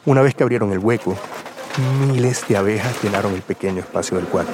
Una 0.07 0.23
vez 0.23 0.35
que 0.35 0.43
abrieron 0.43 0.73
el 0.73 0.79
hueco, 0.79 1.17
miles 2.09 2.47
de 2.49 2.57
abejas 2.57 3.03
llenaron 3.03 3.33
el 3.35 3.43
pequeño 3.43 3.81
espacio 3.81 4.17
del 4.17 4.27
cuarto. 4.27 4.53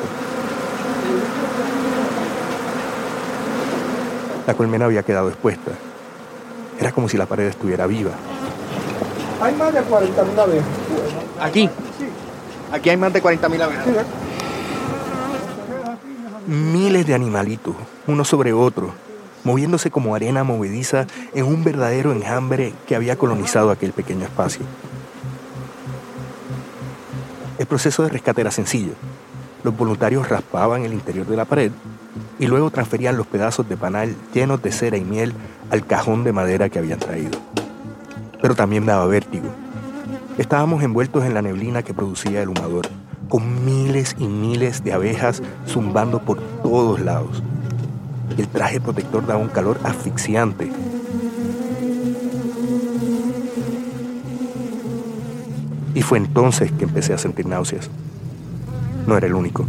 La 4.46 4.54
colmena 4.54 4.84
había 4.84 5.02
quedado 5.02 5.28
expuesta. 5.28 5.72
Era 6.78 6.92
como 6.92 7.08
si 7.08 7.16
la 7.16 7.26
pared 7.26 7.46
estuviera 7.46 7.86
viva. 7.86 8.12
Hay 9.40 9.54
más 9.54 9.72
de 9.72 9.80
40.000 9.80 10.38
abejas. 10.38 10.68
Aquí. 11.40 11.68
Aquí 12.72 12.90
hay 12.90 12.96
más 12.96 13.12
de 13.12 13.22
40.000 13.22 13.62
abejas. 13.62 13.86
Miles 16.46 17.06
de 17.06 17.14
animalitos, 17.14 17.74
uno 18.06 18.24
sobre 18.24 18.52
otro, 18.52 18.92
moviéndose 19.44 19.90
como 19.90 20.14
arena 20.14 20.44
movediza 20.44 21.06
en 21.34 21.44
un 21.44 21.64
verdadero 21.64 22.12
enjambre 22.12 22.72
que 22.86 22.96
había 22.96 23.16
colonizado 23.16 23.70
aquel 23.70 23.92
pequeño 23.92 24.24
espacio. 24.24 24.64
El 27.58 27.66
proceso 27.66 28.04
de 28.04 28.10
rescate 28.10 28.42
era 28.42 28.50
sencillo. 28.50 28.92
Los 29.64 29.76
voluntarios 29.76 30.28
raspaban 30.28 30.84
el 30.84 30.92
interior 30.92 31.26
de 31.26 31.36
la 31.36 31.44
pared 31.44 31.72
y 32.38 32.46
luego 32.46 32.70
transferían 32.70 33.16
los 33.16 33.26
pedazos 33.26 33.68
de 33.68 33.76
panal 33.76 34.14
llenos 34.32 34.62
de 34.62 34.72
cera 34.72 34.96
y 34.96 35.04
miel 35.04 35.32
al 35.70 35.84
cajón 35.84 36.22
de 36.22 36.32
madera 36.32 36.68
que 36.68 36.78
habían 36.78 36.98
traído. 36.98 37.38
Pero 38.46 38.54
también 38.54 38.86
daba 38.86 39.04
vértigo. 39.06 39.48
Estábamos 40.38 40.80
envueltos 40.84 41.24
en 41.24 41.34
la 41.34 41.42
neblina 41.42 41.82
que 41.82 41.92
producía 41.92 42.42
el 42.42 42.48
humador, 42.48 42.86
con 43.28 43.64
miles 43.64 44.14
y 44.20 44.28
miles 44.28 44.84
de 44.84 44.92
abejas 44.92 45.42
zumbando 45.66 46.20
por 46.20 46.38
todos 46.62 47.00
lados. 47.00 47.42
El 48.38 48.46
traje 48.46 48.80
protector 48.80 49.26
daba 49.26 49.40
un 49.40 49.48
calor 49.48 49.80
asfixiante. 49.82 50.70
Y 55.92 56.02
fue 56.02 56.18
entonces 56.18 56.70
que 56.70 56.84
empecé 56.84 57.14
a 57.14 57.18
sentir 57.18 57.46
náuseas. 57.46 57.90
No 59.08 59.16
era 59.16 59.26
el 59.26 59.34
único. 59.34 59.66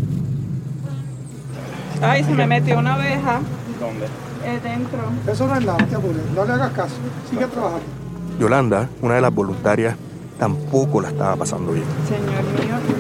Ay, 2.00 2.24
se 2.24 2.32
me 2.32 2.46
metió 2.46 2.78
una 2.78 2.94
abeja. 2.94 3.40
¿Dónde? 3.80 4.06
Eh, 4.46 4.60
dentro. 4.62 5.00
Eso 5.28 5.48
no 5.48 5.56
es 5.56 5.66
nada, 5.66 5.80
no 5.80 5.88
te 5.88 5.96
apures. 5.96 6.22
No 6.36 6.46
le 6.46 6.54
hagas 6.54 6.74
caso. 6.74 6.96
Sigue 7.28 7.48
trabajando. 7.48 7.97
Yolanda, 8.40 8.90
una 9.02 9.16
de 9.16 9.22
las 9.22 9.34
voluntarias, 9.34 9.96
tampoco 10.40 11.02
la 11.02 11.10
estaba 11.10 11.36
pasando 11.36 11.72
bien. 11.74 11.86
Señor 12.08 12.44
mío, 12.44 12.76
Dios 12.88 12.98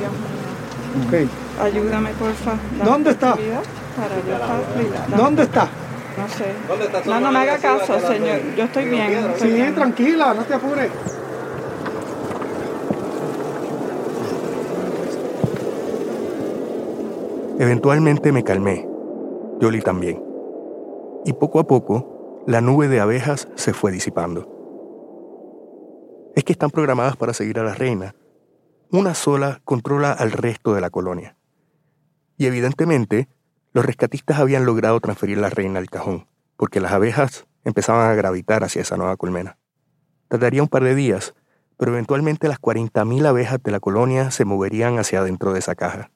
mío. 1.11 1.25
Ok. 1.25 1.61
Ayúdame, 1.61 2.09
porfa. 2.11 2.55
¿Dónde 2.83 3.11
está? 3.11 3.33
tranquilidad 3.33 3.61
Para 3.95 4.15
yo 4.27 4.33
estar 4.33 4.61
cuidada. 4.73 5.17
¿Dónde 5.17 5.43
está? 5.43 5.69
No 6.17 6.27
sé. 6.29 7.09
No, 7.09 7.19
no 7.19 7.31
me 7.31 7.39
haga 7.39 7.57
caso, 7.57 7.99
señor. 7.99 8.39
Yo 8.55 8.63
estoy 8.63 8.85
bien. 8.85 9.11
estoy 9.11 9.49
Sí, 9.49 9.53
bien. 9.55 9.75
tranquila, 9.75 10.33
no 10.33 10.43
te 10.43 10.53
apures. 10.55 10.91
Eventualmente 17.59 18.31
me 18.31 18.43
calmé. 18.43 18.87
Yoli 19.59 19.81
también. 19.81 20.21
Y 21.25 21.33
poco 21.33 21.59
a 21.59 21.65
poco, 21.65 22.43
la 22.45 22.61
nube 22.61 22.87
de 22.87 22.99
abejas 22.99 23.47
se 23.55 23.73
fue 23.73 23.91
disipando. 23.91 24.56
Es 26.37 26.43
que 26.43 26.53
están 26.53 26.69
programadas 26.69 27.17
para 27.17 27.33
seguir 27.33 27.57
a 27.57 27.63
la 27.63 27.73
reina. 27.73 28.13
Una 28.91 29.15
sola 29.15 29.59
controla 29.65 30.11
al 30.11 30.31
resto 30.31 30.75
de 30.75 30.81
la 30.81 30.91
colonia. 30.91 31.35
Y 32.37 32.45
evidentemente, 32.45 33.27
los 33.73 33.83
rescatistas 33.83 34.37
habían 34.37 34.63
logrado 34.63 34.99
transferir 34.99 35.39
la 35.39 35.49
reina 35.49 35.79
al 35.79 35.89
cajón, 35.89 36.27
porque 36.55 36.79
las 36.79 36.91
abejas 36.91 37.47
empezaban 37.63 38.11
a 38.11 38.13
gravitar 38.13 38.63
hacia 38.63 38.83
esa 38.83 38.97
nueva 38.97 39.17
colmena. 39.17 39.57
Tardaría 40.27 40.61
un 40.61 40.67
par 40.67 40.83
de 40.83 40.93
días, 40.93 41.33
pero 41.75 41.93
eventualmente 41.93 42.47
las 42.47 42.61
40.000 42.61 43.25
abejas 43.25 43.63
de 43.63 43.71
la 43.71 43.79
colonia 43.79 44.29
se 44.29 44.45
moverían 44.45 44.99
hacia 44.99 45.21
adentro 45.21 45.53
de 45.53 45.59
esa 45.59 45.73
caja. 45.73 46.11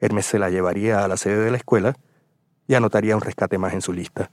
Hermes 0.00 0.26
se 0.26 0.40
la 0.40 0.50
llevaría 0.50 1.04
a 1.04 1.06
la 1.08 1.16
sede 1.16 1.44
de 1.44 1.52
la 1.52 1.58
escuela 1.58 1.94
y 2.66 2.74
anotaría 2.74 3.14
un 3.14 3.22
rescate 3.22 3.58
más 3.58 3.74
en 3.74 3.80
su 3.80 3.92
lista. 3.92 4.32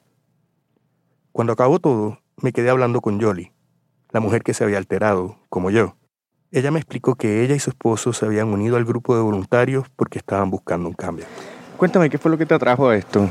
Cuando 1.31 1.53
acabó 1.53 1.77
todo, 1.77 2.17
me 2.37 2.51
quedé 2.51 2.71
hablando 2.71 2.99
con 2.99 3.19
Yoli, 3.19 3.52
la 4.13 4.19
mujer 4.19 4.43
que 4.43 4.53
se 4.53 4.63
había 4.63 4.77
alterado, 4.77 5.35
como 5.49 5.71
yo. 5.71 5.97
Ella 6.51 6.69
me 6.69 6.79
explicó 6.79 7.15
que 7.15 7.43
ella 7.43 7.55
y 7.55 7.59
su 7.59 7.71
esposo 7.71 8.13
se 8.13 8.25
habían 8.25 8.47
unido 8.49 8.77
al 8.77 8.85
grupo 8.85 9.15
de 9.15 9.23
voluntarios 9.23 9.87
porque 9.95 10.19
estaban 10.19 10.51
buscando 10.51 10.87
un 10.87 10.93
cambio. 10.93 11.25
Cuéntame, 11.77 12.11
¿qué 12.11 12.19
fue 12.19 12.29
lo 12.29 12.37
que 12.37 12.45
te 12.45 12.53
atrajo 12.53 12.89
a 12.89 12.95
esto? 12.95 13.27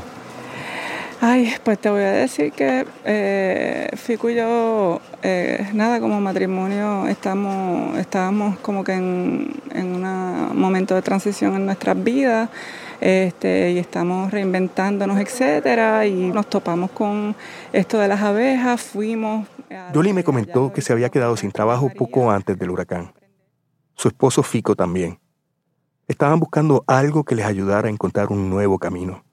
Ay, 1.21 1.53
pues 1.63 1.79
te 1.79 1.89
voy 1.89 2.03
a 2.03 2.11
decir 2.11 2.51
que 2.51 2.85
eh, 3.05 3.89
Fico 3.95 4.29
y 4.29 4.35
yo, 4.35 4.99
eh, 5.21 5.69
nada, 5.73 6.01
como 6.01 6.19
matrimonio, 6.19 7.07
estamos, 7.07 7.97
estábamos 7.97 8.59
como 8.59 8.83
que 8.83 8.91
en, 8.91 9.53
en 9.71 10.03
un 10.05 10.59
momento 10.59 10.95
de 10.95 11.01
transición 11.01 11.55
en 11.55 11.65
nuestras 11.65 12.03
vidas 12.03 12.49
este, 12.99 13.71
y 13.71 13.77
estamos 13.77 14.31
reinventándonos, 14.31 15.17
etcétera, 15.17 16.05
y 16.05 16.31
nos 16.31 16.47
topamos 16.47 16.91
con 16.91 17.33
esto 17.71 17.99
de 17.99 18.09
las 18.09 18.21
abejas, 18.21 18.81
fuimos... 18.81 19.47
Yoli 19.93 20.13
me 20.13 20.23
comentó 20.23 20.71
que 20.71 20.81
se 20.81 20.93
había 20.93 21.09
quedado 21.09 21.37
sin 21.37 21.51
trabajo 21.51 21.89
poco 21.89 22.31
antes 22.31 22.57
del 22.57 22.71
huracán. 22.71 23.13
Su 23.95 24.07
esposo 24.07 24.43
Fico 24.43 24.75
también. 24.75 25.19
Estaban 26.07 26.39
buscando 26.39 26.83
algo 26.87 27.23
que 27.23 27.35
les 27.35 27.45
ayudara 27.45 27.87
a 27.87 27.91
encontrar 27.91 28.31
un 28.31 28.49
nuevo 28.49 28.77
camino. 28.79 29.23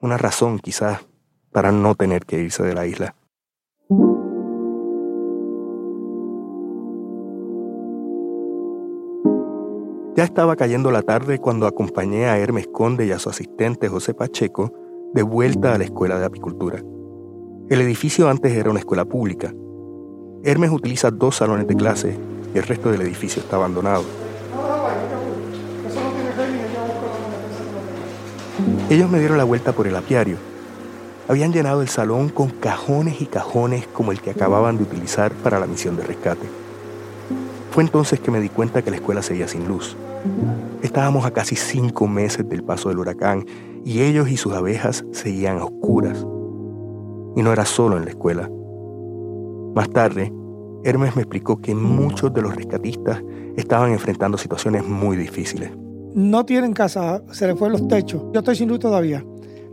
Una 0.00 0.18
razón, 0.18 0.58
quizás, 0.58 1.06
para 1.52 1.72
no 1.72 1.94
tener 1.94 2.26
que 2.26 2.40
irse 2.40 2.62
de 2.62 2.74
la 2.74 2.86
isla. 2.86 3.14
Ya 10.16 10.22
estaba 10.22 10.54
cayendo 10.54 10.90
la 10.90 11.02
tarde 11.02 11.38
cuando 11.38 11.66
acompañé 11.66 12.26
a 12.26 12.38
Hermes 12.38 12.68
Conde 12.68 13.06
y 13.06 13.10
a 13.10 13.18
su 13.18 13.30
asistente 13.30 13.88
José 13.88 14.14
Pacheco 14.14 14.72
de 15.12 15.22
vuelta 15.22 15.74
a 15.74 15.78
la 15.78 15.84
escuela 15.84 16.18
de 16.18 16.26
apicultura. 16.26 16.82
El 17.68 17.80
edificio 17.80 18.28
antes 18.28 18.52
era 18.52 18.70
una 18.70 18.80
escuela 18.80 19.06
pública. 19.06 19.54
Hermes 20.46 20.70
utiliza 20.70 21.10
dos 21.10 21.36
salones 21.36 21.66
de 21.66 21.74
clase 21.74 22.18
y 22.54 22.58
el 22.58 22.64
resto 22.64 22.90
del 22.92 23.00
edificio 23.00 23.40
está 23.40 23.56
abandonado. 23.56 24.04
Ellos 28.90 29.10
me 29.10 29.18
dieron 29.18 29.38
la 29.38 29.44
vuelta 29.44 29.72
por 29.72 29.86
el 29.86 29.96
apiario. 29.96 30.36
Habían 31.28 31.50
llenado 31.50 31.80
el 31.80 31.88
salón 31.88 32.28
con 32.28 32.50
cajones 32.50 33.22
y 33.22 33.26
cajones 33.26 33.86
como 33.86 34.12
el 34.12 34.20
que 34.20 34.32
acababan 34.32 34.76
de 34.76 34.82
utilizar 34.82 35.32
para 35.32 35.58
la 35.58 35.66
misión 35.66 35.96
de 35.96 36.02
rescate. 36.02 36.46
Fue 37.70 37.82
entonces 37.82 38.20
que 38.20 38.30
me 38.30 38.40
di 38.40 38.50
cuenta 38.50 38.82
que 38.82 38.90
la 38.90 38.96
escuela 38.96 39.22
seguía 39.22 39.48
sin 39.48 39.66
luz. 39.66 39.96
Estábamos 40.82 41.24
a 41.24 41.30
casi 41.30 41.56
cinco 41.56 42.06
meses 42.06 42.46
del 42.46 42.62
paso 42.62 42.90
del 42.90 42.98
huracán 42.98 43.46
y 43.82 44.02
ellos 44.02 44.28
y 44.28 44.36
sus 44.36 44.52
abejas 44.52 45.06
seguían 45.12 45.58
a 45.58 45.64
oscuras. 45.64 46.18
Y 47.34 47.42
no 47.42 47.50
era 47.50 47.64
solo 47.64 47.96
en 47.96 48.04
la 48.04 48.10
escuela. 48.10 48.50
Más 49.74 49.90
tarde, 49.90 50.32
Hermes 50.84 51.16
me 51.16 51.22
explicó 51.22 51.60
que 51.60 51.74
muchos 51.74 52.32
de 52.32 52.42
los 52.42 52.54
rescatistas 52.54 53.22
estaban 53.56 53.92
enfrentando 53.92 54.38
situaciones 54.38 54.86
muy 54.86 55.16
difíciles. 55.16 55.70
No 56.14 56.44
tienen 56.44 56.72
casa, 56.72 57.22
se 57.32 57.46
les 57.46 57.58
fue 57.58 57.70
los 57.70 57.88
techos. 57.88 58.22
Yo 58.32 58.40
estoy 58.40 58.54
sin 58.54 58.68
luz 58.68 58.78
todavía. 58.78 59.24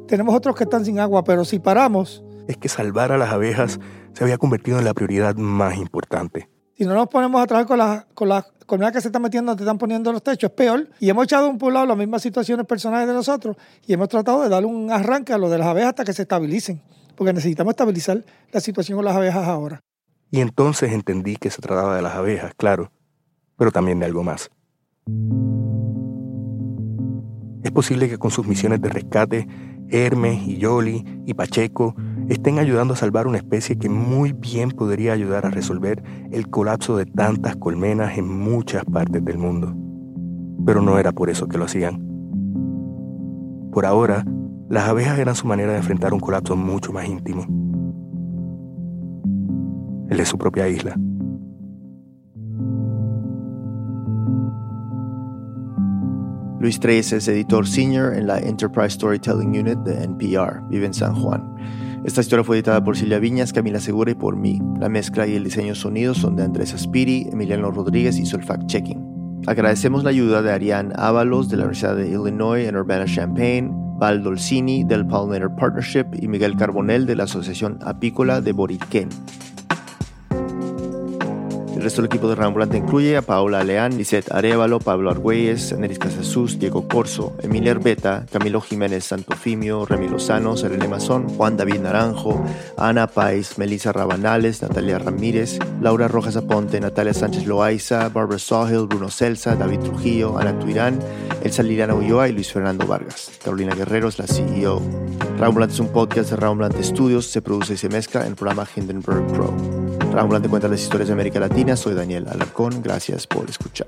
Tenemos 0.08 0.34
otros 0.34 0.56
que 0.56 0.64
están 0.64 0.84
sin 0.86 1.00
agua, 1.00 1.24
pero 1.24 1.46
si 1.46 1.60
paramos, 1.60 2.24
Es 2.48 2.58
que 2.58 2.68
salvar 2.68 3.12
a 3.12 3.18
las 3.18 3.32
abejas 3.32 3.80
se 4.14 4.24
había 4.24 4.38
convertido 4.38 4.80
en 4.80 4.86
la 4.86 4.94
prioridad 4.94 5.36
más 5.36 5.78
importante. 5.78 6.50
si 6.76 6.86
no 6.86 6.96
nos 6.96 7.08
ponemos 7.08 7.40
a 7.40 7.46
trabajar 7.46 7.68
con 7.68 7.78
las 7.78 8.06
con 8.16 8.28
la 8.30 8.46
colmenas 8.66 8.94
que 8.94 9.02
se 9.02 9.10
están 9.10 9.22
metiendo, 9.22 9.56
te 9.56 9.64
están 9.64 9.78
poniendo 9.78 10.12
los 10.12 10.24
techos, 10.24 10.50
es 10.50 10.56
peor. 10.56 10.90
Y 11.00 11.10
hemos 11.10 11.26
echado 11.26 11.50
un 11.50 11.58
por 11.58 11.72
lado 11.74 11.86
las 11.86 11.98
mismas 11.98 12.22
situaciones 12.22 12.66
personales 12.66 13.08
de 13.08 13.14
nosotros 13.14 13.58
y 13.86 13.94
hemos 13.94 14.08
tratado 14.08 14.42
de 14.42 14.50
darle 14.50 14.68
un 14.68 14.90
arranque 14.90 15.34
a 15.34 15.38
lo 15.38 15.50
de 15.50 15.58
las 15.58 15.68
abejas 15.68 15.90
hasta 15.90 16.06
que 16.06 16.14
se 16.14 16.24
estabilicen, 16.24 16.82
porque 17.16 17.34
necesitamos 17.34 17.72
estabilizar 17.72 18.24
la 18.52 18.60
situación 18.60 18.98
con 18.98 19.06
las 19.06 19.16
abejas 19.16 19.46
ahora. 19.48 19.82
Y 20.32 20.40
entonces 20.40 20.94
entendí 20.94 21.36
que 21.36 21.50
se 21.50 21.62
trataba 21.62 21.96
de 21.96 22.02
las 22.02 22.16
abejas, 22.16 22.54
claro, 22.56 22.92
pero 23.58 23.72
también 23.72 24.00
de 24.00 24.06
algo 24.06 24.24
más. 24.24 24.50
Es 27.64 27.72
posible 27.72 28.10
que 28.10 28.18
con 28.18 28.32
sus 28.32 28.48
misiones 28.48 28.82
de 28.82 28.90
rescate, 28.90 29.48
Hermes 29.90 30.48
y 30.48 30.58
Yoli 30.58 31.04
y 31.26 31.34
Pacheco 31.34 31.96
estén 32.30 32.60
ayudando 32.60 32.94
a 32.94 32.98
salvar 32.98 33.28
una 33.28 33.38
especie 33.38 33.78
que 33.78 33.90
muy 33.90 34.32
bien 34.32 34.72
podría 34.72 35.12
ayudar 35.12 35.46
a 35.46 35.50
resolver 35.50 36.02
el 36.32 36.50
colapso 36.50 36.96
de 36.96 37.06
tantas 37.06 37.58
colmenas 37.58 38.18
en 38.18 38.28
muchas 38.28 38.86
partes 38.86 39.24
del 39.26 39.38
mundo. 39.38 39.76
Pero 40.66 40.82
no 40.82 40.98
era 40.98 41.12
por 41.12 41.30
eso 41.30 41.48
que 41.48 41.58
lo 41.58 41.66
hacían. 41.66 42.02
Por 43.74 43.86
ahora, 43.86 44.26
las 44.70 44.88
abejas 44.88 45.20
eran 45.20 45.36
su 45.36 45.46
manera 45.46 45.74
de 45.74 45.80
enfrentar 45.80 46.14
un 46.14 46.22
colapso 46.22 46.56
mucho 46.56 46.94
más 46.94 47.06
íntimo. 47.06 47.46
El 50.12 50.18
de 50.18 50.26
su 50.26 50.38
propia 50.38 50.68
isla. 50.68 50.94
Luis 56.60 56.82
Treyes 56.82 57.14
es 57.14 57.30
editor 57.30 57.66
senior 57.66 58.14
en 58.14 58.28
la 58.28 58.38
Enterprise 58.40 58.90
Storytelling 58.90 59.58
Unit 59.58 59.78
de 59.80 60.04
NPR. 60.04 60.68
Vive 60.68 60.88
en 60.88 60.94
San 60.94 61.16
Juan. 61.16 61.56
Esta 62.04 62.20
historia 62.20 62.44
fue 62.44 62.58
editada 62.58 62.84
por 62.84 62.98
Silvia 62.98 63.20
Viñas, 63.20 63.54
Camila 63.54 63.80
Segura 63.80 64.12
y 64.12 64.16
por 64.16 64.36
mí. 64.36 64.60
La 64.82 64.90
mezcla 64.90 65.26
y 65.26 65.36
el 65.36 65.46
diseño 65.46 65.76
sonido 65.76 66.14
son 66.14 66.36
de 66.36 66.44
Andrés 66.44 66.74
Aspiri, 66.74 67.30
Emiliano 67.32 67.72
Rodríguez 67.72 68.18
y 68.18 68.24
el 68.24 68.44
fact-checking. 68.44 69.44
Agradecemos 69.48 70.04
la 70.04 70.10
ayuda 70.10 70.42
de 70.42 70.52
Ariane 70.52 70.94
Ábalos 70.98 71.48
de 71.48 71.56
la 71.56 71.64
Universidad 71.64 71.96
de 71.96 72.10
Illinois 72.10 72.68
en 72.68 72.76
Urbana-Champaign, 72.76 73.98
Val 73.98 74.24
Dolcini 74.24 74.84
del 74.84 75.08
Pollinator 75.08 75.56
Partnership 75.56 76.08
y 76.22 76.28
Miguel 76.28 76.58
Carbonell 76.58 77.06
de 77.06 77.16
la 77.16 77.24
Asociación 77.24 77.80
Apícola 77.82 78.42
de 78.42 78.52
Boriquén. 78.52 79.08
El 81.82 81.86
resto 81.86 82.04
del 82.04 82.12
equipo 82.12 82.30
de 82.30 82.36
Rambulante 82.36 82.78
incluye 82.78 83.18
a 83.18 83.24
Paola 83.24 83.64
Leán, 83.64 83.98
Lisette 83.98 84.32
Arevalo, 84.32 84.78
Pablo 84.78 85.10
Argüelles, 85.10 85.76
Neris 85.76 85.98
Casasus, 85.98 86.60
Diego 86.60 86.88
Corso, 86.88 87.36
Emilia 87.42 87.72
Herbeta, 87.72 88.28
Camilo 88.32 88.62
Jiménez 88.62 89.06
Santofimio, 89.06 89.88
Remy 89.88 90.08
Lozano, 90.08 90.56
Serene 90.56 90.88
Mazón, 90.88 91.28
Juan 91.28 91.58
David 91.58 91.80
Naranjo, 91.80 92.40
Ana 92.78 93.08
Pais, 93.08 93.58
Melissa 93.58 93.92
Rabanales, 93.92 94.62
Natalia 94.62 95.00
Ramírez, 95.00 95.58
Laura 95.82 96.08
Rojas 96.08 96.36
Aponte, 96.36 96.80
Natalia 96.80 97.16
Sánchez 97.16 97.48
Loaiza, 97.48 98.10
Barbara 98.10 98.38
Sawhill, 98.38 98.86
Bruno 98.86 99.10
Celsa, 99.10 99.56
David 99.56 99.80
Trujillo, 99.80 100.38
Ana 100.38 100.60
Tuirán, 100.60 101.00
Elsa 101.44 101.64
Liliana 101.64 101.96
Ulloa 101.96 102.30
y 102.30 102.34
Luis 102.34 102.52
Fernando 102.52 102.86
Vargas. 102.86 103.32
Carolina 103.44 103.74
Guerrero 103.76 104.10
es 104.10 104.20
la 104.20 104.28
CEO. 104.28 104.82
Rambulante 105.38 105.74
es 105.74 105.80
un 105.80 105.90
podcast 105.90 106.30
de 106.30 106.36
Rambulante 106.36 106.84
Studios, 106.84 107.26
se 107.28 107.42
produce 107.42 107.74
y 107.74 107.78
se 107.78 107.90
mezcla 107.90 108.22
en 108.22 108.28
el 108.28 108.36
programa 108.36 108.68
Hindenburg 108.76 109.26
Pro. 109.34 109.54
Rambulante 110.12 110.50
cuenta 110.50 110.68
las 110.68 110.82
historias 110.82 111.08
de 111.08 111.14
América 111.14 111.40
Latina. 111.40 111.76
Soy 111.76 111.96
Daniel 111.96 112.28
Alarcón. 112.28 112.82
Gracias 112.84 113.26
por 113.26 113.50
escuchar. 113.50 113.88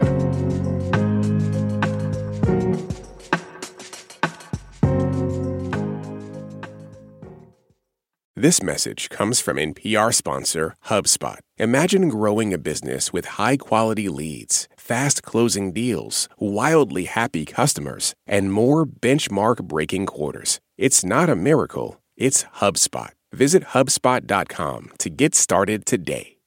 This 8.44 8.62
message 8.62 9.10
comes 9.10 9.40
from 9.40 9.56
NPR 9.56 10.14
sponsor 10.14 10.76
HubSpot. 10.88 11.40
Imagine 11.58 12.10
growing 12.10 12.54
a 12.54 12.58
business 12.58 13.14
with 13.14 13.40
high 13.40 13.56
quality 13.56 14.10
leads, 14.10 14.68
fast 14.84 15.24
closing 15.24 15.72
deals, 15.72 16.28
wildly 16.38 17.06
happy 17.06 17.46
customers, 17.46 18.14
and 18.28 18.52
more 18.52 18.86
benchmark 18.86 19.64
breaking 19.64 20.06
quarters. 20.06 20.60
It's 20.78 21.06
not 21.06 21.30
a 21.30 21.36
miracle, 21.36 22.02
it's 22.18 22.44
HubSpot. 22.62 23.12
Visit 23.32 23.64
HubSpot.com 23.74 24.92
to 25.00 25.10
get 25.10 25.36
started 25.36 25.86
today. 25.86 26.38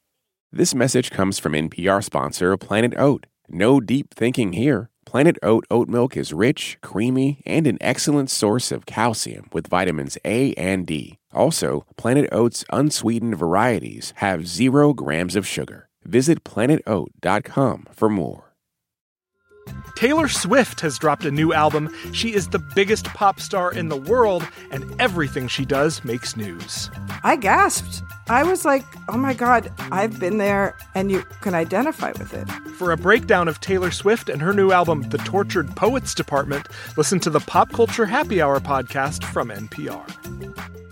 This 0.53 0.75
message 0.75 1.11
comes 1.11 1.39
from 1.39 1.53
NPR 1.55 2.03
sponsor 2.05 2.57
Planet 2.57 2.95
Oat. 2.97 3.27
No 3.49 3.81
deep 3.81 4.15
thinking 4.15 4.53
here. 4.53 4.91
Planet 5.05 5.37
Oat 5.43 5.65
oat 5.71 5.89
milk 5.89 6.17
is 6.17 6.33
rich, 6.33 6.79
creamy, 6.83 7.43
and 7.47 7.67
an 7.67 7.79
excellent 7.81 8.29
source 8.29 8.73
of 8.73 8.87
calcium 8.87 9.49
with 9.53 9.69
vitamins 9.69 10.19
A 10.25 10.53
and 10.55 10.87
D. 10.87 11.19
Also, 11.33 11.87
Planet 11.97 12.29
Oat's 12.33 12.65
unsweetened 12.73 13.37
varieties 13.37 14.13
have 14.17 14.49
zero 14.49 14.93
grams 14.93 15.37
of 15.37 15.47
sugar. 15.47 15.86
Visit 16.07 16.45
planetoat.com 16.45 17.89
for 17.93 18.09
more. 18.09 18.47
Taylor 19.97 20.29
Swift 20.29 20.81
has 20.81 20.99
dropped 20.99 21.25
a 21.25 21.31
new 21.31 21.53
album. 21.53 21.93
She 22.13 22.35
is 22.35 22.49
the 22.49 22.59
biggest 22.75 23.07
pop 23.07 23.41
star 23.41 23.73
in 23.73 23.89
the 23.89 23.97
world, 23.97 24.47
and 24.71 24.85
everything 25.01 25.49
she 25.49 25.65
does 25.65 26.05
makes 26.05 26.37
news. 26.37 26.91
I 27.25 27.37
gasped. 27.37 28.03
I 28.29 28.43
was 28.43 28.65
like, 28.65 28.85
oh 29.09 29.17
my 29.17 29.35
God, 29.35 29.73
I've 29.79 30.21
been 30.21 30.39
there, 30.39 30.77
and 30.95 31.11
you 31.11 31.23
can 31.41 31.55
identify 31.55 32.13
with 32.13 32.35
it. 32.35 32.49
For 32.77 32.93
a 32.93 32.97
breakdown 32.97 33.49
of 33.49 33.61
Taylor 33.61 33.91
Swift 33.91 34.29
and 34.29 34.43
her 34.43 34.53
new 34.53 34.71
album, 34.71 35.03
The 35.09 35.19
Tortured 35.19 35.75
Poets 35.77 36.15
Department, 36.15 36.69
listen 36.97 37.19
to 37.21 37.31
the 37.31 37.41
Pop 37.41 37.73
Culture 37.73 38.07
Happy 38.07 38.43
Hour 38.43 38.61
podcast 38.61 39.25
from 39.25 39.49
NPR. 39.49 40.86